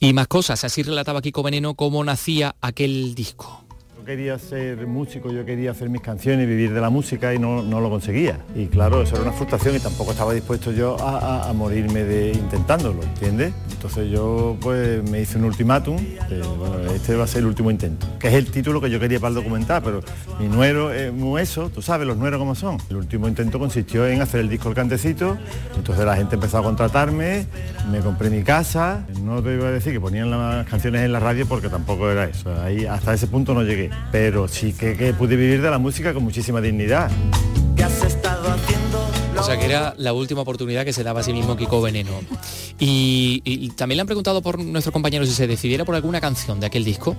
Y 0.00 0.14
más 0.14 0.26
cosas, 0.26 0.64
así 0.64 0.82
relataba 0.82 1.20
Kiko 1.20 1.42
Veneno 1.42 1.74
cómo 1.74 2.02
nacía 2.02 2.56
aquel 2.62 3.14
disco. 3.14 3.67
Quería 4.08 4.38
ser 4.38 4.86
músico, 4.86 5.30
yo 5.30 5.44
quería 5.44 5.72
hacer 5.72 5.90
mis 5.90 6.00
canciones 6.00 6.44
y 6.44 6.46
vivir 6.48 6.72
de 6.72 6.80
la 6.80 6.88
música 6.88 7.34
y 7.34 7.38
no, 7.38 7.62
no 7.62 7.78
lo 7.82 7.90
conseguía. 7.90 8.38
Y 8.54 8.68
claro, 8.68 9.02
eso 9.02 9.16
era 9.16 9.24
una 9.24 9.32
frustración 9.32 9.76
y 9.76 9.80
tampoco 9.80 10.12
estaba 10.12 10.32
dispuesto 10.32 10.72
yo 10.72 10.98
a, 10.98 11.46
a- 11.46 11.52
morirme 11.52 12.04
de 12.04 12.30
intentándolo, 12.32 13.02
¿entiendes? 13.02 13.52
Entonces 13.70 14.10
yo 14.10 14.56
pues 14.62 15.02
me 15.10 15.20
hice 15.20 15.36
un 15.36 15.44
ultimátum, 15.44 15.98
bueno, 16.58 16.90
este 16.90 17.16
va 17.16 17.24
a 17.24 17.26
ser 17.26 17.40
el 17.40 17.48
último 17.48 17.70
intento, 17.70 18.06
que 18.18 18.28
es 18.28 18.34
el 18.34 18.50
título 18.50 18.80
que 18.80 18.88
yo 18.88 18.98
quería 18.98 19.20
para 19.20 19.28
el 19.28 19.34
documental, 19.34 19.82
pero 19.84 20.00
mi 20.40 20.48
nuero 20.48 20.90
es 20.90 21.12
muy 21.12 21.42
eso, 21.42 21.68
tú 21.68 21.82
sabes 21.82 22.06
los 22.06 22.16
nueros 22.16 22.38
cómo 22.38 22.54
son. 22.54 22.78
El 22.88 22.96
último 22.96 23.28
intento 23.28 23.58
consistió 23.58 24.06
en 24.08 24.22
hacer 24.22 24.40
el 24.40 24.48
disco 24.48 24.70
El 24.70 24.74
Cantecito, 24.74 25.36
entonces 25.76 26.06
la 26.06 26.16
gente 26.16 26.36
empezó 26.36 26.56
a 26.56 26.62
contratarme, 26.62 27.44
me 27.92 27.98
compré 28.00 28.30
mi 28.30 28.42
casa, 28.42 29.04
no 29.22 29.42
te 29.42 29.52
iba 29.52 29.68
a 29.68 29.70
decir 29.70 29.92
que 29.92 30.00
ponían 30.00 30.30
las 30.30 30.66
canciones 30.66 31.02
en 31.02 31.12
la 31.12 31.20
radio 31.20 31.44
porque 31.46 31.68
tampoco 31.68 32.10
era 32.10 32.24
eso, 32.24 32.50
ahí 32.62 32.86
hasta 32.86 33.12
ese 33.12 33.26
punto 33.26 33.52
no 33.52 33.62
llegué, 33.64 33.90
pero 34.12 34.48
sí 34.48 34.72
que, 34.72 34.96
que 34.96 35.12
pude 35.14 35.36
vivir 35.36 35.60
de 35.62 35.70
la 35.70 35.78
música 35.78 36.12
con 36.14 36.22
muchísima 36.24 36.60
dignidad. 36.60 37.10
O 39.38 39.42
sea 39.44 39.56
que 39.58 39.66
era 39.66 39.94
la 39.96 40.12
última 40.12 40.40
oportunidad 40.42 40.84
que 40.84 40.92
se 40.92 41.04
daba 41.04 41.20
a 41.20 41.22
sí 41.22 41.32
mismo 41.32 41.56
Kiko 41.56 41.80
Veneno. 41.80 42.10
Y, 42.78 43.40
y 43.44 43.68
también 43.70 43.96
le 43.96 44.00
han 44.02 44.06
preguntado 44.06 44.42
por 44.42 44.58
nuestros 44.58 44.92
compañeros 44.92 45.28
si 45.28 45.34
se 45.34 45.46
decidiera 45.46 45.84
por 45.84 45.94
alguna 45.94 46.20
canción 46.20 46.58
de 46.60 46.66
aquel 46.66 46.84
disco. 46.84 47.16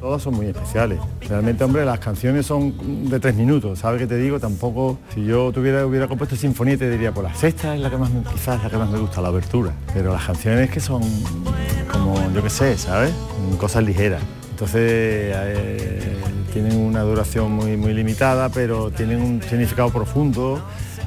Todas 0.00 0.22
son 0.22 0.34
muy 0.34 0.46
especiales. 0.46 1.00
Realmente, 1.28 1.64
hombre, 1.64 1.84
las 1.84 1.98
canciones 1.98 2.46
son 2.46 3.08
de 3.10 3.18
tres 3.18 3.34
minutos, 3.34 3.80
¿sabes 3.80 4.00
qué 4.00 4.06
te 4.06 4.16
digo? 4.16 4.38
Tampoco, 4.38 4.98
si 5.12 5.24
yo 5.24 5.50
tuviera, 5.50 5.84
hubiera 5.86 6.06
compuesto 6.06 6.36
sinfonía, 6.36 6.76
te 6.78 6.88
diría, 6.88 7.12
pues 7.12 7.24
la 7.26 7.34
sexta 7.34 7.74
es 7.74 7.80
la 7.80 7.90
que 7.90 7.96
más, 7.96 8.10
me- 8.10 8.22
quizás 8.22 8.62
la 8.62 8.70
que 8.70 8.76
más 8.76 8.88
me 8.88 8.98
gusta, 9.00 9.20
la 9.20 9.28
abertura. 9.28 9.72
Pero 9.92 10.12
las 10.12 10.24
canciones 10.24 10.70
que 10.70 10.78
son 10.78 11.02
como, 11.90 12.14
yo 12.32 12.42
qué 12.42 12.50
sé, 12.50 12.78
¿sabes? 12.78 13.10
Cosas 13.58 13.82
ligeras. 13.82 14.22
Entonces, 14.58 14.82
eh, 14.82 16.16
tienen 16.52 16.76
una 16.78 17.02
duración 17.02 17.52
muy, 17.52 17.76
muy 17.76 17.94
limitada, 17.94 18.48
pero 18.48 18.90
tienen 18.90 19.22
un 19.22 19.40
significado 19.40 19.88
profundo, 19.90 20.60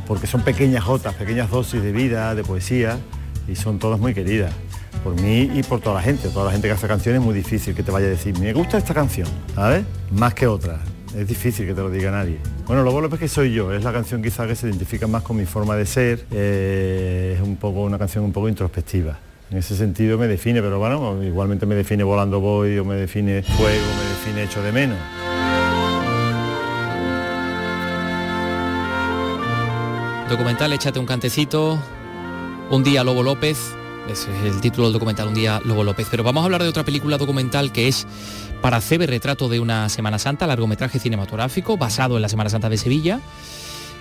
porque 0.07 0.25
son 0.25 0.41
pequeñas 0.41 0.85
jotas, 0.85 1.15
pequeñas 1.15 1.49
dosis 1.49 1.83
de 1.83 1.91
vida, 1.91 2.33
de 2.33 2.45
poesía, 2.45 2.97
y 3.49 3.57
son 3.57 3.77
todas 3.77 3.99
muy 3.99 4.13
queridas 4.13 4.53
por 5.03 5.19
mí 5.19 5.51
y 5.53 5.63
por 5.63 5.81
toda 5.81 5.95
la 5.95 6.01
gente. 6.01 6.29
Toda 6.29 6.45
la 6.45 6.51
gente 6.53 6.69
que 6.69 6.75
hace 6.75 6.87
canciones 6.87 7.19
es 7.19 7.25
muy 7.25 7.35
difícil 7.35 7.75
que 7.75 7.83
te 7.83 7.91
vaya 7.91 8.05
a 8.07 8.11
decir, 8.11 8.39
me 8.39 8.53
gusta 8.53 8.77
esta 8.77 8.93
canción, 8.93 9.27
¿sabes? 9.53 9.83
Más 10.11 10.33
que 10.33 10.47
otra. 10.47 10.79
Es 11.13 11.27
difícil 11.27 11.67
que 11.67 11.73
te 11.73 11.81
lo 11.81 11.89
diga 11.89 12.09
nadie. 12.09 12.37
Bueno, 12.67 12.83
lo 12.83 13.09
que 13.09 13.27
soy 13.27 13.51
yo, 13.51 13.73
es 13.73 13.83
la 13.83 13.91
canción 13.91 14.21
quizá 14.21 14.47
que 14.47 14.55
se 14.55 14.69
identifica 14.69 15.07
más 15.07 15.23
con 15.23 15.35
mi 15.35 15.45
forma 15.45 15.75
de 15.75 15.85
ser, 15.85 16.25
eh, 16.31 17.33
es 17.35 17.45
un 17.45 17.57
poco 17.57 17.81
una 17.81 17.99
canción 17.99 18.23
un 18.23 18.31
poco 18.31 18.47
introspectiva. 18.47 19.19
En 19.51 19.57
ese 19.57 19.75
sentido 19.75 20.17
me 20.17 20.27
define, 20.27 20.61
pero 20.61 20.79
bueno, 20.79 21.21
igualmente 21.21 21.65
me 21.65 21.75
define 21.75 22.03
volando 22.03 22.39
voy, 22.39 22.79
o 22.79 22.85
me 22.85 22.95
define 22.95 23.43
fuego, 23.43 23.85
me 23.97 24.09
define 24.09 24.43
hecho 24.43 24.63
de 24.63 24.71
menos. 24.71 24.97
Documental 30.29 30.71
Échate 30.71 30.99
un 30.99 31.05
cantecito, 31.05 31.77
Un 32.69 32.85
día 32.85 33.03
Lobo 33.03 33.23
López, 33.23 33.75
ese 34.09 34.29
es 34.37 34.55
el 34.55 34.61
título 34.61 34.87
del 34.87 34.93
documental, 34.93 35.27
Un 35.27 35.33
día 35.33 35.59
Lobo 35.65 35.83
López. 35.83 36.07
Pero 36.09 36.23
vamos 36.23 36.43
a 36.43 36.45
hablar 36.45 36.63
de 36.63 36.69
otra 36.69 36.85
película 36.85 37.17
documental 37.17 37.73
que 37.73 37.89
es 37.89 38.07
para 38.61 38.79
CB 38.79 39.05
Retrato 39.05 39.49
de 39.49 39.59
una 39.59 39.89
Semana 39.89 40.17
Santa, 40.17 40.47
largometraje 40.47 40.97
cinematográfico 40.97 41.75
basado 41.75 42.15
en 42.15 42.21
la 42.21 42.29
Semana 42.29 42.49
Santa 42.49 42.69
de 42.69 42.77
Sevilla, 42.77 43.19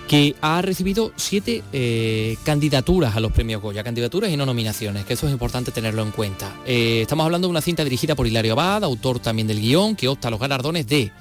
que 0.07 0.35
ha 0.41 0.61
recibido 0.61 1.13
siete 1.15 1.63
eh, 1.71 2.37
candidaturas 2.43 3.15
a 3.15 3.19
los 3.19 3.31
premios 3.31 3.61
Goya, 3.61 3.83
candidaturas 3.83 4.29
y 4.29 4.37
no 4.37 4.45
nominaciones, 4.45 5.05
que 5.05 5.13
eso 5.13 5.27
es 5.27 5.33
importante 5.33 5.71
tenerlo 5.71 6.01
en 6.03 6.11
cuenta. 6.11 6.53
Eh, 6.65 7.01
estamos 7.01 7.25
hablando 7.25 7.47
de 7.47 7.51
una 7.51 7.61
cinta 7.61 7.83
dirigida 7.83 8.15
por 8.15 8.27
Hilario 8.27 8.53
Abad, 8.53 8.83
autor 8.83 9.19
también 9.19 9.47
del 9.47 9.61
guion, 9.61 9.95
que 9.95 10.07
opta 10.07 10.27
a 10.27 10.31
los 10.31 10.39
galardones 10.39 10.87
de 10.87 11.11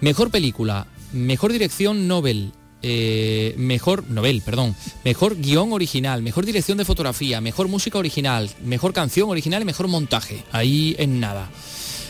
Mejor 0.00 0.30
película, 0.30 0.86
Mejor 1.12 1.52
dirección 1.52 2.08
Nobel, 2.08 2.52
eh, 2.82 3.54
mejor 3.58 4.08
novel, 4.08 4.42
perdón, 4.42 4.74
mejor 5.04 5.36
guion 5.36 5.72
original, 5.72 6.22
mejor 6.22 6.46
dirección 6.46 6.78
de 6.78 6.84
fotografía, 6.84 7.40
mejor 7.40 7.68
música 7.68 7.98
original, 7.98 8.50
mejor 8.64 8.92
canción 8.92 9.28
original 9.28 9.62
y 9.62 9.66
mejor 9.66 9.88
montaje. 9.88 10.42
Ahí 10.50 10.96
en 10.98 11.20
nada. 11.20 11.48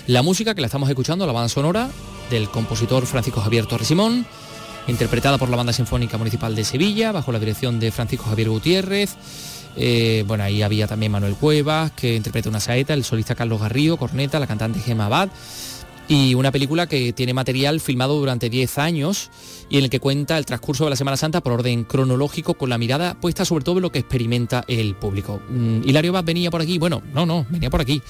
La 0.07 0.22
música 0.22 0.55
que 0.55 0.61
la 0.61 0.66
estamos 0.66 0.88
escuchando, 0.88 1.26
la 1.26 1.32
banda 1.32 1.48
sonora 1.48 1.90
del 2.30 2.48
compositor 2.48 3.07
Francisco 3.07 3.40
Javier 3.40 3.66
Torres 3.66 3.88
Simón, 3.88 4.24
interpretada 4.87 5.39
por 5.39 5.49
la 5.49 5.57
Banda 5.57 5.72
Sinfónica 5.72 6.18
Municipal 6.18 6.55
de 6.55 6.64
Sevilla, 6.64 7.12
bajo 7.12 7.33
la 7.33 7.39
dirección 7.39 7.80
de 7.80 7.93
Francisco 7.93 8.26
Javier 8.26 8.49
Gutiérrez. 8.49 9.16
Eh, 9.76 10.24
bueno, 10.26 10.45
ahí 10.45 10.62
había 10.62 10.87
también 10.87 11.12
Manuel 11.12 11.35
Cuevas, 11.35 11.93
que 11.93 12.14
interpreta 12.14 12.49
una 12.49 12.61
saeta, 12.61 12.93
el 12.95 13.05
solista 13.05 13.35
Carlos 13.35 13.61
Garrido, 13.61 13.97
corneta, 13.97 14.39
la 14.39 14.47
cantante 14.47 14.80
Gemma 14.80 15.07
Abad 15.07 15.30
y 16.09 16.34
una 16.34 16.50
película 16.50 16.86
que 16.86 17.12
tiene 17.12 17.34
material 17.34 17.80
filmado 17.80 18.18
durante 18.18 18.50
10 18.50 18.78
años 18.78 19.30
y 19.68 19.78
en 19.78 19.84
el 19.84 19.90
que 19.90 20.00
cuenta 20.00 20.36
el 20.36 20.46
transcurso 20.46 20.84
de 20.84 20.90
la 20.90 20.96
Semana 20.96 21.16
Santa 21.16 21.40
por 21.40 21.53
orden 21.53 21.84
cronológico 21.84 22.55
con 22.55 22.68
la 22.68 22.78
mirada 22.78 23.14
puesta 23.14 23.44
sobre 23.44 23.64
todo 23.64 23.76
en 23.76 23.82
lo 23.82 23.92
que 23.92 24.00
experimenta 24.00 24.64
el 24.68 24.94
público. 24.94 25.40
Mm, 25.48 25.82
Hilario 25.84 26.11
Abad 26.11 26.24
venía 26.24 26.50
por 26.50 26.61
aquí, 26.61 26.78
bueno, 26.78 27.03
no, 27.14 27.24
no, 27.24 27.46
venía 27.48 27.70
por 27.70 27.80
aquí. 27.80 28.03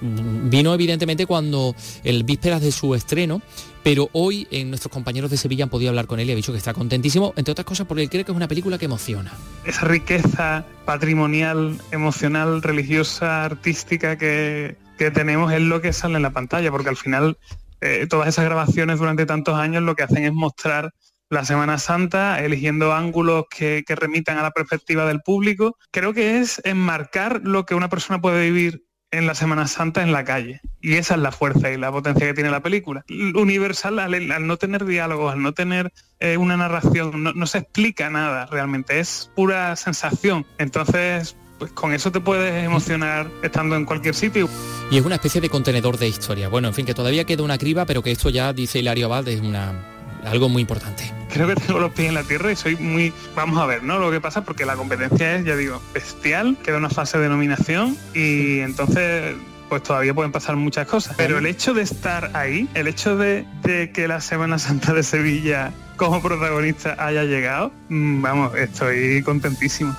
Mm, 0.00 0.50
Vino 0.50 0.74
evidentemente 0.74 1.26
cuando 1.26 1.74
el 2.04 2.24
vísperas 2.24 2.60
de 2.60 2.70
su 2.70 2.94
estreno, 2.94 3.42
pero 3.82 4.08
hoy 4.12 4.46
en 4.50 4.68
nuestros 4.70 4.92
compañeros 4.92 5.30
de 5.30 5.36
Sevilla 5.36 5.64
han 5.64 5.70
podido 5.70 5.90
hablar 5.90 6.06
con 6.06 6.20
él 6.20 6.28
y 6.28 6.32
ha 6.32 6.36
dicho 6.36 6.52
que 6.52 6.58
está 6.58 6.74
contentísimo, 6.74 7.32
entre 7.36 7.52
otras 7.52 7.64
cosas 7.64 7.86
porque 7.86 8.02
él 8.02 8.10
cree 8.10 8.24
que 8.24 8.30
es 8.30 8.36
una 8.36 8.48
película 8.48 8.78
que 8.78 8.84
emociona. 8.84 9.32
esa 9.64 9.86
riqueza 9.86 10.64
patrimonial, 10.84 11.80
emocional, 11.90 12.62
religiosa, 12.62 13.44
artística 13.44 14.16
que, 14.16 14.76
que 15.02 15.10
tenemos 15.10 15.52
es 15.52 15.60
lo 15.60 15.80
que 15.80 15.92
sale 15.92 16.14
en 16.14 16.22
la 16.22 16.30
pantalla, 16.30 16.70
porque 16.70 16.88
al 16.88 16.96
final 16.96 17.36
eh, 17.80 18.06
todas 18.08 18.28
esas 18.28 18.44
grabaciones 18.44 19.00
durante 19.00 19.26
tantos 19.26 19.56
años 19.56 19.82
lo 19.82 19.96
que 19.96 20.04
hacen 20.04 20.24
es 20.24 20.32
mostrar 20.32 20.92
la 21.28 21.44
Semana 21.44 21.78
Santa, 21.78 22.40
eligiendo 22.40 22.92
ángulos 22.92 23.46
que, 23.50 23.82
que 23.84 23.96
remitan 23.96 24.38
a 24.38 24.42
la 24.42 24.52
perspectiva 24.52 25.04
del 25.06 25.20
público. 25.20 25.76
Creo 25.90 26.14
que 26.14 26.38
es 26.38 26.60
enmarcar 26.64 27.40
lo 27.42 27.66
que 27.66 27.74
una 27.74 27.88
persona 27.88 28.20
puede 28.20 28.48
vivir 28.48 28.84
en 29.10 29.26
la 29.26 29.34
Semana 29.34 29.66
Santa 29.66 30.02
en 30.02 30.12
la 30.12 30.24
calle. 30.24 30.60
Y 30.80 30.94
esa 30.94 31.14
es 31.14 31.20
la 31.20 31.32
fuerza 31.32 31.70
y 31.72 31.76
la 31.76 31.90
potencia 31.90 32.26
que 32.26 32.34
tiene 32.34 32.50
la 32.50 32.62
película. 32.62 33.04
Universal, 33.08 33.98
al, 33.98 34.46
no 34.46 34.56
tener 34.56 34.84
diálogos, 34.84 35.32
al 35.32 35.42
no 35.42 35.52
tener 35.52 35.92
eh, 36.20 36.36
una 36.36 36.56
narración, 36.56 37.24
no 37.34 37.46
se 37.46 37.58
explica 37.58 38.08
nada 38.08 38.46
realmente, 38.46 39.00
es 39.00 39.32
pura 39.34 39.74
sensación. 39.74 40.46
Entonces, 40.58 41.36
pues 41.62 41.70
con 41.74 41.94
eso 41.94 42.10
te 42.10 42.18
puedes 42.18 42.64
emocionar 42.64 43.30
estando 43.40 43.76
en 43.76 43.84
cualquier 43.84 44.16
sitio. 44.16 44.48
Y 44.90 44.98
es 44.98 45.04
una 45.04 45.14
especie 45.14 45.40
de 45.40 45.48
contenedor 45.48 45.96
de 45.96 46.08
historia. 46.08 46.48
Bueno, 46.48 46.66
en 46.66 46.74
fin, 46.74 46.84
que 46.84 46.92
todavía 46.92 47.22
queda 47.22 47.44
una 47.44 47.56
criba, 47.56 47.86
pero 47.86 48.02
que 48.02 48.10
esto 48.10 48.30
ya, 48.30 48.52
dice 48.52 48.80
Hilario 48.80 49.06
Abad, 49.06 49.28
es 49.28 49.40
una, 49.40 49.72
algo 50.24 50.48
muy 50.48 50.62
importante. 50.62 51.14
Creo 51.32 51.46
que 51.46 51.54
tengo 51.54 51.78
los 51.78 51.92
pies 51.92 52.08
en 52.08 52.14
la 52.14 52.24
tierra 52.24 52.50
y 52.50 52.56
soy 52.56 52.74
muy... 52.74 53.12
Vamos 53.36 53.60
a 53.60 53.66
ver, 53.66 53.84
¿no? 53.84 54.00
Lo 54.00 54.10
que 54.10 54.20
pasa 54.20 54.44
porque 54.44 54.66
la 54.66 54.74
competencia 54.74 55.36
es, 55.36 55.44
ya 55.44 55.54
digo, 55.54 55.80
bestial, 55.94 56.56
queda 56.64 56.78
una 56.78 56.90
fase 56.90 57.18
de 57.18 57.28
nominación 57.28 57.96
y 58.12 58.58
entonces 58.58 59.36
pues 59.68 59.84
todavía 59.84 60.12
pueden 60.12 60.32
pasar 60.32 60.56
muchas 60.56 60.88
cosas. 60.88 61.14
Pero 61.16 61.38
el 61.38 61.46
hecho 61.46 61.74
de 61.74 61.82
estar 61.82 62.32
ahí, 62.34 62.68
el 62.74 62.88
hecho 62.88 63.16
de, 63.16 63.46
de 63.62 63.92
que 63.92 64.08
la 64.08 64.20
Semana 64.20 64.58
Santa 64.58 64.94
de 64.94 65.04
Sevilla 65.04 65.72
como 65.96 66.20
protagonista 66.20 66.96
haya 66.98 67.22
llegado, 67.22 67.70
mm, 67.88 68.20
vamos, 68.20 68.56
estoy 68.56 69.22
contentísimo. 69.22 69.96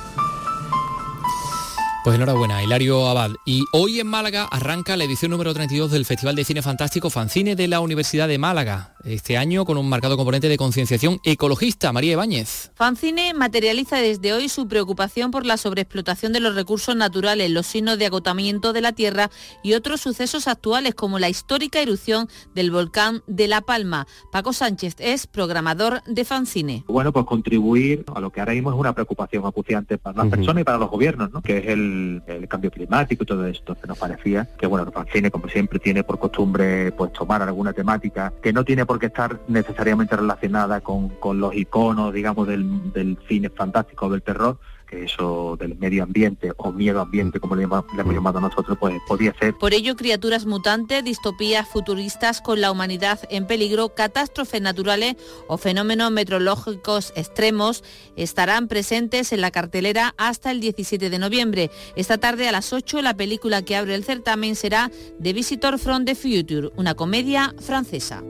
Pues 2.03 2.17
enhorabuena, 2.17 2.61
Hilario 2.61 3.07
Abad. 3.07 3.31
Y 3.45 3.63
hoy 3.71 4.01
en 4.01 4.07
Málaga 4.07 4.43
arranca 4.51 4.97
la 4.97 5.05
edición 5.05 5.31
número 5.31 5.53
32 5.53 5.89
del 5.89 6.03
Festival 6.03 6.35
de 6.35 6.43
Cine 6.43 6.61
Fantástico 6.61 7.09
Fancine 7.09 7.55
de 7.55 7.69
la 7.69 7.79
Universidad 7.79 8.27
de 8.27 8.37
Málaga. 8.37 8.92
Este 9.05 9.35
año 9.35 9.65
con 9.65 9.77
un 9.77 9.89
marcado 9.89 10.15
componente 10.15 10.47
de 10.47 10.55
concienciación 10.55 11.19
ecologista. 11.25 11.91
María 11.91 12.13
Ibáñez. 12.13 12.71
Fancine 12.73 13.33
materializa 13.33 13.97
desde 13.97 14.31
hoy 14.31 14.47
su 14.47 14.69
preocupación 14.69 15.29
por 15.29 15.45
la 15.45 15.57
sobreexplotación 15.57 16.31
de 16.31 16.39
los 16.39 16.55
recursos 16.55 16.95
naturales, 16.95 17.51
los 17.51 17.67
signos 17.67 17.99
de 17.99 18.05
agotamiento 18.05 18.71
de 18.71 18.79
la 18.79 18.93
tierra 18.93 19.29
y 19.61 19.73
otros 19.73 19.99
sucesos 19.99 20.47
actuales 20.47 20.95
como 20.95 21.19
la 21.19 21.27
histórica 21.27 21.81
erupción 21.81 22.29
del 22.55 22.71
volcán 22.71 23.23
de 23.27 23.49
La 23.49 23.59
Palma. 23.59 24.07
Paco 24.31 24.53
Sánchez 24.53 24.95
es 24.99 25.27
programador 25.27 26.01
de 26.05 26.23
Fancine. 26.23 26.85
Bueno, 26.87 27.11
pues 27.11 27.25
contribuir 27.25 28.05
a 28.15 28.21
lo 28.21 28.29
que 28.29 28.39
ahora 28.39 28.53
mismo 28.53 28.71
es 28.71 28.77
una 28.77 28.93
preocupación 28.93 29.45
acuciante 29.45 29.97
para 29.97 30.23
las 30.23 30.27
personas 30.27 30.61
y 30.61 30.63
para 30.63 30.77
los 30.77 30.89
gobiernos, 30.89 31.29
¿no? 31.29 31.41
que 31.41 31.57
es 31.57 31.67
el, 31.67 32.23
el 32.25 32.47
cambio 32.47 32.71
climático 32.71 33.23
y 33.23 33.25
todo 33.25 33.45
esto. 33.47 33.75
Que 33.75 33.85
nos 33.85 33.97
parecía 33.97 34.47
que, 34.57 34.65
bueno, 34.65 34.89
Fancine, 34.93 35.29
como 35.29 35.49
siempre, 35.49 35.79
tiene 35.79 36.05
por 36.05 36.19
costumbre 36.19 36.93
pues 36.93 37.11
tomar 37.11 37.41
alguna 37.41 37.73
temática 37.73 38.31
que 38.41 38.53
no 38.53 38.63
tiene 38.63 38.85
por 38.85 38.92
qué 38.99 39.07
estar 39.07 39.39
necesariamente 39.47 40.15
relacionada 40.15 40.81
con, 40.81 41.09
con 41.09 41.39
los 41.39 41.55
iconos, 41.55 42.13
digamos, 42.13 42.47
del, 42.47 42.91
del 42.93 43.17
cine 43.27 43.49
fantástico, 43.49 44.09
del 44.09 44.21
terror, 44.21 44.57
que 44.87 45.05
eso 45.05 45.57
del 45.59 45.75
medio 45.77 46.03
ambiente 46.03 46.51
o 46.57 46.71
miedo 46.71 47.01
ambiente, 47.01 47.39
como 47.39 47.55
le, 47.55 47.63
llama- 47.63 47.83
le 47.95 48.01
hemos 48.01 48.13
llamado 48.13 48.39
nosotros, 48.39 48.77
pues 48.79 48.95
podía 49.07 49.33
ser 49.39 49.55
Por 49.55 49.73
ello, 49.73 49.95
criaturas 49.95 50.45
mutantes, 50.45 51.03
distopías 51.03 51.67
futuristas 51.67 52.41
con 52.41 52.61
la 52.61 52.71
humanidad 52.71 53.19
en 53.31 53.47
peligro, 53.47 53.95
catástrofes 53.95 54.61
naturales 54.61 55.15
o 55.47 55.57
fenómenos 55.57 56.11
meteorológicos 56.11 57.11
extremos 57.15 57.83
estarán 58.15 58.67
presentes 58.67 59.33
en 59.33 59.41
la 59.41 59.49
cartelera 59.49 60.13
hasta 60.17 60.51
el 60.51 60.59
17 60.59 61.09
de 61.09 61.17
noviembre. 61.17 61.71
Esta 61.95 62.19
tarde 62.19 62.47
a 62.47 62.51
las 62.51 62.71
8 62.71 63.01
la 63.01 63.15
película 63.15 63.63
que 63.63 63.75
abre 63.75 63.95
el 63.95 64.03
certamen 64.03 64.55
será 64.55 64.91
The 65.19 65.33
Visitor 65.33 65.79
from 65.79 66.05
the 66.05 66.13
Future, 66.13 66.69
una 66.75 66.93
comedia 66.93 67.55
francesa. 67.59 68.21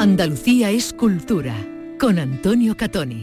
Andalucía 0.00 0.70
es 0.70 0.94
cultura 0.94 1.54
con 2.00 2.18
Antonio 2.18 2.74
Catoni. 2.74 3.20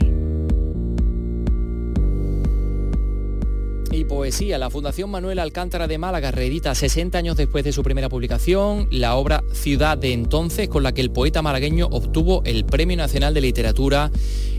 Y 3.89 4.03
poesía, 4.03 4.59
la 4.59 4.69
Fundación 4.69 5.09
Manuel 5.09 5.39
Alcántara 5.39 5.87
de 5.87 5.97
Málaga 5.97 6.29
reedita 6.29 6.75
60 6.75 7.17
años 7.17 7.35
después 7.35 7.63
de 7.63 7.71
su 7.71 7.81
primera 7.81 8.09
publicación 8.09 8.87
la 8.91 9.15
obra 9.15 9.43
Ciudad 9.53 9.97
de 9.97 10.13
Entonces, 10.13 10.69
con 10.69 10.83
la 10.83 10.93
que 10.93 11.01
el 11.01 11.09
poeta 11.09 11.41
malagueño 11.41 11.87
obtuvo 11.87 12.43
el 12.45 12.63
Premio 12.63 12.95
Nacional 12.95 13.33
de 13.33 13.41
Literatura 13.41 14.11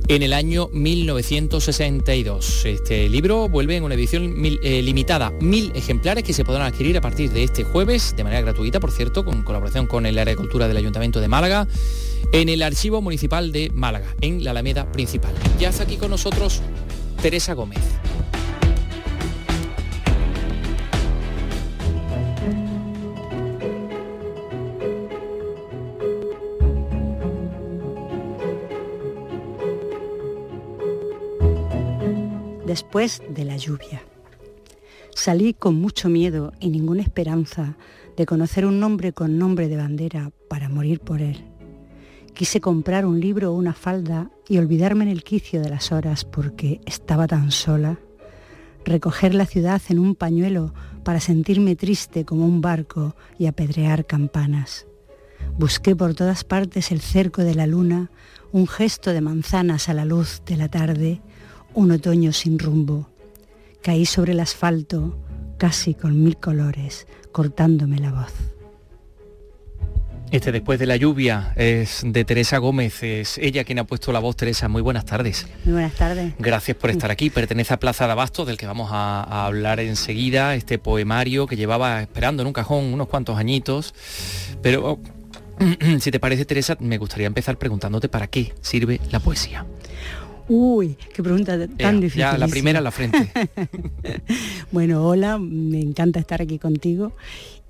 en 0.09 0.23
el 0.23 0.33
año 0.33 0.71
1962. 0.73 2.65
Este 2.65 3.09
libro 3.11 3.49
vuelve 3.49 3.77
en 3.77 3.85
una 3.85 3.95
edición 3.95 4.35
eh, 4.63 4.83
limitada, 4.83 5.31
mil 5.41 5.71
ejemplares 5.75 6.25
que 6.25 6.33
se 6.33 6.45
podrán 6.45 6.67
adquirir 6.67 6.97
a 6.97 7.03
partir 7.03 7.31
de 7.31 7.45
este 7.45 7.63
jueves, 7.63 8.17
de 8.17 8.25
manera 8.25 8.41
gratuita, 8.41 8.81
por 8.81 8.91
cierto, 8.91 9.25
con 9.25 9.43
colaboración 9.43 9.87
con 9.87 10.07
el 10.07 10.19
área 10.19 10.33
de 10.33 10.37
cultura 10.37 10.67
del 10.67 10.79
Ayuntamiento 10.79 11.21
de 11.21 11.29
Málaga, 11.29 11.69
en 12.33 12.49
el 12.49 12.63
Archivo 12.63 13.01
Municipal 13.03 13.53
de 13.53 13.71
Málaga, 13.73 14.15
en 14.21 14.45
la 14.45 14.51
Alameda 14.51 14.91
Principal. 14.93 15.33
Ya 15.59 15.71
está 15.71 15.85
aquí 15.85 15.97
con 15.97 16.11
nosotros 16.11 16.63
Teresa 17.21 17.55
Gómez. 17.55 17.83
después 32.69 33.23
de 33.29 33.45
la 33.45 33.57
lluvia. 33.57 34.03
Salí 35.13 35.53
con 35.53 35.75
mucho 35.75 36.09
miedo 36.09 36.53
y 36.61 36.69
ninguna 36.69 37.03
esperanza 37.03 37.77
de 38.17 38.25
conocer 38.25 38.67
un 38.67 38.79
nombre 38.79 39.13
con 39.13 39.37
nombre 39.37 39.67
de 39.67 39.77
bandera 39.77 40.31
para 40.49 40.69
morir 40.69 41.01
por 41.01 41.21
él. 41.21 41.58
Quise 42.39 42.61
comprar 42.61 43.05
un 43.05 43.19
libro 43.19 43.51
o 43.51 43.57
una 43.57 43.75
falda 43.75 44.31
y 44.49 44.59
olvidarme 44.59 45.03
en 45.03 45.11
el 45.11 45.25
quicio 45.25 45.61
de 45.61 45.71
las 45.71 45.91
horas 45.91 46.25
porque 46.25 46.81
estaba 46.87 47.27
tan 47.27 47.51
sola. 47.51 47.99
Recoger 48.85 49.35
la 49.35 49.45
ciudad 49.45 49.83
en 49.89 49.99
un 49.99 50.15
pañuelo 50.15 50.73
para 51.03 51.19
sentirme 51.19 51.75
triste 51.75 52.25
como 52.25 52.45
un 52.45 52.61
barco 52.61 53.17
y 53.41 53.47
apedrear 53.47 54.07
campanas. 54.07 54.87
Busqué 55.59 55.97
por 55.97 56.15
todas 56.15 56.45
partes 56.45 56.93
el 56.93 57.01
cerco 57.01 57.43
de 57.43 57.57
la 57.57 57.67
luna, 57.67 58.13
un 58.53 58.69
gesto 58.69 59.13
de 59.13 59.21
manzanas 59.21 59.89
a 59.89 59.95
la 59.95 60.05
luz 60.05 60.41
de 60.47 60.57
la 60.59 60.69
tarde, 60.69 61.21
un 61.75 61.91
otoño 61.91 62.33
sin 62.33 62.61
rumbo. 62.61 63.09
Caí 63.83 64.07
sobre 64.07 64.31
el 64.31 64.39
asfalto, 64.39 65.19
casi 65.57 65.93
con 65.93 66.23
mil 66.23 66.37
colores, 66.37 67.09
cortándome 67.33 67.99
la 67.99 68.13
voz. 68.13 68.58
Este 70.31 70.53
después 70.53 70.79
de 70.79 70.85
la 70.85 70.97
lluvia 70.97 71.55
es 71.57 72.03
de 72.05 72.23
Teresa 72.25 72.59
Gómez, 72.59 73.03
es 73.03 73.39
ella 73.39 73.65
quien 73.65 73.79
ha 73.79 73.85
puesto 73.85 74.13
la 74.13 74.19
voz. 74.19 74.37
Teresa, 74.37 74.69
muy 74.69 74.83
buenas 74.83 75.07
tardes. 75.07 75.47
Muy 75.65 75.73
buenas 75.73 75.95
tardes. 75.95 76.35
Gracias 76.39 76.77
por 76.77 76.91
estar 76.91 77.11
aquí. 77.11 77.31
Pertenece 77.31 77.73
a 77.73 77.79
Plaza 77.79 78.05
de 78.07 78.13
Abasto, 78.13 78.45
del 78.45 78.59
que 78.59 78.67
vamos 78.67 78.91
a, 78.93 79.23
a 79.23 79.47
hablar 79.47 79.81
enseguida, 79.81 80.55
este 80.55 80.79
poemario 80.79 81.47
que 81.47 81.57
llevaba 81.57 82.03
esperando 82.03 82.43
en 82.43 82.47
un 82.47 82.53
cajón 82.53 82.85
unos 82.93 83.09
cuantos 83.09 83.39
añitos. 83.39 83.95
Pero 84.61 84.99
si 86.01 86.11
te 86.11 86.21
parece, 86.21 86.45
Teresa, 86.45 86.77
me 86.79 86.99
gustaría 86.99 87.27
empezar 87.27 87.57
preguntándote 87.57 88.11
para 88.11 88.27
qué 88.27 88.53
sirve 88.61 89.01
la 89.11 89.21
poesía. 89.21 89.65
Uy, 90.47 90.97
qué 91.15 91.23
pregunta 91.23 91.59
tan 91.79 92.01
difícil. 92.01 92.21
ya 92.21 92.37
la 92.37 92.49
primera 92.49 92.79
en 92.79 92.85
la 92.85 92.91
frente. 92.91 93.31
bueno, 94.73 95.07
hola, 95.07 95.39
me 95.39 95.81
encanta 95.81 96.21
estar 96.21 96.43
aquí 96.43 96.59
contigo 96.59 97.13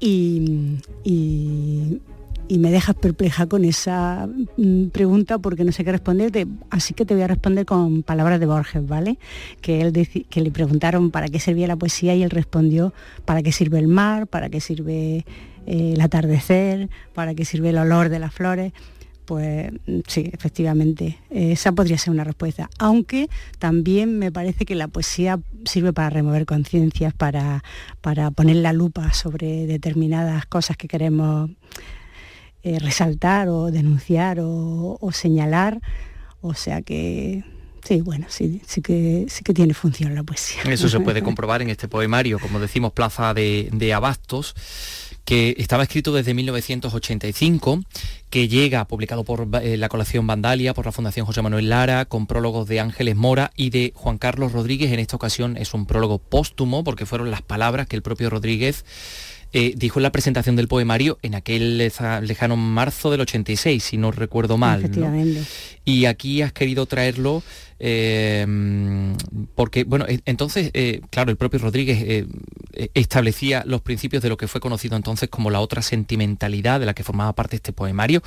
y, 0.00 0.76
y- 1.04 2.00
y 2.48 2.58
me 2.58 2.70
dejas 2.70 2.96
perpleja 2.96 3.46
con 3.46 3.64
esa 3.64 4.28
mm, 4.56 4.86
pregunta 4.88 5.38
porque 5.38 5.64
no 5.64 5.72
sé 5.72 5.84
qué 5.84 5.92
responderte, 5.92 6.46
así 6.70 6.94
que 6.94 7.04
te 7.04 7.14
voy 7.14 7.22
a 7.22 7.28
responder 7.28 7.66
con 7.66 8.02
palabras 8.02 8.40
de 8.40 8.46
Borges, 8.46 8.86
¿vale? 8.86 9.18
Que, 9.60 9.82
él 9.82 9.92
que 10.28 10.40
le 10.40 10.50
preguntaron 10.50 11.10
para 11.10 11.28
qué 11.28 11.38
servía 11.38 11.66
la 11.66 11.76
poesía 11.76 12.14
y 12.14 12.22
él 12.22 12.30
respondió 12.30 12.94
para 13.26 13.42
qué 13.42 13.52
sirve 13.52 13.78
el 13.78 13.88
mar, 13.88 14.26
para 14.26 14.48
qué 14.48 14.60
sirve 14.60 15.26
eh, 15.66 15.92
el 15.94 16.00
atardecer, 16.00 16.88
para 17.12 17.34
qué 17.34 17.44
sirve 17.44 17.70
el 17.70 17.78
olor 17.78 18.08
de 18.08 18.18
las 18.18 18.32
flores. 18.32 18.72
Pues 19.26 19.70
mm, 19.86 20.00
sí, 20.06 20.30
efectivamente, 20.32 21.18
esa 21.28 21.72
podría 21.72 21.98
ser 21.98 22.14
una 22.14 22.24
respuesta. 22.24 22.70
Aunque 22.78 23.28
también 23.58 24.18
me 24.18 24.32
parece 24.32 24.64
que 24.64 24.74
la 24.74 24.88
poesía 24.88 25.38
sirve 25.66 25.92
para 25.92 26.08
remover 26.08 26.46
conciencias, 26.46 27.12
para, 27.12 27.62
para 28.00 28.30
poner 28.30 28.56
la 28.56 28.72
lupa 28.72 29.12
sobre 29.12 29.66
determinadas 29.66 30.46
cosas 30.46 30.78
que 30.78 30.88
queremos 30.88 31.50
eh, 32.68 32.78
resaltar 32.78 33.48
o 33.48 33.70
denunciar 33.70 34.40
o, 34.40 34.98
o 35.00 35.12
señalar. 35.12 35.80
O 36.40 36.54
sea 36.54 36.82
que 36.82 37.42
sí, 37.82 38.02
bueno, 38.02 38.26
sí, 38.28 38.60
sí 38.66 38.82
que 38.82 39.26
sí 39.28 39.42
que 39.42 39.54
tiene 39.54 39.72
función 39.72 40.14
la 40.14 40.22
poesía. 40.22 40.62
Eso 40.64 40.88
se 40.88 41.00
puede 41.00 41.22
comprobar 41.28 41.62
en 41.62 41.70
este 41.70 41.88
poemario, 41.88 42.38
como 42.38 42.60
decimos, 42.60 42.92
Plaza 42.92 43.32
de, 43.32 43.70
de 43.72 43.94
Abastos, 43.94 44.54
que 45.24 45.54
estaba 45.58 45.82
escrito 45.82 46.12
desde 46.12 46.34
1985, 46.34 47.82
que 48.28 48.48
llega 48.48 48.84
publicado 48.86 49.24
por 49.24 49.48
eh, 49.62 49.76
la 49.78 49.88
colección 49.88 50.26
Vandalia, 50.26 50.74
por 50.74 50.84
la 50.84 50.92
Fundación 50.92 51.24
José 51.24 51.40
Manuel 51.40 51.70
Lara, 51.70 52.04
con 52.04 52.26
prólogos 52.26 52.68
de 52.68 52.80
Ángeles 52.80 53.16
Mora 53.16 53.50
y 53.56 53.70
de 53.70 53.92
Juan 53.94 54.18
Carlos 54.18 54.52
Rodríguez. 54.52 54.92
En 54.92 55.00
esta 55.00 55.16
ocasión 55.16 55.56
es 55.56 55.72
un 55.72 55.86
prólogo 55.86 56.18
póstumo, 56.18 56.84
porque 56.84 57.06
fueron 57.06 57.30
las 57.30 57.42
palabras 57.42 57.86
que 57.86 57.96
el 57.96 58.02
propio 58.02 58.28
Rodríguez 58.28 58.84
eh, 59.52 59.72
dijo 59.76 59.98
en 59.98 60.02
la 60.02 60.12
presentación 60.12 60.56
del 60.56 60.68
poemario 60.68 61.18
en 61.22 61.34
aquel 61.34 61.78
lejano 61.78 62.56
marzo 62.56 63.10
del 63.10 63.22
86, 63.22 63.82
si 63.82 63.96
no 63.96 64.12
recuerdo 64.12 64.58
mal. 64.58 64.80
¿no? 64.80 64.86
Efectivamente. 64.86 65.42
Y 65.84 66.04
aquí 66.04 66.42
has 66.42 66.52
querido 66.52 66.86
traerlo 66.86 67.42
eh, 67.80 68.46
porque, 69.54 69.84
bueno, 69.84 70.06
entonces, 70.24 70.70
eh, 70.74 71.00
claro, 71.10 71.30
el 71.30 71.36
propio 71.36 71.58
Rodríguez 71.58 72.02
eh, 72.02 72.26
eh, 72.72 72.90
establecía 72.94 73.62
los 73.66 73.80
principios 73.80 74.22
de 74.22 74.28
lo 74.28 74.36
que 74.36 74.48
fue 74.48 74.60
conocido 74.60 74.96
entonces 74.96 75.28
como 75.28 75.50
la 75.50 75.60
otra 75.60 75.82
sentimentalidad 75.82 76.80
de 76.80 76.86
la 76.86 76.94
que 76.94 77.04
formaba 77.04 77.34
parte 77.34 77.56
este 77.56 77.72
poemario. 77.72 78.22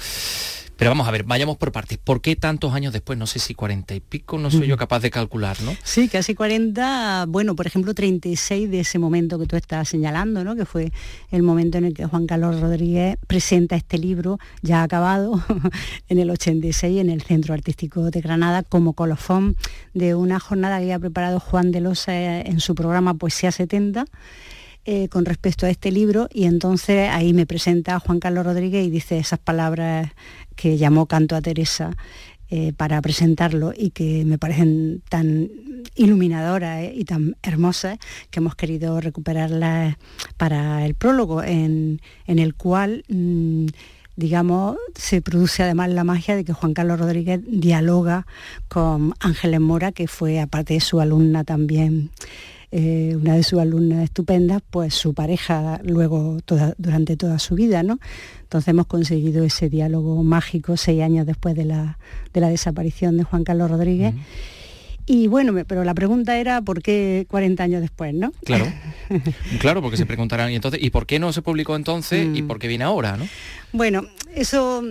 Pero 0.78 0.90
vamos 0.90 1.08
a 1.08 1.12
ver, 1.12 1.26
vayamos 1.26 1.58
por 1.58 1.72
partes. 1.72 2.00
¿Por 2.00 2.22
qué 2.22 2.36
tantos 2.36 2.74
años 2.74 2.92
después? 2.92 3.20
No 3.20 3.28
sé 3.28 3.38
si 3.38 3.54
cuarenta 3.54 3.94
y 3.94 4.00
pico, 4.00 4.40
no 4.40 4.50
soy 4.50 4.66
yo 4.68 4.78
capaz 4.78 5.02
de 5.02 5.12
calcular, 5.12 5.62
¿no? 5.62 5.76
Sí, 5.84 6.08
casi 6.08 6.34
40, 6.34 7.26
bueno, 7.28 7.56
por 7.56 7.68
ejemplo, 7.68 7.94
36 7.94 8.72
de 8.72 8.80
ese 8.80 8.98
momento 8.98 9.38
que 9.38 9.46
tú 9.46 9.56
estás 9.56 9.90
señalando, 9.90 10.44
¿no? 10.44 10.56
que 10.56 10.66
fue 10.66 10.92
el 11.30 11.44
momento 11.44 11.78
en 11.78 11.86
el 11.86 11.94
que 11.94 12.08
Juan 12.08 12.26
Carlos 12.26 12.60
Rodríguez 12.60 13.18
presenta 13.28 13.76
este 13.76 14.00
libro 14.00 14.40
ya 14.64 14.82
acabado 14.82 15.44
en 16.10 16.18
el 16.18 16.32
86 16.32 17.00
en 17.00 17.12
el 17.12 17.22
Centro 17.22 17.54
Artístico 17.54 18.10
de 18.10 18.22
Granada 18.22 18.64
como 18.64 18.94
colofón 18.94 19.41
de 19.94 20.16
una 20.16 20.40
jornada 20.40 20.78
que 20.78 20.84
había 20.84 21.00
preparado 21.00 21.40
Juan 21.40 21.72
de 21.72 21.82
Losa 21.82 22.42
en 22.42 22.60
su 22.60 22.76
programa 22.76 23.14
Poesía 23.14 23.52
70 23.52 24.06
eh, 24.84 25.10
con 25.10 25.26
respecto 25.26 25.66
a 25.66 25.70
este 25.70 25.92
libro. 25.92 26.28
Y 26.34 26.46
entonces 26.46 27.10
ahí 27.12 27.34
me 27.34 27.46
presenta 27.46 27.96
a 27.96 28.00
Juan 28.00 28.20
Carlos 28.20 28.46
Rodríguez 28.46 28.86
y 28.86 28.90
dice 28.90 29.20
esas 29.20 29.40
palabras 29.40 30.12
que 30.56 30.78
llamó 30.78 31.06
Canto 31.06 31.36
a 31.36 31.42
Teresa 31.42 31.96
eh, 32.54 32.74
para 32.76 33.02
presentarlo 33.02 33.72
y 33.74 33.92
que 33.92 34.26
me 34.26 34.38
parecen 34.38 35.02
tan 35.08 35.50
iluminadoras 35.96 36.84
eh, 36.84 36.94
y 36.94 37.06
tan 37.06 37.38
hermosas 37.44 37.98
que 38.30 38.40
hemos 38.40 38.56
querido 38.56 39.00
recuperarlas 39.00 39.96
para 40.36 40.86
el 40.86 40.96
prólogo, 40.96 41.44
en, 41.44 42.02
el 42.26 42.56
cual, 42.56 43.06
mm, 43.08 43.68
digamos, 44.16 44.78
se 44.96 45.22
produce 45.22 45.64
además 45.64 45.90
la 45.90 46.04
magia 46.04 46.36
de 46.36 46.44
que 46.44 46.54
Juan 46.54 46.74
Carlos 46.74 47.00
Rodríguez 47.00 47.42
dialoga 47.48 48.26
con 48.68 49.14
Ángeles 49.20 49.60
Mora, 49.60 49.92
que 49.92 50.08
fue, 50.08 50.40
aparte 50.40 50.76
de 50.76 50.80
su 50.80 51.00
alumna 51.00 51.44
también, 51.44 52.12
eh, 52.74 53.18
una 53.22 53.36
de 53.36 53.44
sus 53.44 53.60
alumnas 53.60 54.04
estupendas, 54.04 54.62
pues 54.70 54.94
su 54.94 55.14
pareja 55.14 55.82
luego 55.84 56.38
durante 56.78 57.18
toda 57.18 57.38
su 57.38 57.56
vida, 57.56 57.84
¿no? 57.84 58.00
Entonces 58.44 58.70
hemos 58.70 58.88
conseguido 58.88 59.44
ese 59.44 59.70
diálogo 59.70 60.24
mágico 60.24 60.78
seis 60.78 61.02
años 61.02 61.26
después 61.26 61.54
de 61.56 61.66
la, 61.66 61.98
desaparición 62.34 63.18
de 63.18 63.24
Juan 63.24 63.44
Carlos 63.44 63.70
Rodríguez. 63.70 64.14
Y 65.06 65.28
bueno, 65.28 65.54
pero 65.68 65.84
la 65.84 65.94
pregunta 65.94 66.38
era 66.38 66.62
por 66.62 66.82
qué 66.82 67.26
40 67.30 67.64
años 67.64 67.82
después, 67.82 68.14
¿no? 68.14 68.32
Claro, 68.44 68.66
claro, 69.60 69.82
porque 69.82 69.98
se 69.98 70.06
preguntarán, 70.06 70.52
¿y 70.52 70.56
entonces, 70.56 70.82
¿y 70.82 70.90
por 70.90 71.06
qué 71.06 71.20
no 71.20 71.34
se 71.34 71.42
publicó 71.42 71.76
entonces 71.76 72.28
y 72.34 72.42
mm. 72.42 72.48
por 72.48 72.60
qué 72.60 72.68
viene 72.68 72.84
ahora, 72.84 73.18
no? 73.18 73.28
Bueno, 73.74 74.06
eso 74.36 74.84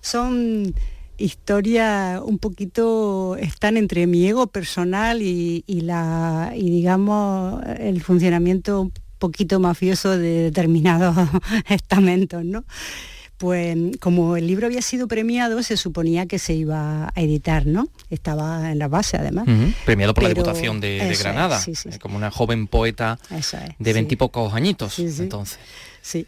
son 0.00 0.74
historia 1.18 2.20
un 2.24 2.38
poquito 2.38 3.36
están 3.36 3.76
entre 3.76 4.06
mi 4.06 4.26
ego 4.26 4.48
personal 4.48 5.22
y, 5.22 5.64
la 5.66 6.52
y 6.54 6.70
digamos 6.70 7.62
el 7.78 8.02
funcionamiento 8.02 8.82
un 8.82 8.92
poquito 9.18 9.58
mafioso 9.60 10.16
de 10.18 10.42
determinados 10.42 11.16
estamentos, 11.68 12.44
¿no? 12.44 12.64
Pues 13.38 13.76
como 14.00 14.36
el 14.36 14.46
libro 14.46 14.66
había 14.66 14.82
sido 14.82 15.08
premiado, 15.08 15.62
se 15.62 15.76
suponía 15.76 16.26
que 16.26 16.38
se 16.38 16.54
iba 16.54 17.12
a 17.14 17.20
editar, 17.20 17.66
¿no? 17.66 17.88
Estaba 18.08 18.72
en 18.72 18.78
la 18.78 18.88
base 18.88 19.16
además. 19.16 19.46
Premiado 19.84 20.14
por 20.14 20.22
la 20.22 20.30
Diputación 20.30 20.80
de, 20.80 21.16
Granada, 21.18 21.60
eh, 21.66 21.98
como 22.00 22.16
una 22.16 22.30
joven 22.30 22.66
poeta 22.66 23.18
de 23.78 23.92
veintipocos 23.92 24.54
añitos, 24.54 24.98
entonces. 24.98 25.58
Sí 26.02 26.26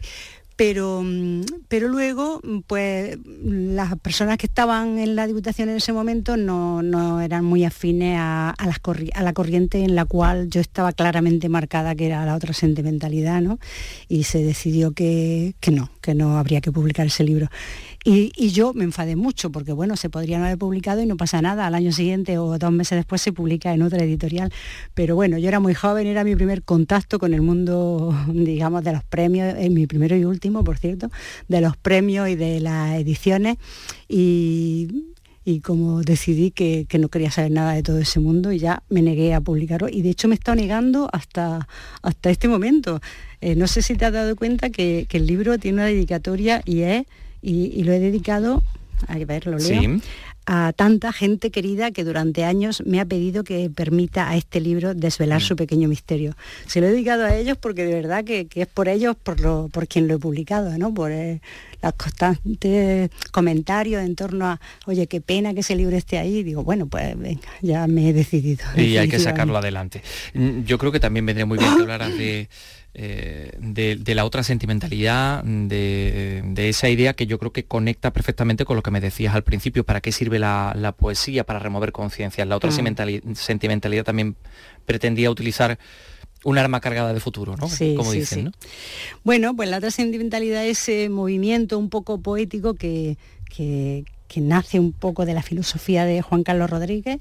pero, 0.59 1.01
mm, 1.01 1.43
pero 1.69 1.87
luego, 1.87 2.41
mm, 2.43 2.59
pues 2.67 3.17
las 3.45 3.97
personas 3.99 4.37
que 4.37 4.45
estaban 4.45 4.99
en 4.99 5.15
la 5.15 5.25
Diputación 5.25 5.69
en 5.69 5.77
ese 5.77 5.93
momento 5.93 6.35
no, 6.35 7.21
eran 7.21 7.45
muy 7.45 7.63
afines 7.63 8.17
a, 8.19 8.49
a, 8.49 9.23
la 9.23 9.33
corriente 9.33 9.85
en 9.85 9.95
la 9.95 10.03
cual 10.03 10.49
yo 10.49 10.59
estaba 10.59 10.91
claramente 10.91 11.47
marcada, 11.47 11.95
que 11.95 12.07
era 12.07 12.25
la 12.25 12.35
otra 12.35 12.51
sentimentalidad, 12.51 13.39
¿no? 13.39 13.57
Y 14.09 14.23
se 14.23 14.43
decidió 14.43 14.91
que, 14.91 15.55
que 15.61 15.71
no, 15.71 15.91
que 16.01 16.13
no 16.13 16.37
habría 16.37 16.59
que 16.59 16.73
publicar 16.73 17.07
ese 17.07 17.23
libro. 17.23 17.47
Y, 18.05 18.49
yo 18.51 18.73
me 18.73 18.85
enfadé 18.85 19.15
mucho 19.15 19.51
porque, 19.51 19.73
bueno, 19.73 19.97
se 19.97 20.09
podría 20.09 20.39
no 20.39 20.45
haber 20.45 20.57
publicado 20.57 21.01
y 21.01 21.05
no 21.05 21.17
pasa 21.17 21.41
nada. 21.41 21.67
Al 21.67 21.75
año 21.75 21.91
siguiente 21.91 22.37
o 22.37 22.57
dos 22.57 22.71
meses 22.71 22.97
después 22.97 23.21
se 23.21 23.33
publica 23.33 23.73
en 23.73 23.81
otra 23.81 24.03
editorial. 24.03 24.53
Pero 24.93 25.15
bueno, 25.15 25.37
yo 25.37 25.47
era 25.49 25.59
muy 25.59 25.73
joven, 25.73 26.07
era 26.07 26.23
mi 26.23 26.35
primer 26.35 26.63
contacto 26.63 27.19
con 27.19 27.33
el 27.33 27.41
mundo, 27.41 28.15
digamos, 28.33 28.83
de 28.83 28.93
los 28.93 29.03
premios, 29.03 29.53
es 29.57 29.69
mi 29.69 29.85
primero 29.85 30.15
y 30.15 30.23
último, 30.23 30.63
por 30.63 30.77
cierto, 30.77 31.09
de 31.47 31.61
los 31.61 31.75
premios 31.75 32.29
y 32.29 32.35
de 32.35 32.61
las 32.61 32.97
ediciones. 32.99 33.57
Y, 34.07 35.05
como 35.63 36.03
decidí 36.03 36.51
que, 36.51 36.85
no 36.99 37.09
quería 37.09 37.31
saber 37.31 37.49
nada 37.49 37.73
de 37.73 37.81
todo 37.81 37.97
ese 37.97 38.19
mundo 38.19 38.51
y 38.51 38.59
ya 38.59 38.83
me 38.87 39.01
negué 39.01 39.33
a 39.33 39.41
publicarlo 39.41 39.89
y 39.89 40.03
de 40.03 40.11
hecho 40.11 40.27
me 40.27 40.35
he 40.35 40.37
estado 40.37 40.55
negando 40.55 41.09
hasta, 41.11 41.67
hasta 42.03 42.29
este 42.29 42.47
momento. 42.47 43.01
Eh, 43.41 43.55
no 43.55 43.65
sé 43.65 43.81
si 43.81 43.95
te 43.95 44.05
has 44.05 44.13
dado 44.13 44.35
cuenta 44.35 44.69
que, 44.69 45.07
que 45.09 45.17
el 45.17 45.25
libro 45.25 45.57
tiene 45.57 45.77
una 45.77 45.85
dedicatoria 45.87 46.61
y 46.65 46.81
es 46.81 47.07
y, 47.41 47.83
lo 47.83 47.93
he 47.93 47.99
dedicado, 47.99 48.63
a 49.07 49.17
ver, 49.17 49.47
lo 49.47 49.57
leo, 49.57 49.99
a 50.51 50.73
tanta 50.73 51.13
gente 51.13 51.51
querida 51.51 51.91
que 51.91 52.03
durante 52.03 52.43
años 52.43 52.81
me 52.83 52.99
ha 52.99 53.05
pedido 53.05 53.43
que 53.43 53.69
permita 53.69 54.31
a 54.31 54.35
este 54.35 54.59
libro 54.59 54.95
desvelar 54.95 55.41
mm. 55.43 55.45
su 55.45 55.55
pequeño 55.55 55.87
misterio. 55.87 56.35
Se 56.65 56.81
lo 56.81 56.87
he 56.87 56.89
dedicado 56.89 57.25
a 57.25 57.35
ellos 57.35 57.55
porque 57.55 57.85
de 57.85 57.93
verdad 57.93 58.23
que, 58.23 58.47
es 58.51 58.67
por 58.67 58.89
ellos 58.89 59.15
por, 59.15 59.39
lo, 59.41 59.69
por 59.71 59.87
quien 59.87 60.07
lo 60.07 60.15
he 60.15 60.17
publicado, 60.17 60.75
¿no? 60.79 60.91
por 60.91 61.11
eh, 61.11 61.39
los 61.83 61.93
constantes 61.93 63.11
comentarios 63.31 64.03
en 64.03 64.15
torno 64.15 64.47
a, 64.47 64.59
oye, 64.87 65.05
qué 65.05 65.21
pena 65.21 65.53
que 65.53 65.59
ese 65.59 65.75
libro 65.75 65.95
esté 65.95 66.17
ahí. 66.17 66.41
digo, 66.41 66.63
bueno, 66.63 66.87
pues 66.87 67.15
venga, 67.15 67.47
ya 67.61 67.85
me 67.85 68.09
he 68.09 68.13
decidido. 68.13 68.65
Y 68.75 68.97
hay 68.97 69.07
que 69.07 69.19
sacarlo 69.19 69.55
adelante. 69.55 70.01
Yo 70.65 70.79
creo 70.79 70.91
que 70.91 70.99
también 70.99 71.27
vendría 71.27 71.45
muy 71.45 71.59
bien 71.59 71.75
que 71.75 71.81
hablaras 71.83 72.17
de 72.17 72.49
eh, 72.95 73.51
de, 73.59 74.15
la 74.15 74.25
otra 74.25 74.43
sentimentalidad, 74.43 75.43
de, 75.43 76.41
esa 76.69 76.89
idea 76.89 77.13
que 77.13 77.27
yo 77.27 77.37
creo 77.37 77.53
que 77.53 77.65
conecta 77.65 78.11
perfectamente 78.11 78.65
con 78.65 78.75
lo 78.75 78.83
que 78.83 78.91
me 78.91 78.99
decías 78.99 79.35
al 79.35 79.43
principio, 79.43 79.83
para 79.83 80.01
qué 80.01 80.11
sirve 80.11 80.39
la, 80.39 80.95
poesía, 80.97 81.43
para 81.43 81.59
remover 81.59 81.91
conciencias. 81.91 82.47
La 82.47 82.55
otra 82.55 82.71
mm. 82.71 83.35
sentimentalidad 83.35 84.03
también 84.03 84.35
pretendía 84.85 85.29
utilizar 85.29 85.77
un 86.43 86.57
arma 86.57 86.79
cargada 86.79 87.13
de 87.13 87.19
futuro, 87.19 87.55
¿no? 87.57 87.67
Como 87.95 88.11
dicen, 88.11 88.51
Bueno, 89.23 89.55
pues 89.55 89.69
la 89.69 89.77
otra 89.77 89.91
sentimentalidad 89.91 90.65
es 90.65 90.89
ese 90.89 91.09
movimiento 91.09 91.77
un 91.77 91.89
poco 91.89 92.19
poético 92.21 92.73
que, 92.73 93.17
que 93.55 94.41
nace 94.41 94.79
un 94.79 94.93
poco 94.93 95.25
de 95.25 95.33
la 95.33 95.43
filosofía 95.43 96.05
de 96.05 96.21
Juan 96.21 96.43
Carlos 96.43 96.69
Rodríguez 96.69 97.19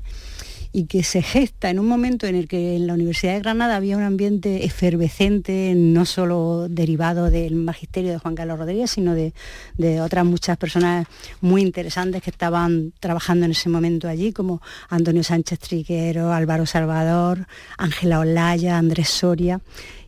y 0.72 0.84
que 0.84 1.02
se 1.02 1.22
gesta 1.22 1.70
en 1.70 1.78
un 1.78 1.86
momento 1.86 2.26
en 2.26 2.34
el 2.34 2.46
que 2.46 2.76
en 2.76 2.86
la 2.86 2.94
Universidad 2.94 3.34
de 3.34 3.40
Granada 3.40 3.76
había 3.76 3.96
un 3.96 4.02
ambiente 4.02 4.64
efervescente, 4.64 5.72
no 5.74 6.04
solo 6.04 6.68
derivado 6.68 7.30
del 7.30 7.54
magisterio 7.54 8.12
de 8.12 8.18
Juan 8.18 8.34
Carlos 8.34 8.58
Rodríguez, 8.58 8.90
sino 8.90 9.14
de, 9.14 9.32
otras 10.00 10.24
muchas 10.24 10.56
personas 10.56 11.06
muy 11.40 11.62
interesantes 11.62 12.22
que 12.22 12.30
estaban 12.30 12.92
trabajando 13.00 13.46
en 13.46 13.52
ese 13.52 13.68
momento 13.68 14.08
allí, 14.08 14.32
como 14.32 14.60
Antonio 14.88 15.22
Sánchez 15.22 15.58
Triguero, 15.58 16.32
Álvaro 16.32 16.66
Salvador, 16.66 17.46
Ángela 17.78 18.20
Olaya, 18.20 18.78
Andrés 18.78 19.08
Soria, 19.08 19.60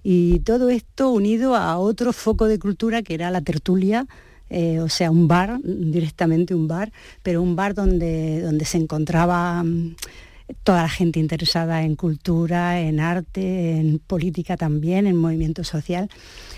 y 0.02 0.40
todo 0.40 0.70
esto 0.70 1.11
unido 1.11 1.56
a 1.56 1.78
otro 1.78 2.12
foco 2.12 2.46
de 2.46 2.58
cultura 2.58 3.02
que 3.02 3.14
era 3.14 3.30
la 3.30 3.40
tertulia, 3.40 4.06
eh, 4.50 4.80
o 4.80 4.88
sea, 4.88 5.11
un 5.11 5.28
bar, 5.28 5.61
directamente 5.62 6.54
un 6.54 6.66
bar, 6.66 6.92
pero 7.22 7.40
un 7.40 7.54
bar 7.54 7.74
donde, 7.74 8.40
donde 8.40 8.64
se 8.64 8.78
encontraba 8.78 9.64
toda 10.62 10.82
la 10.82 10.88
gente 10.88 11.20
interesada 11.20 11.82
en 11.82 11.96
cultura, 11.96 12.80
en 12.80 13.01
arte, 13.01 13.78
en 13.78 13.98
política 13.98 14.57
también, 14.57 15.07
en 15.07 15.16
movimiento 15.16 15.64
social. 15.64 16.09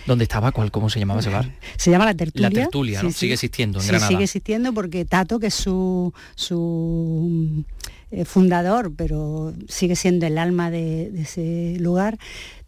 ¿Dónde 0.07 0.25
estaba? 0.25 0.53
¿Cuál, 0.53 0.71
¿Cómo 0.71 0.91
se 0.91 0.99
llamaba 0.99 1.21
ese 1.21 1.31
bar? 1.31 1.51
Se 1.77 1.91
llama 1.91 2.05
La 2.05 2.15
Tertulia. 2.15 2.49
La 2.49 2.55
Tertulia, 2.55 3.03
¿no? 3.03 3.11
Sigue 3.13 3.35
existiendo 3.35 3.81
en 3.81 3.85
sí, 3.85 3.99
sigue 4.07 4.25
existiendo 4.25 4.73
porque 4.73 5.05
Tato, 5.05 5.39
que 5.39 5.49
es 5.49 5.55
su, 5.55 6.13
su 6.35 7.65
eh, 8.11 8.25
fundador, 8.25 8.93
pero 8.95 9.55
sigue 9.69 9.97
siendo 9.97 10.27
el 10.27 10.39
alma 10.39 10.71
de 10.71 11.23
ese 11.23 11.77
lugar, 11.79 12.19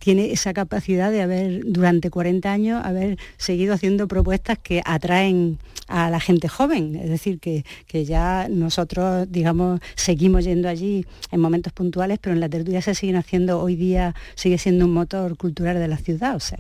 tiene 0.05 0.33
esa 0.33 0.53
capacidad 0.53 1.11
de 1.11 1.23
haber, 1.23 1.63
durante 1.65 2.11
40 2.11 2.53
años, 2.53 2.85
haber 2.85 3.17
seguido 3.39 3.73
haciendo 3.73 4.07
propuestas 4.07 4.59
que 4.59 4.83
atraen 4.85 5.59
a 5.89 6.11
la 6.11 6.21
gente 6.21 6.47
joven. 6.47 6.95
Es 6.97 7.09
decir, 7.09 7.41
que, 7.41 7.65
ya 8.05 8.49
nosotros, 8.51 9.27
digamos, 9.31 9.81
seguimos 9.95 10.45
yendo 10.45 10.69
allí 10.69 11.07
en 11.31 11.41
momentos 11.41 11.73
puntuales, 11.73 12.19
pero 12.21 12.35
en 12.35 12.41
la 12.41 12.51
tertulia 12.51 12.83
se 12.83 12.95
siguen 12.95 13.17
haciendo, 13.17 13.63
hoy 13.63 13.77
día 13.77 14.15
sigue 14.35 14.59
siendo 14.59 14.85
un 14.85 14.93
motor 14.93 15.39
cultural 15.39 15.79
de 15.79 15.89
la 15.89 15.97
ciudad. 15.97 16.37
O 16.37 16.41
sea 16.41 16.59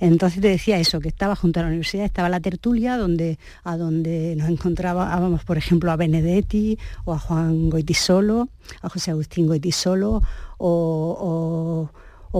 entonces 0.00 0.40
te 0.40 0.48
decía 0.48 0.76
eso, 0.80 0.98
que 0.98 1.08
estaba 1.08 1.36
junto 1.36 1.60
a 1.60 1.62
la 1.62 1.68
universidad, 1.68 2.04
estaba 2.04 2.28
la 2.28 2.40
tertulia, 2.40 2.96
donde, 2.96 3.38
a 3.62 3.76
donde 3.76 4.34
nos 4.34 4.48
encontrábamos, 4.48 5.44
por 5.44 5.56
ejemplo, 5.56 5.92
a 5.92 5.96
Benedetti 5.96 6.78
o 7.04 7.14
a 7.14 7.18
Juan 7.20 7.70
Goitisolo, 7.70 8.48
a 8.82 8.88
José 8.88 9.12
Agustín 9.12 9.46
Goitisolo, 9.46 10.20
o 10.58 11.16
o 11.18 11.90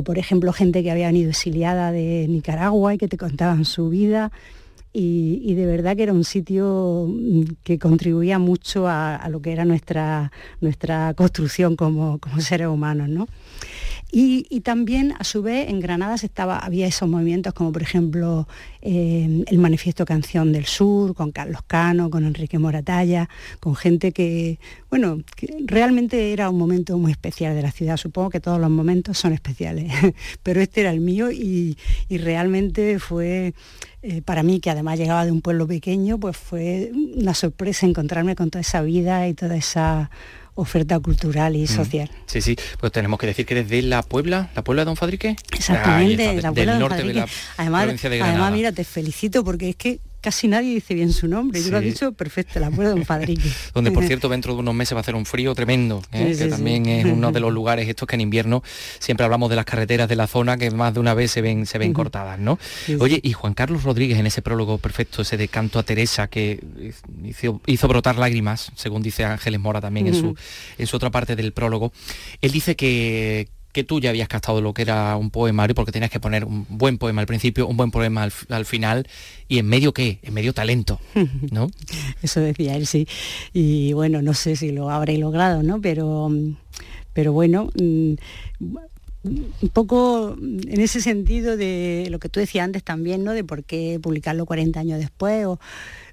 por 0.02 0.18
ejemplo 0.18 0.52
gente 0.52 0.82
que 0.82 0.90
había 0.90 1.06
venido 1.08 1.30
exiliada 1.30 1.92
de 1.92 2.26
Nicaragua 2.28 2.94
y 2.94 2.98
que 2.98 3.08
te 3.08 3.16
contaban 3.16 3.64
su 3.64 3.88
vida. 3.88 4.30
Y, 4.98 5.52
de 5.52 5.66
verdad 5.66 5.94
que 5.94 6.04
era 6.04 6.14
un 6.14 6.24
sitio 6.24 7.06
mm, 7.06 7.42
que 7.62 7.78
contribuía 7.78 8.38
mucho 8.38 8.88
a, 8.88 9.28
lo 9.28 9.42
que 9.42 9.52
era 9.52 9.66
nuestra, 9.66 10.32
nuestra 10.62 11.12
construcción 11.12 11.76
como, 11.76 12.18
como 12.18 12.40
seres 12.40 12.68
humanos. 12.68 13.10
¿no? 13.10 13.28
Y, 14.12 14.60
también, 14.60 15.14
a 15.18 15.24
su 15.24 15.42
vez, 15.42 15.68
en 15.68 15.80
Granada 15.80 16.14
estaba, 16.14 16.58
había 16.58 16.86
esos 16.86 17.08
movimientos 17.08 17.52
como, 17.52 17.72
por 17.72 17.82
ejemplo, 17.82 18.46
eh, 18.80 19.44
el 19.46 19.58
Manifiesto 19.58 20.04
Canción 20.04 20.52
del 20.52 20.64
Sur, 20.64 21.14
con 21.14 21.32
Carlos 21.32 21.60
Cano, 21.66 22.08
con 22.08 22.24
Enrique 22.24 22.58
Moratalla, 22.58 23.28
con 23.58 23.74
gente 23.74 24.12
que, 24.12 24.58
bueno, 24.90 25.18
realmente 25.64 26.32
era 26.32 26.48
un 26.48 26.56
momento 26.56 26.96
muy 26.98 27.10
especial 27.10 27.54
de 27.54 27.62
la 27.62 27.72
ciudad. 27.72 27.96
Supongo 27.96 28.30
que 28.30 28.40
todos 28.40 28.60
los 28.60 28.70
momentos 28.70 29.18
son 29.18 29.32
especiales, 29.32 29.92
pero 30.42 30.60
este 30.60 30.82
era 30.82 30.90
el 30.92 31.00
mío 31.00 31.30
y, 31.30 31.76
realmente 32.08 33.00
fue, 33.00 33.54
eh, 34.02 34.22
para 34.22 34.44
mí, 34.44 34.60
que 34.60 34.70
además 34.70 34.98
llegaba 34.98 35.24
de 35.24 35.32
un 35.32 35.42
pueblo 35.42 35.66
pequeño, 35.66 36.18
pues 36.18 36.36
fue 36.36 36.92
una 37.16 37.34
sorpresa 37.34 37.86
encontrarme 37.86 38.36
con 38.36 38.50
toda 38.50 38.60
esa 38.60 38.82
vida 38.82 39.28
y 39.28 39.34
toda 39.34 39.56
esa 39.56 40.10
oferta 40.56 40.98
cultural 40.98 41.54
y 41.54 41.62
Mm. 41.62 41.66
social. 41.68 42.10
Sí, 42.26 42.40
sí, 42.42 42.56
pues 42.80 42.90
tenemos 42.90 43.18
que 43.20 43.26
decir 43.28 43.46
que 43.46 43.54
desde 43.54 43.80
la 43.82 44.02
Puebla, 44.02 44.50
la 44.56 44.64
Puebla 44.64 44.82
de 44.82 44.86
Don 44.86 44.96
Fadrique. 44.96 45.36
Exactamente, 45.52 46.22
Ahí 46.28 46.36
está, 46.36 46.48
la 46.48 46.54
del 46.54 46.68
abuela 46.68 46.72
de 46.74 46.78
norte 46.80 47.02
de 47.04 47.14
la 47.14 47.26
además, 47.58 47.82
provincia 47.84 48.10
de 48.10 48.16
Granada. 48.18 48.38
además, 48.38 48.52
mira, 48.56 48.72
te 48.72 48.82
felicito 48.84 49.44
porque 49.44 49.68
es 49.70 49.76
que 49.76 50.00
casi 50.26 50.48
nadie 50.48 50.74
dice 50.74 50.92
bien 50.92 51.12
su 51.12 51.28
nombre. 51.28 51.62
Tú 51.62 51.70
lo 51.70 51.78
Sí. 51.78 51.84
dicho 51.84 52.10
perfecto, 52.10 52.58
la 52.58 52.66
abuela 52.66 52.90
de 52.90 52.96
Don 52.96 53.04
Fadrique. 53.04 53.48
donde 53.74 53.92
por 53.92 54.04
cierto 54.04 54.28
dentro 54.28 54.54
de 54.54 54.58
unos 54.58 54.74
meses 54.74 54.92
va 54.96 54.98
a 54.98 55.02
hacer 55.02 55.14
un 55.14 55.24
frío 55.24 55.54
tremendo, 55.54 56.02
¿eh? 56.10 56.34
Sí, 56.34 56.42
que 56.42 56.48
también 56.48 56.86
es 56.86 57.04
uno 57.20 57.30
de 57.30 57.38
los 57.38 57.52
lugares 57.52 57.88
estos 57.88 58.08
que 58.08 58.16
en 58.16 58.22
invierno 58.22 58.64
siempre 58.98 59.22
hablamos 59.22 59.48
de 59.50 59.54
las 59.54 59.64
carreteras 59.64 60.08
de 60.08 60.16
la 60.16 60.26
zona 60.26 60.56
que 60.56 60.68
más 60.72 60.92
de 60.94 60.98
una 60.98 61.14
vez 61.14 61.30
se 61.30 61.42
ven, 61.42 61.64
se 61.64 61.78
ven 61.78 61.92
cortadas, 61.92 62.40
¿no? 62.40 62.58
Oye, 62.98 63.20
y 63.22 63.34
Juan 63.34 63.54
Carlos 63.54 63.84
Rodríguez 63.84 64.18
en 64.18 64.26
ese 64.26 64.42
prólogo 64.42 64.78
perfecto, 64.78 65.22
ese 65.22 65.36
de 65.36 65.46
canto 65.46 65.78
a 65.78 65.84
Teresa 65.84 66.26
que 66.26 66.58
hizo, 67.24 67.60
hizo 67.66 67.86
brotar 67.86 68.18
lágrimas, 68.18 68.72
según 68.74 69.02
dice 69.02 69.24
Ángeles 69.24 69.60
Mora 69.60 69.80
también 69.80 70.08
en 70.08 70.14
su, 70.16 70.34
en 70.76 70.86
su 70.88 70.96
otra 70.96 71.10
parte 71.12 71.36
del 71.36 71.52
prólogo, 71.52 71.92
él 72.40 72.50
dice 72.50 72.74
que 72.74 73.46
que 73.76 73.84
tú 73.84 74.00
ya 74.00 74.08
habías 74.08 74.26
captado 74.26 74.62
lo 74.62 74.72
que 74.72 74.80
era 74.80 75.18
un 75.18 75.28
poemario 75.28 75.74
porque 75.74 75.92
tenías 75.92 76.10
que 76.10 76.18
poner 76.18 76.46
un 76.46 76.64
buen 76.70 76.96
poema 76.96 77.20
al 77.20 77.26
principio, 77.26 77.66
un 77.66 77.76
buen 77.76 77.90
poema 77.90 78.22
al, 78.22 78.32
al 78.48 78.64
final 78.64 79.06
y 79.48 79.58
en 79.58 79.66
medio 79.66 79.92
qué, 79.92 80.18
en 80.22 80.32
medio 80.32 80.54
talento, 80.54 80.98
¿no? 81.50 81.68
Eso 82.22 82.40
decía 82.40 82.74
él, 82.74 82.86
sí. 82.86 83.06
Y 83.52 83.92
bueno, 83.92 84.22
no 84.22 84.32
sé 84.32 84.56
si 84.56 84.72
lo 84.72 84.88
habré 84.88 85.18
logrado, 85.18 85.62
¿no? 85.62 85.82
Pero, 85.82 86.30
pero 87.12 87.34
bueno, 87.34 87.68
mm, 87.78 88.14
un 89.24 89.68
poco 89.72 90.36
en 90.38 90.80
ese 90.80 91.00
sentido 91.00 91.56
de 91.56 92.08
lo 92.10 92.18
que 92.18 92.28
tú 92.28 92.40
decías 92.40 92.64
antes 92.64 92.84
también, 92.84 93.24
¿no? 93.24 93.32
De 93.32 93.44
por 93.44 93.64
qué 93.64 93.98
publicarlo 94.00 94.46
40 94.46 94.80
años 94.80 94.98
después. 94.98 95.46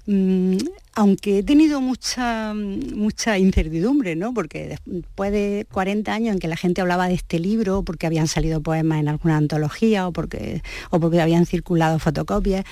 Mm, 0.06 0.58
aunque 0.94 1.38
he 1.38 1.42
tenido 1.42 1.80
mucha, 1.80 2.52
mucha 2.54 3.38
incertidumbre, 3.38 4.16
¿no? 4.16 4.34
Porque 4.34 4.78
después 4.84 5.32
de 5.32 5.66
40 5.72 6.12
años 6.12 6.34
en 6.34 6.38
que 6.38 6.48
la 6.48 6.56
gente 6.56 6.80
hablaba 6.80 7.08
de 7.08 7.14
este 7.14 7.38
libro, 7.38 7.82
porque 7.82 8.06
habían 8.06 8.28
salido 8.28 8.60
poemas 8.60 9.00
en 9.00 9.08
alguna 9.08 9.36
antología 9.36 10.06
o 10.06 10.12
porque, 10.12 10.62
o 10.90 11.00
porque 11.00 11.20
habían 11.20 11.46
circulado 11.46 11.98
fotocopias, 11.98 12.64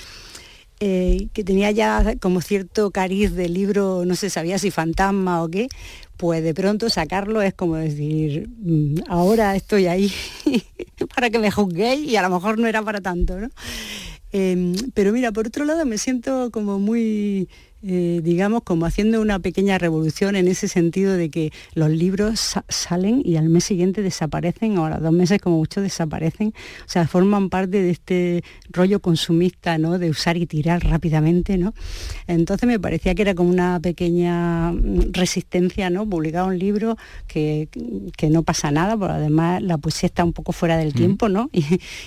eh, 0.84 1.28
que 1.32 1.44
tenía 1.44 1.70
ya 1.70 2.16
como 2.20 2.40
cierto 2.40 2.90
cariz 2.90 3.32
de 3.36 3.48
libro, 3.48 4.04
no 4.04 4.16
se 4.16 4.30
sabía 4.30 4.58
si 4.58 4.72
fantasma 4.72 5.40
o 5.44 5.48
qué, 5.48 5.68
pues 6.16 6.42
de 6.42 6.54
pronto 6.54 6.90
sacarlo 6.90 7.40
es 7.40 7.54
como 7.54 7.76
decir, 7.76 8.48
mm, 8.58 9.02
ahora 9.06 9.54
estoy 9.54 9.86
ahí 9.86 10.12
para 11.14 11.30
que 11.30 11.38
me 11.38 11.52
juzguéis 11.52 12.10
y 12.10 12.16
a 12.16 12.22
lo 12.22 12.30
mejor 12.30 12.58
no 12.58 12.66
era 12.66 12.82
para 12.82 13.00
tanto, 13.00 13.38
¿no? 13.38 13.48
Eh, 14.32 14.72
pero 14.92 15.12
mira, 15.12 15.30
por 15.30 15.46
otro 15.46 15.64
lado 15.64 15.86
me 15.86 15.98
siento 15.98 16.50
como 16.50 16.80
muy, 16.80 17.48
eh, 17.84 18.20
digamos, 18.22 18.62
como 18.62 18.86
haciendo 18.86 19.20
una 19.20 19.38
pequeña 19.38 19.78
revolución 19.78 20.36
en 20.36 20.48
ese 20.48 20.68
sentido 20.68 21.14
de 21.14 21.30
que 21.30 21.52
los 21.74 21.90
libros 21.90 22.38
sa- 22.40 22.64
salen 22.68 23.22
y 23.24 23.36
al 23.36 23.48
mes 23.48 23.64
siguiente 23.64 24.02
desaparecen, 24.02 24.78
o 24.78 24.84
a 24.86 24.90
los 24.90 25.02
dos 25.02 25.12
meses 25.12 25.40
como 25.40 25.58
mucho 25.58 25.80
desaparecen, 25.80 26.48
o 26.86 26.88
sea, 26.88 27.06
forman 27.08 27.48
parte 27.50 27.82
de 27.82 27.90
este 27.90 28.44
rollo 28.70 29.00
consumista, 29.00 29.78
¿no? 29.78 29.98
De 29.98 30.10
usar 30.10 30.36
y 30.36 30.46
tirar 30.46 30.84
rápidamente, 30.84 31.58
¿no? 31.58 31.74
Entonces 32.26 32.66
me 32.66 32.78
parecía 32.78 33.14
que 33.14 33.22
era 33.22 33.34
como 33.34 33.50
una 33.50 33.80
pequeña 33.80 34.72
mm, 34.72 35.12
resistencia, 35.12 35.90
¿no? 35.90 36.08
Publicar 36.08 36.44
un 36.44 36.58
libro 36.58 36.96
que, 37.26 37.68
que 38.16 38.30
no 38.30 38.42
pasa 38.42 38.70
nada, 38.70 38.96
porque 38.96 39.14
además 39.14 39.62
la 39.62 39.78
poesía 39.78 40.06
está 40.06 40.24
un 40.24 40.32
poco 40.32 40.52
fuera 40.52 40.76
del 40.76 40.92
tiempo, 40.94 41.28
¿no? 41.28 41.50
Y, 41.62 41.64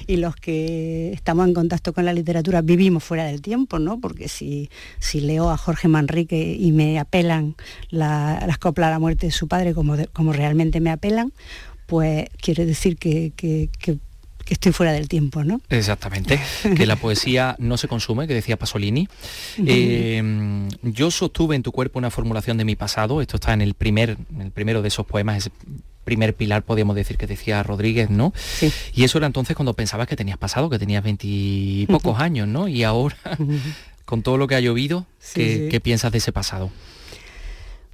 y 0.07 0.17
los 0.17 0.35
que 0.35 1.11
estamos 1.13 1.47
en 1.47 1.53
contacto 1.53 1.93
con 1.93 2.03
la 2.05 2.13
literatura 2.13 2.61
vivimos 2.61 3.03
fuera 3.03 3.23
del 3.25 3.41
tiempo, 3.41 3.79
¿no? 3.79 3.99
Porque 3.99 4.27
si, 4.27 4.69
si 4.99 5.21
leo 5.21 5.49
a 5.49 5.57
Jorge 5.65 5.87
Manrique 5.87 6.55
y 6.59 6.71
me 6.71 6.99
apelan 6.99 7.55
la- 7.89 8.43
las 8.47 8.57
coplas 8.59 8.87
a 8.87 8.91
la 8.91 8.99
muerte 8.99 9.25
de 9.25 9.31
su 9.31 9.47
padre 9.47 9.73
como, 9.73 9.97
de- 9.97 10.07
como 10.07 10.31
realmente 10.31 10.79
me 10.79 10.91
apelan, 10.91 11.33
pues 11.87 12.27
quiere 12.41 12.65
decir 12.65 12.97
que, 12.97 13.31
que- 13.35 13.69
que- 13.79 13.97
que 14.45 14.53
estoy 14.53 14.71
fuera 14.73 14.93
del 14.93 15.07
tiempo, 15.07 15.43
¿no? 15.43 15.59
Exactamente, 15.71 16.39
que 16.77 16.85
la 16.85 16.95
poesía 16.97 17.55
no 17.57 17.77
se 17.77 17.87
consume, 17.87 18.27
que 18.27 18.35
decía 18.35 18.57
Pasolini. 18.57 19.07
Eh, 19.57 20.21
yo 20.83 21.09
sostuve 21.09 21.55
en 21.55 21.63
tu 21.63 21.71
cuerpo 21.71 21.97
una 21.97 22.11
formulación 22.11 22.55
de 22.57 22.63
mi 22.65 22.75
pasado, 22.75 23.21
esto 23.21 23.37
está 23.37 23.53
en 23.53 23.61
el 23.61 23.73
primer, 23.73 24.17
en 24.35 24.41
el 24.41 24.51
primero 24.51 24.83
de 24.83 24.89
esos 24.89 25.03
poemas, 25.07 25.37
ese 25.37 25.49
primer 26.03 26.35
pilar 26.35 26.61
podríamos 26.61 26.95
decir 26.95 27.17
que 27.17 27.25
decía 27.25 27.63
Rodríguez, 27.63 28.11
¿no? 28.11 28.33
Y 28.93 29.03
eso 29.03 29.17
era 29.17 29.25
entonces 29.25 29.55
cuando 29.55 29.73
pensabas 29.73 30.07
que 30.07 30.15
tenías 30.15 30.37
pasado, 30.37 30.69
que 30.69 30.77
tenías 30.77 31.03
veintipocos 31.03 32.19
años, 32.19 32.47
¿no? 32.47 32.67
Y 32.67 32.83
ahora, 32.83 33.17
con 34.05 34.21
todo 34.21 34.37
lo 34.37 34.47
que 34.47 34.55
ha 34.55 34.59
llovido, 34.59 35.05
Sí, 35.19 35.33
¿qué, 35.35 35.55
sí. 35.55 35.67
qué 35.69 35.79
piensas 35.81 36.11
de 36.11 36.19
ese 36.19 36.31
pasado? 36.31 36.71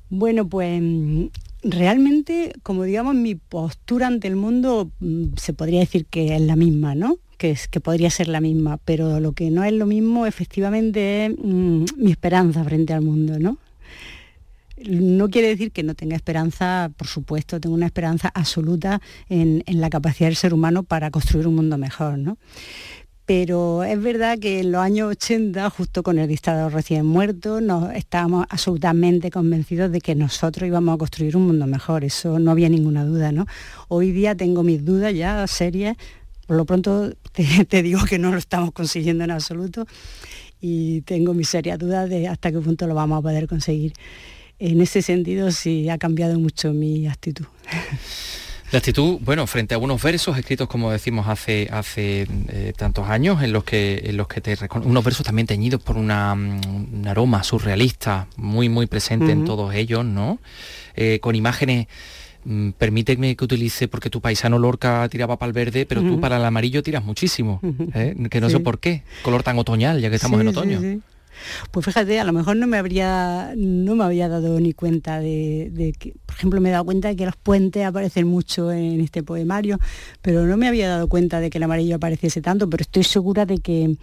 Bueno, 0.10 0.48
pues 0.48 0.82
realmente, 1.64 2.54
como 2.64 2.84
digamos, 2.84 3.16
mi 3.16 3.36
postura 3.36 4.08
ante 4.08 4.28
el 4.28 4.36
mundo 4.36 4.92
mm, 5.00 5.36
se 5.38 5.54
podría 5.54 5.80
decir 5.80 6.06
que 6.06 6.36
es 6.36 6.42
la 6.42 6.56
misma, 6.56 6.96
¿no? 6.96 7.18
Que, 7.38 7.52
es, 7.52 7.68
que 7.68 7.80
podría 7.80 8.10
ser 8.12 8.28
la 8.28 8.42
misma, 8.42 8.78
pero 8.84 9.20
lo 9.20 9.32
que 9.32 9.50
no 9.50 9.64
es 9.64 9.74
lo 9.74 9.86
mismo 9.86 10.26
efectivamente 10.26 11.26
es 11.28 11.32
mm, 11.42 11.86
mi 11.98 12.12
esperanza 12.12 12.64
frente 12.64 12.94
al 12.94 13.02
mundo, 13.02 13.40
¿no? 13.40 13.58
No 14.84 15.30
quiere 15.30 15.48
decir 15.50 15.72
que 15.72 15.84
no 15.84 15.94
tenga 15.94 16.16
esperanza, 16.16 16.92
por 16.98 17.08
supuesto, 17.08 17.60
tengo 17.60 17.76
una 17.76 17.86
esperanza 17.86 18.32
absoluta 18.34 19.00
en, 19.30 19.64
en 19.68 19.80
la 19.80 19.92
capacidad 19.92 20.28
del 20.28 20.36
ser 20.36 20.56
humano 20.56 20.82
para 20.82 21.12
construir 21.12 21.46
un 21.48 21.56
mundo 21.56 21.78
mejor, 21.78 22.18
¿no? 22.18 22.38
Pero 23.34 23.86
es 23.86 24.04
verdad 24.04 24.38
que 24.40 24.60
en 24.60 24.74
los 24.74 24.82
años 24.82 25.10
80, 25.10 25.70
justo 25.70 26.04
con 26.04 26.20
el 26.20 26.28
dictador 26.28 26.74
recién 26.74 27.06
muerto, 27.06 27.62
nos 27.62 27.94
estábamos 27.96 28.46
absolutamente 28.50 29.32
convencidos 29.32 29.90
de 29.90 30.02
que 30.02 30.16
nosotros 30.16 30.68
íbamos 30.68 30.96
a 30.96 30.98
construir 30.98 31.38
un 31.38 31.48
mundo 31.48 31.66
mejor, 31.66 32.04
eso 32.04 32.40
no 32.40 32.52
había 32.52 32.68
ninguna 32.68 33.06
duda, 33.06 33.32
¿no? 33.32 33.46
Hoy 33.88 34.12
día 34.12 34.36
tengo 34.36 34.64
mis 34.64 34.84
dudas 34.84 35.14
ya 35.14 35.48
serias, 35.48 35.96
por 36.46 36.58
lo 36.58 36.66
pronto 36.66 37.14
te, 37.32 37.64
te 37.70 37.82
digo 37.82 38.04
que 38.04 38.20
no 38.20 38.32
lo 38.32 38.38
estamos 38.38 38.74
consiguiendo 38.74 39.24
en 39.24 39.32
absoluto 39.32 39.86
y 40.60 41.00
tengo 41.04 41.34
mis 41.34 41.48
serias 41.48 41.80
dudas 41.80 42.10
de 42.10 42.28
hasta 42.28 42.52
qué 42.52 42.60
punto 42.60 42.86
lo 42.86 42.96
vamos 42.96 43.20
a 43.20 43.22
poder 43.22 43.48
conseguir. 43.48 43.94
En 44.60 44.82
ese 44.82 45.02
sentido 45.02 45.52
sí 45.52 45.88
ha 45.88 45.98
cambiado 45.98 46.38
mucho 46.38 46.74
mi 46.74 47.08
actitud. 47.08 47.46
La 48.72 48.78
actitud, 48.78 49.18
bueno, 49.22 49.46
frente 49.48 49.76
a 49.76 49.78
unos 49.78 50.02
versos 50.02 50.38
escritos, 50.38 50.70
como 50.70 50.92
decimos, 50.92 51.28
hace, 51.28 51.68
hace 51.74 52.26
eh, 52.48 52.72
tantos 52.78 53.10
años, 53.10 53.44
en 53.44 53.52
los 53.52 53.66
que, 53.66 54.02
en 54.06 54.16
los 54.16 54.30
que 54.30 54.40
te 54.40 54.58
unos 54.86 55.04
versos 55.04 55.26
también 55.26 55.46
teñidos 55.46 55.82
por 55.82 55.98
una, 55.98 56.34
mm, 56.36 56.62
un 57.02 57.08
aroma 57.08 57.44
surrealista 57.44 58.28
muy, 58.38 58.70
muy 58.70 58.88
presente 58.88 59.34
en 59.34 59.44
todos 59.44 59.74
ellos, 59.76 60.06
¿no? 60.06 60.40
Eh, 60.96 61.20
con 61.22 61.36
imágenes, 61.36 61.88
mm, 62.46 62.70
permíteme 62.78 63.36
que 63.36 63.44
utilice, 63.44 63.90
porque 63.90 64.10
tu 64.10 64.22
paisano 64.22 64.58
Lorca 64.58 65.06
tiraba 65.10 65.38
para 65.38 65.48
el 65.50 65.54
verde, 65.54 65.86
pero 65.86 66.02
tú 66.02 66.22
para 66.22 66.38
el 66.38 66.46
amarillo 66.46 66.82
tiras 66.82 67.04
muchísimo. 67.04 67.60
¿eh? 67.94 68.16
que 68.30 68.40
no 68.40 68.50
sé 68.50 68.62
por 68.62 68.80
qué, 68.80 69.04
color 69.22 69.44
tan 69.44 69.60
otoñal, 69.60 70.00
ya 70.00 70.10
que 70.10 70.16
estamos 70.16 70.38
Sí, 70.40 70.42
en 70.44 70.48
otoño. 70.48 70.80
sí. 70.80 71.02
Pues 71.72 71.86
fíjate, 71.86 72.20
a 72.20 72.24
lo 72.24 72.34
mejor 72.34 72.56
no 72.58 72.68
me 72.68 72.78
habría, 72.78 73.54
no 73.56 73.96
me 73.96 74.04
había 74.04 74.30
dado 74.30 74.60
ni 74.60 74.74
cuenta 74.74 75.20
de, 75.20 75.94
que, 75.98 76.14
por 76.26 76.36
ejemplo, 76.36 76.62
me 76.62 76.70
he 76.70 76.72
dado 76.72 76.86
cuenta 76.86 77.10
de 77.10 77.16
que 77.16 77.26
los 77.26 77.36
puentes 77.36 77.86
aparecen 77.86 78.28
mucho 78.28 78.72
en 78.72 79.02
este 79.02 79.24
poemario, 79.24 79.80
pero 80.22 80.46
no 80.46 80.58
me 80.58 80.68
había 80.68 80.90
dado 80.90 81.08
cuenta 81.08 81.40
de 81.40 81.50
que 81.50 81.58
el 81.58 81.64
amarillo 81.64 81.96
apareciese 81.96 82.42
tanto, 82.42 82.70
pero 82.70 82.82
estoy 82.82 83.04
segura 83.04 83.46
de 83.46 83.60
que 83.60 83.96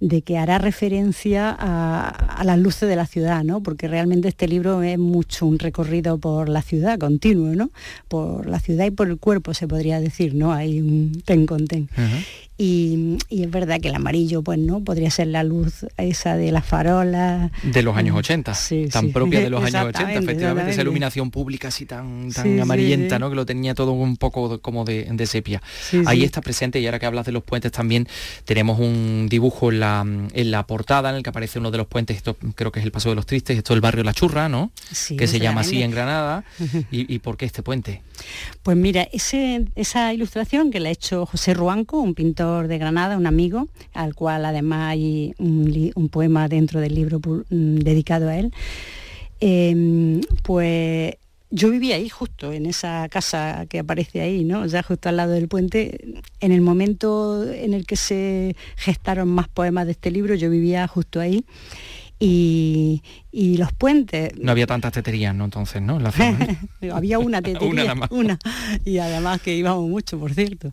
de 0.00 0.22
que 0.22 0.36
hará 0.36 0.58
referencia 0.58 1.56
a, 1.58 2.08
a 2.08 2.44
las 2.44 2.58
luces 2.58 2.88
de 2.88 2.96
la 2.96 3.06
ciudad, 3.06 3.44
¿no? 3.44 3.62
Porque 3.62 3.88
realmente 3.88 4.28
este 4.28 4.46
libro 4.46 4.82
es 4.82 4.98
mucho 4.98 5.46
un 5.46 5.58
recorrido 5.58 6.18
por 6.18 6.48
la 6.48 6.60
ciudad 6.62 6.98
continuo, 6.98 7.54
¿no? 7.54 7.70
Por 8.08 8.46
la 8.46 8.60
ciudad 8.60 8.84
y 8.86 8.90
por 8.90 9.08
el 9.08 9.18
cuerpo, 9.18 9.54
se 9.54 9.66
podría 9.66 10.00
decir, 10.00 10.34
¿no? 10.34 10.52
Hay 10.52 10.80
un 10.80 11.22
ten 11.24 11.46
con 11.46 11.66
ten. 11.66 11.88
Y, 12.58 13.18
y 13.28 13.42
es 13.42 13.50
verdad 13.50 13.80
que 13.80 13.88
el 13.88 13.94
amarillo, 13.94 14.42
pues 14.42 14.58
no, 14.58 14.80
podría 14.80 15.10
ser 15.10 15.26
la 15.26 15.44
luz 15.44 15.84
esa 15.98 16.36
de 16.36 16.52
las 16.52 16.64
farolas. 16.64 17.50
De 17.62 17.82
los 17.82 17.94
años 17.96 18.16
80, 18.16 18.54
Sí, 18.54 18.86
tan 18.90 19.06
sí. 19.06 19.12
propia 19.12 19.40
de 19.40 19.50
los 19.50 19.60
años 19.64 19.74
80, 19.74 19.88
Exactamente, 19.88 20.24
efectivamente, 20.24 20.70
esa 20.72 20.80
iluminación 20.82 21.30
pública 21.30 21.68
así 21.68 21.84
tan, 21.84 22.32
tan 22.32 22.44
Sí, 22.44 22.54
sí, 22.54 22.60
amarillenta. 22.60 23.18
¿no? 23.18 23.28
Que 23.28 23.36
lo 23.36 23.44
tenía 23.44 23.74
todo 23.74 23.92
un 23.92 24.16
poco 24.16 24.58
como 24.62 24.84
de, 24.86 25.06
de 25.10 25.26
sepia. 25.26 25.60
Ahí 26.06 26.24
está 26.24 26.40
presente, 26.40 26.80
y 26.80 26.86
ahora 26.86 26.98
que 26.98 27.04
hablas 27.06 27.26
de 27.26 27.32
los 27.32 27.42
puentes 27.42 27.72
también, 27.72 28.08
tenemos 28.46 28.80
un 28.80 29.26
dibujo 29.28 29.70
en 29.70 29.80
la, 29.80 30.00
en 30.32 30.50
la 30.50 30.66
portada 30.66 31.10
en 31.10 31.16
el 31.16 31.22
que 31.22 31.30
aparece 31.30 31.58
uno 31.58 31.70
de 31.70 31.78
los 31.78 31.86
puentes, 31.86 32.16
esto 32.16 32.36
creo 32.54 32.72
que 32.72 32.80
es 32.80 32.86
el 32.86 32.92
Paso 32.92 33.10
de 33.10 33.16
los 33.16 33.26
Tristes, 33.26 33.58
esto 33.58 33.74
es 33.74 33.76
el 33.76 33.80
barrio 33.82 34.02
La 34.02 34.14
Churra, 34.14 34.48
¿no? 34.48 34.70
Sí, 34.90 35.16
que 35.16 35.26
se 35.26 35.38
llama 35.40 35.60
así 35.60 35.82
en. 35.82 35.90
Granada. 35.90 36.44
¿Y, 36.90 37.12
y 37.14 37.18
por 37.18 37.36
qué 37.36 37.44
este 37.46 37.62
puente? 37.62 38.02
Pues 38.62 38.76
mira, 38.76 39.02
ese- 39.12 39.66
esa 39.74 40.12
ilustración 40.14 40.70
que 40.70 40.80
le 40.80 40.88
ha 40.88 40.92
hecho 40.92 41.26
José 41.26 41.52
Ruanco, 41.52 42.00
un 42.00 42.14
pintor 42.14 42.45
de 42.66 42.78
Granada, 42.78 43.16
un 43.16 43.26
amigo, 43.26 43.68
al 43.92 44.14
cual 44.14 44.44
además 44.44 44.90
hay 44.90 45.34
un, 45.38 46.08
poema 46.10 46.48
dentro 46.48 46.80
del 46.80 46.94
libro 46.94 47.18
mm, 47.18 47.78
dedicado 47.78 48.28
a 48.28 48.36
él, 48.36 48.52
eh, 49.40 50.20
pues 50.42 51.16
yo 51.50 51.70
vivía 51.70 51.96
ahí 51.96 52.08
justo, 52.08 52.52
en 52.52 52.66
esa 52.66 53.08
casa 53.08 53.66
que 53.68 53.78
aparece 53.78 54.20
ahí, 54.20 54.44
¿no? 54.44 54.62
O 54.62 54.68
sea, 54.68 54.82
justo 54.82 55.08
al 55.08 55.16
lado 55.16 55.32
del 55.32 55.48
puente. 55.48 56.20
En 56.40 56.52
el 56.52 56.60
momento 56.60 57.44
en 57.50 57.72
el 57.72 57.86
que 57.86 57.96
se 57.96 58.56
gestaron 58.76 59.28
más 59.28 59.48
poemas 59.48 59.86
de 59.86 59.92
este 59.92 60.10
libro, 60.10 60.34
yo 60.34 60.50
vivía 60.50 60.86
justo 60.88 61.20
ahí. 61.20 61.44
Y, 62.18 63.02
y 63.30 63.58
los 63.58 63.72
puentes. 63.72 64.32
No 64.38 64.50
había 64.52 64.66
tantas 64.66 64.92
teterías, 64.92 65.34
¿no? 65.34 65.44
Entonces, 65.44 65.82
¿no? 65.82 65.98
En 65.98 66.02
la 66.02 66.12
zona, 66.12 66.58
había 66.92 67.18
una 67.18 67.42
tetería, 67.42 67.68
una, 67.68 67.82
nada 67.82 67.94
más. 67.94 68.10
una, 68.10 68.38
y 68.84 68.98
además 68.98 69.42
que 69.42 69.54
íbamos 69.54 69.88
mucho, 69.88 70.18
por 70.18 70.32
cierto. 70.32 70.72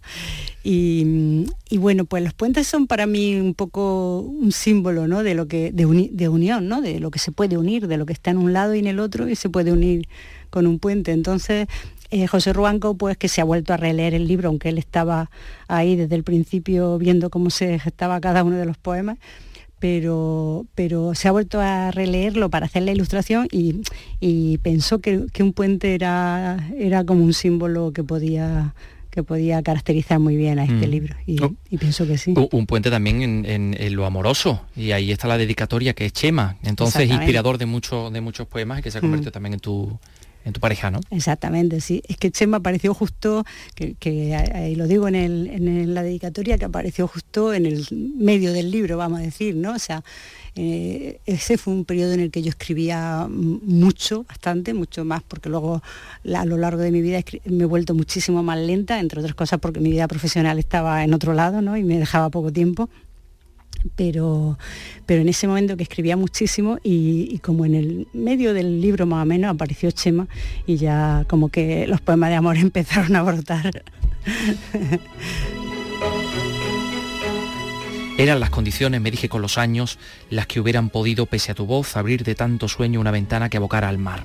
Y, 0.63 1.45
y, 1.69 1.77
bueno, 1.77 2.05
pues 2.05 2.23
los 2.23 2.33
puentes 2.33 2.67
son 2.67 2.87
para 2.87 3.05
mí 3.07 3.35
un 3.35 3.53
poco 3.53 4.19
un 4.21 4.53
símbolo, 4.53 5.07
¿no? 5.07 5.23
De 5.23 5.35
lo 5.35 5.47
que 5.47 5.71
de, 5.73 5.85
uni, 5.85 6.09
de 6.13 6.29
unión, 6.29 6.69
¿no? 6.69 6.81
De 6.81 7.01
lo 7.01 7.11
que 7.11 7.19
se 7.19 7.33
puede 7.33 7.57
unir, 7.57 7.87
de 7.87 7.97
lo 7.97 8.05
que 8.05 8.13
está 8.13 8.31
en 8.31 8.37
un 8.37 8.53
lado 8.53 8.73
y 8.73 8.79
en 8.79 8.87
el 8.87 8.99
otro 8.99 9.27
y 9.27 9.35
se 9.35 9.49
puede 9.49 9.73
unir 9.73 10.07
con 10.49 10.65
un 10.65 10.79
puente. 10.79 11.11
Entonces, 11.11 11.67
eh, 12.15 12.27
José 12.27 12.53
Ruanco, 12.53 12.95
pues 12.95 13.17
que 13.17 13.27
se 13.27 13.41
ha 13.41 13.43
vuelto 13.43 13.73
a 13.73 13.77
releer 13.77 14.13
el 14.13 14.27
libro, 14.27 14.49
aunque 14.49 14.69
él 14.69 14.77
estaba 14.77 15.31
ahí 15.67 15.95
desde 15.95 16.13
el 16.13 16.23
principio 16.23 16.99
viendo 16.99 17.31
cómo 17.31 17.49
se 17.49 17.79
gestaba 17.79 18.21
cada 18.21 18.43
uno 18.43 18.57
de 18.57 18.67
los 18.67 18.77
poemas, 18.77 19.17
pero, 19.83 20.65
pero 20.75 21.13
se 21.13 21.27
ha 21.27 21.31
vuelto 21.33 21.59
a 21.59 21.91
releerlo 21.91 22.49
para 22.49 22.67
hacer 22.67 22.83
la 22.83 22.93
ilustración 22.93 23.49
y, 23.51 23.81
y 24.21 24.57
pensó 24.59 24.99
que, 24.99 25.25
que, 25.33 25.43
un 25.43 25.51
puente 25.51 25.93
era, 25.93 26.69
era 26.77 27.03
como 27.03 27.21
un 27.21 27.33
símbolo 27.33 27.91
que 27.91 28.01
podía 28.01 28.75
que 29.09 29.23
podía 29.23 29.61
caracterizar 29.61 30.19
muy 30.19 30.37
bien 30.37 30.57
a 30.57 30.63
este 30.63 30.87
mm. 30.87 30.89
libro 30.89 31.15
y, 31.27 31.43
oh. 31.43 31.53
y, 31.69 31.77
pienso 31.77 32.07
que 32.07 32.17
sí. 32.17 32.33
Un 32.33 32.65
puente 32.65 32.89
también 32.89 33.21
en, 33.23 33.45
en, 33.45 33.75
en, 33.77 33.95
lo 33.95 34.05
amoroso 34.05 34.61
y 34.73 34.91
ahí 34.91 35.11
está 35.11 35.27
la 35.27 35.37
dedicatoria 35.37 35.93
que 35.93 36.05
es 36.05 36.13
Chema, 36.13 36.55
entonces 36.63 37.09
inspirador 37.09 37.57
de, 37.57 37.65
mucho, 37.65 38.09
de 38.09 38.21
muchos 38.21 38.47
poemas 38.47 38.79
y 38.79 38.83
que 38.83 38.89
se 38.89 38.99
ha 38.99 39.01
convertido 39.01 39.31
mm. 39.31 39.33
también 39.33 39.53
en 39.55 39.59
tu, 39.59 39.99
en 40.45 40.53
tu 40.53 40.59
pareja, 40.59 40.91
¿no? 40.91 40.99
Exactamente, 41.09 41.81
sí. 41.81 42.01
Es 42.07 42.17
que 42.17 42.31
Chema 42.31 42.57
apareció 42.57 42.93
justo, 42.93 43.45
que, 43.75 44.35
ahí 44.53 44.75
lo 44.75 44.87
digo 44.87 45.07
en 45.07 45.93
la 45.93 46.03
dedicatoria, 46.03 46.57
que 46.57 46.65
apareció 46.65 47.07
justo 47.07 47.53
en 47.53 47.65
el 47.65 47.87
medio 47.91 48.53
del 48.53 48.71
libro, 48.71 48.97
vamos 48.97 49.19
a 49.19 49.23
decir, 49.23 49.55
¿no? 49.55 49.73
O 49.73 49.79
sea, 49.79 50.03
eh, 50.55 51.19
ese 51.25 51.57
fue 51.57 51.73
un 51.73 51.85
periodo 51.85 52.13
en 52.13 52.19
el 52.19 52.31
que 52.31 52.41
yo 52.43 52.49
escribía 52.49 53.27
mucho, 53.29 54.23
bastante, 54.23 54.73
mucho 54.73 55.03
más, 55.05 55.23
porque 55.23 55.49
luego 55.49 55.81
a 56.33 56.45
lo 56.45 56.57
largo 56.57 56.81
de 56.81 56.91
mi 56.91 57.01
vida 57.01 57.19
me 57.45 57.63
he 57.63 57.67
vuelto 57.67 57.95
muchísimo 57.95 58.43
más 58.43 58.59
lenta, 58.59 58.99
entre 58.99 59.19
otras 59.19 59.35
cosas 59.35 59.59
porque 59.59 59.79
mi 59.79 59.91
vida 59.91 60.07
profesional 60.07 60.59
estaba 60.59 61.03
en 61.03 61.13
otro 61.13 61.33
lado, 61.33 61.61
¿no? 61.61 61.77
Y 61.77 61.83
me 61.83 61.97
dejaba 61.97 62.29
poco 62.29 62.51
tiempo 62.51 62.89
pero, 63.95 64.57
pero 65.05 65.21
en 65.21 65.29
ese 65.29 65.47
momento 65.47 65.77
que 65.77 65.83
escribía 65.83 66.17
muchísimo 66.17 66.77
y, 66.83 67.27
y, 67.31 67.39
como 67.39 67.65
en 67.65 67.75
el 67.75 68.07
medio 68.13 68.53
del 68.53 68.81
libro 68.81 69.05
más 69.05 69.23
o 69.23 69.25
menos 69.25 69.53
apareció 69.53 69.91
Chema 69.91 70.27
y 70.65 70.77
ya 70.77 71.25
como 71.27 71.49
que 71.49 71.87
los 71.87 72.01
poemas 72.01 72.29
de 72.29 72.35
amor 72.35 72.57
empezaron 72.57 73.15
a 73.15 73.23
brotar. 73.23 73.83
Eran 78.17 78.39
las 78.39 78.51
condiciones, 78.51 79.01
me 79.01 79.09
dije 79.09 79.27
con 79.27 79.41
los 79.41 79.57
años, 79.57 79.97
las 80.29 80.45
que 80.45 80.59
hubieran 80.59 80.89
podido, 80.89 81.25
pese 81.25 81.51
a 81.51 81.55
tu 81.55 81.65
voz, 81.65 81.97
abrir 81.97 82.23
de 82.23 82.35
tanto 82.35 82.67
sueño 82.67 82.99
una 82.99 83.09
ventana 83.09 83.49
que 83.49 83.57
abocara 83.57 83.89
al 83.89 83.97
mar. 83.97 84.23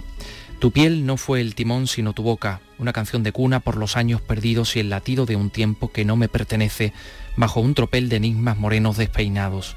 Tu 0.58 0.72
piel 0.72 1.06
no 1.06 1.16
fue 1.16 1.40
el 1.40 1.54
timón 1.54 1.86
sino 1.86 2.14
tu 2.14 2.24
boca, 2.24 2.60
una 2.78 2.92
canción 2.92 3.22
de 3.22 3.30
cuna 3.30 3.60
por 3.60 3.76
los 3.76 3.96
años 3.96 4.20
perdidos 4.20 4.74
y 4.74 4.80
el 4.80 4.90
latido 4.90 5.24
de 5.24 5.36
un 5.36 5.50
tiempo 5.50 5.92
que 5.92 6.04
no 6.04 6.16
me 6.16 6.28
pertenece, 6.28 6.92
bajo 7.36 7.60
un 7.60 7.74
tropel 7.74 8.08
de 8.08 8.16
enigmas 8.16 8.58
morenos 8.58 8.96
despeinados. 8.96 9.76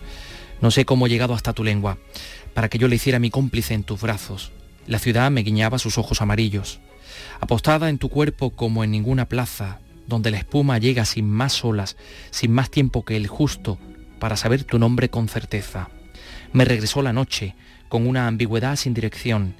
No 0.59 0.71
sé 0.71 0.85
cómo 0.85 1.05
he 1.05 1.09
llegado 1.09 1.35
hasta 1.35 1.53
tu 1.53 1.63
lengua, 1.63 1.99
para 2.55 2.67
que 2.67 2.79
yo 2.79 2.87
le 2.87 2.95
hiciera 2.95 3.19
mi 3.19 3.29
cómplice 3.29 3.75
en 3.75 3.83
tus 3.83 4.01
brazos. 4.01 4.51
La 4.87 4.97
ciudad 4.97 5.29
me 5.29 5.43
guiñaba 5.43 5.77
sus 5.77 5.99
ojos 5.99 6.19
amarillos. 6.21 6.79
Apostada 7.39 7.89
en 7.89 7.99
tu 7.99 8.09
cuerpo 8.09 8.49
como 8.49 8.83
en 8.83 8.89
ninguna 8.89 9.29
plaza, 9.29 9.79
donde 10.07 10.31
la 10.31 10.39
espuma 10.39 10.79
llega 10.79 11.05
sin 11.05 11.29
más 11.29 11.63
olas, 11.63 11.95
sin 12.31 12.51
más 12.51 12.71
tiempo 12.71 13.05
que 13.05 13.17
el 13.17 13.27
justo, 13.27 13.77
para 14.19 14.35
saber 14.35 14.63
tu 14.63 14.79
nombre 14.79 15.09
con 15.09 15.27
certeza. 15.27 15.89
Me 16.53 16.65
regresó 16.65 17.03
la 17.03 17.13
noche, 17.13 17.55
con 17.87 18.07
una 18.07 18.27
ambigüedad 18.27 18.75
sin 18.77 18.95
dirección, 18.95 19.55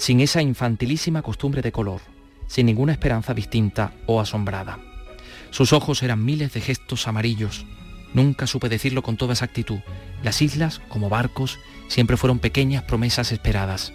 sin 0.00 0.20
esa 0.20 0.40
infantilísima 0.40 1.20
costumbre 1.20 1.60
de 1.60 1.72
color, 1.72 2.00
sin 2.46 2.64
ninguna 2.64 2.92
esperanza 2.92 3.34
distinta 3.34 3.92
o 4.06 4.18
asombrada. 4.18 4.78
Sus 5.50 5.74
ojos 5.74 6.02
eran 6.02 6.24
miles 6.24 6.54
de 6.54 6.62
gestos 6.62 7.06
amarillos. 7.06 7.66
Nunca 8.14 8.46
supe 8.46 8.70
decirlo 8.70 9.02
con 9.02 9.18
toda 9.18 9.34
exactitud. 9.34 9.80
Las 10.22 10.40
islas, 10.40 10.80
como 10.88 11.10
barcos, 11.10 11.58
siempre 11.88 12.16
fueron 12.16 12.38
pequeñas 12.38 12.82
promesas 12.84 13.30
esperadas. 13.30 13.92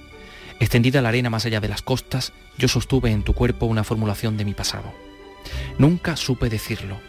Extendida 0.60 1.02
la 1.02 1.10
arena 1.10 1.32
más 1.32 1.48
allá 1.48 1.60
de 1.60 1.70
las 1.70 1.82
costas, 1.82 2.34
yo 2.56 2.68
sostuve 2.68 3.10
en 3.10 3.24
tu 3.24 3.34
cuerpo 3.34 3.66
una 3.66 3.84
formulación 3.84 4.38
de 4.38 4.46
mi 4.46 4.54
pasado. 4.54 4.94
Nunca 5.80 6.18
supe 6.18 6.50
decirlo. 6.50 7.00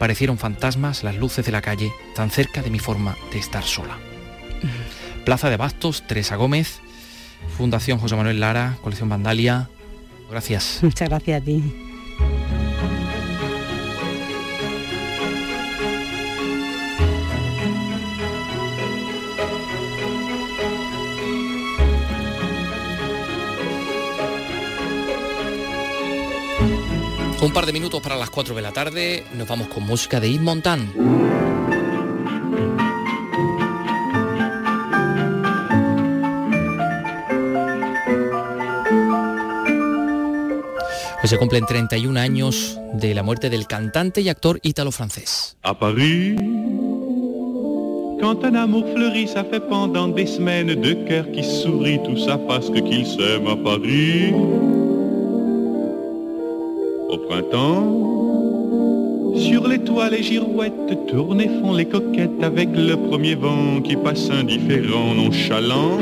Parecieron 0.00 0.38
fantasmas 0.38 1.04
las 1.04 1.14
luces 1.14 1.46
de 1.46 1.52
la 1.52 1.62
calle, 1.62 1.92
tan 2.16 2.32
cerca 2.32 2.62
de 2.62 2.70
mi 2.70 2.80
forma 2.80 3.16
de 3.32 3.38
estar 3.38 3.62
sola. 3.62 3.96
Plaza 5.24 5.50
de 5.50 5.56
Bastos, 5.56 6.04
Teresa 6.08 6.34
Gómez, 6.34 6.80
Fundación 7.56 7.98
José 7.98 8.16
Manuel 8.16 8.40
Lara, 8.40 8.76
Colección 8.82 9.08
Vandalia. 9.08 9.68
Gracias. 10.30 10.80
Muchas 10.82 11.08
gracias 11.08 11.42
a 11.42 11.44
ti. 11.44 11.62
Un 27.44 27.52
par 27.52 27.66
de 27.66 27.74
minutos 27.74 28.00
para 28.00 28.16
las 28.16 28.30
4 28.30 28.54
de 28.54 28.62
la 28.62 28.72
tarde, 28.72 29.22
nos 29.34 29.46
vamos 29.46 29.68
con 29.68 29.82
música 29.82 30.18
de 30.18 30.32
Yves 30.32 30.42
Montand. 30.42 31.83
Pues 41.24 41.30
se 41.30 41.38
cumplen 41.38 41.64
31 41.64 42.20
años 42.20 42.78
de 42.92 43.14
la 43.14 43.22
muerte 43.22 43.48
del 43.48 43.66
cantante 43.66 44.20
y 44.20 44.28
actor 44.28 44.60
ítalo-francés. 44.62 45.56
A 45.62 45.72
Paris, 45.72 46.36
quand 48.20 48.44
un 48.44 48.54
amour 48.54 48.84
fleurit, 48.94 49.26
ça 49.26 49.42
fait 49.42 49.66
pendant 49.66 50.08
des 50.08 50.26
semaines 50.26 50.74
deux 50.74 50.96
cœurs 51.06 51.24
qui 51.32 51.42
sourient, 51.42 52.02
tout 52.04 52.18
ça 52.18 52.36
parce 52.36 52.68
que 52.68 52.80
qu'ils 52.80 53.06
s'aiment 53.06 53.46
à 53.46 53.56
Paris. 53.56 54.34
Au 57.08 57.16
printemps, 57.26 57.86
sur 59.34 59.66
les 59.66 59.78
toits 59.78 60.10
les 60.10 60.22
girouettes 60.22 61.06
tournent 61.08 61.40
et 61.40 61.48
font 61.62 61.72
les 61.72 61.86
coquettes 61.86 62.42
avec 62.42 62.68
le 62.76 62.96
premier 62.96 63.34
vent 63.34 63.80
qui 63.80 63.96
passe 63.96 64.28
indifférent, 64.28 65.14
nonchalant. 65.14 66.00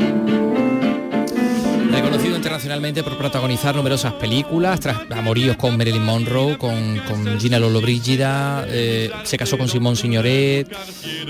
Internacionalmente 2.43 3.03
por 3.03 3.17
protagonizar 3.17 3.73
numerosas 3.73 4.11
películas, 4.15 4.77
tras 4.81 5.09
amoríos 5.11 5.55
con 5.55 5.77
Marilyn 5.77 6.03
Monroe, 6.03 6.57
con, 6.57 6.99
con 7.07 7.39
Gina 7.39 7.57
Lollobrigida, 7.57 8.65
eh, 8.67 9.09
se 9.23 9.37
casó 9.37 9.57
con 9.57 9.69
Simón 9.69 9.95
Signoret 9.95 10.67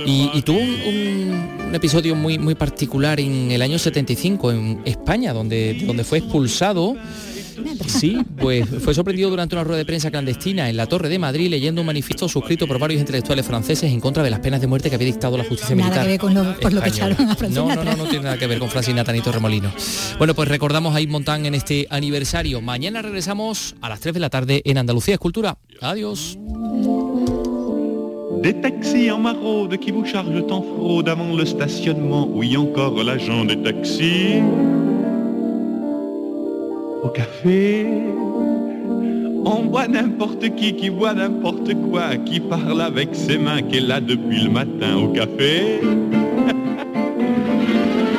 y, 0.07 0.41
tuvo 0.41 0.57
un, 0.57 1.67
un, 1.67 1.75
episodio 1.75 2.15
muy, 2.15 2.39
muy 2.39 2.55
particular 2.55 3.19
en 3.19 3.51
el 3.51 3.61
año 3.61 3.77
75 3.77 4.51
en 4.53 4.81
España, 4.85 5.33
donde, 5.33 5.83
donde 5.85 6.03
fue 6.03 6.17
expulsado 6.17 6.95
Sí, 7.87 8.17
pues 8.37 8.67
fue 8.83 8.93
sorprendido 8.93 9.29
durante 9.29 9.55
una 9.55 9.63
rueda 9.63 9.77
de 9.77 9.85
prensa 9.85 10.11
clandestina 10.11 10.69
en 10.69 10.77
la 10.77 10.87
Torre 10.87 11.09
de 11.09 11.19
Madrid 11.19 11.49
leyendo 11.49 11.81
un 11.81 11.87
manifiesto 11.87 12.27
suscrito 12.27 12.67
por 12.67 12.79
varios 12.79 12.99
intelectuales 12.99 13.45
franceses 13.45 13.91
en 13.91 13.99
contra 13.99 14.23
de 14.23 14.29
las 14.29 14.39
penas 14.39 14.61
de 14.61 14.67
muerte 14.67 14.89
que 14.89 14.95
había 14.95 15.07
dictado 15.07 15.37
la 15.37 15.43
justicia 15.43 15.75
nada 15.75 15.89
militar. 15.89 16.03
Que 16.05 16.11
ver 16.11 16.19
con 16.19 16.33
lo, 16.33 16.59
por 16.59 16.73
lo 16.73 16.81
que 16.81 16.89
echaron 16.89 17.29
a 17.29 17.35
no, 17.49 17.75
no, 17.75 17.83
no, 17.83 17.95
no 17.95 18.05
tiene 18.05 18.25
nada 18.25 18.37
que 18.37 18.47
ver 18.47 18.59
con 18.59 18.69
Francinata 18.69 19.11
ni 19.11 19.21
Torremolino. 19.21 19.71
Bueno, 20.17 20.33
pues 20.33 20.47
recordamos 20.49 20.95
a 20.95 20.99
Yves 20.99 21.11
Montand 21.11 21.45
en 21.45 21.55
este 21.55 21.87
aniversario. 21.89 22.61
Mañana 22.61 23.01
regresamos 23.01 23.75
a 23.81 23.89
las 23.89 23.99
3 23.99 24.13
de 24.13 24.19
la 24.19 24.29
tarde 24.29 24.61
en 24.65 24.77
Andalucía 24.77 25.13
Escultura. 25.15 25.57
Adiós. 25.81 26.37
Des 28.43 28.61
taxis 28.61 29.09
en 29.09 29.19
maraude 29.19 29.77
qui 29.77 29.91
vous 29.91 30.03
chargent 30.05 30.51
en 30.51 30.61
fraude 30.61 31.07
avant 31.07 31.33
le 31.33 31.45
stationnement. 31.45 32.27
Oui, 32.29 32.57
encore 32.57 33.01
l'agent 33.01 33.45
des 33.45 33.55
taxis. 33.55 34.41
Au 37.03 37.09
café, 37.09 37.85
on 39.45 39.67
voit 39.69 39.89
n'importe 39.89 40.55
qui 40.55 40.73
qui 40.75 40.87
voit 40.87 41.13
n'importe 41.13 41.73
quoi, 41.89 42.15
qui 42.15 42.39
parle 42.39 42.81
avec 42.81 43.09
ses 43.13 43.37
mains, 43.37 43.57
est 43.57 43.81
là 43.81 43.99
depuis 43.99 44.41
le 44.43 44.49
matin 44.49 44.95
au 44.95 45.09
café. 45.09 45.81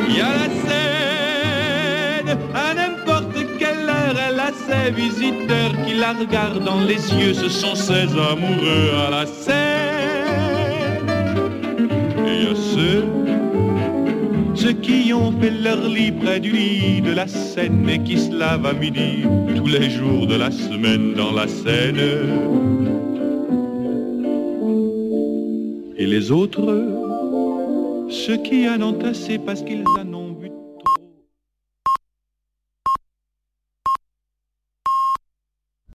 Il 0.09 0.16
y 0.18 0.20
a 0.20 0.35
la 0.43 0.51
scène, 0.62 2.39
à 2.55 2.74
n'importe 2.74 3.39
quelle 3.59 3.89
heure, 3.89 4.16
elle 4.28 4.39
a 4.39 4.53
ses 4.53 4.91
visiteurs 4.91 5.72
qui 5.87 5.95
la 5.95 6.12
regardent 6.12 6.64
dans 6.64 6.80
les 6.80 7.03
yeux, 7.14 7.32
ce 7.32 7.49
sont 7.49 7.74
ses 7.74 8.09
amoureux 8.12 8.91
à 9.07 9.11
la 9.11 9.26
scène. 9.26 9.85
A 12.16 12.74
ceux 14.64 14.72
qui 14.72 15.12
ont 15.12 15.30
fait 15.38 15.50
leur 15.50 15.86
lit 15.86 16.10
près 16.10 16.40
du 16.40 16.50
lit 16.50 17.02
de 17.02 17.12
la 17.12 17.28
Seine 17.28 17.86
et 17.86 17.98
qui 17.98 18.16
se 18.16 18.32
lavent 18.32 18.64
à 18.64 18.72
midi 18.72 19.24
tous 19.54 19.66
les 19.66 19.90
jours 19.90 20.26
de 20.26 20.36
la 20.36 20.50
semaine 20.50 21.12
dans 21.12 21.32
la 21.32 21.46
Seine. 21.46 22.00
Et 25.98 26.06
les 26.06 26.30
autres, 26.30 26.64
Ceux 28.08 28.36
qui 28.36 28.68
en 28.68 28.80
ont 28.80 28.98
assez 29.04 29.38
parce 29.38 29.62
qu'ils 29.62 29.84
en 30.00 30.14
ont 30.14 30.24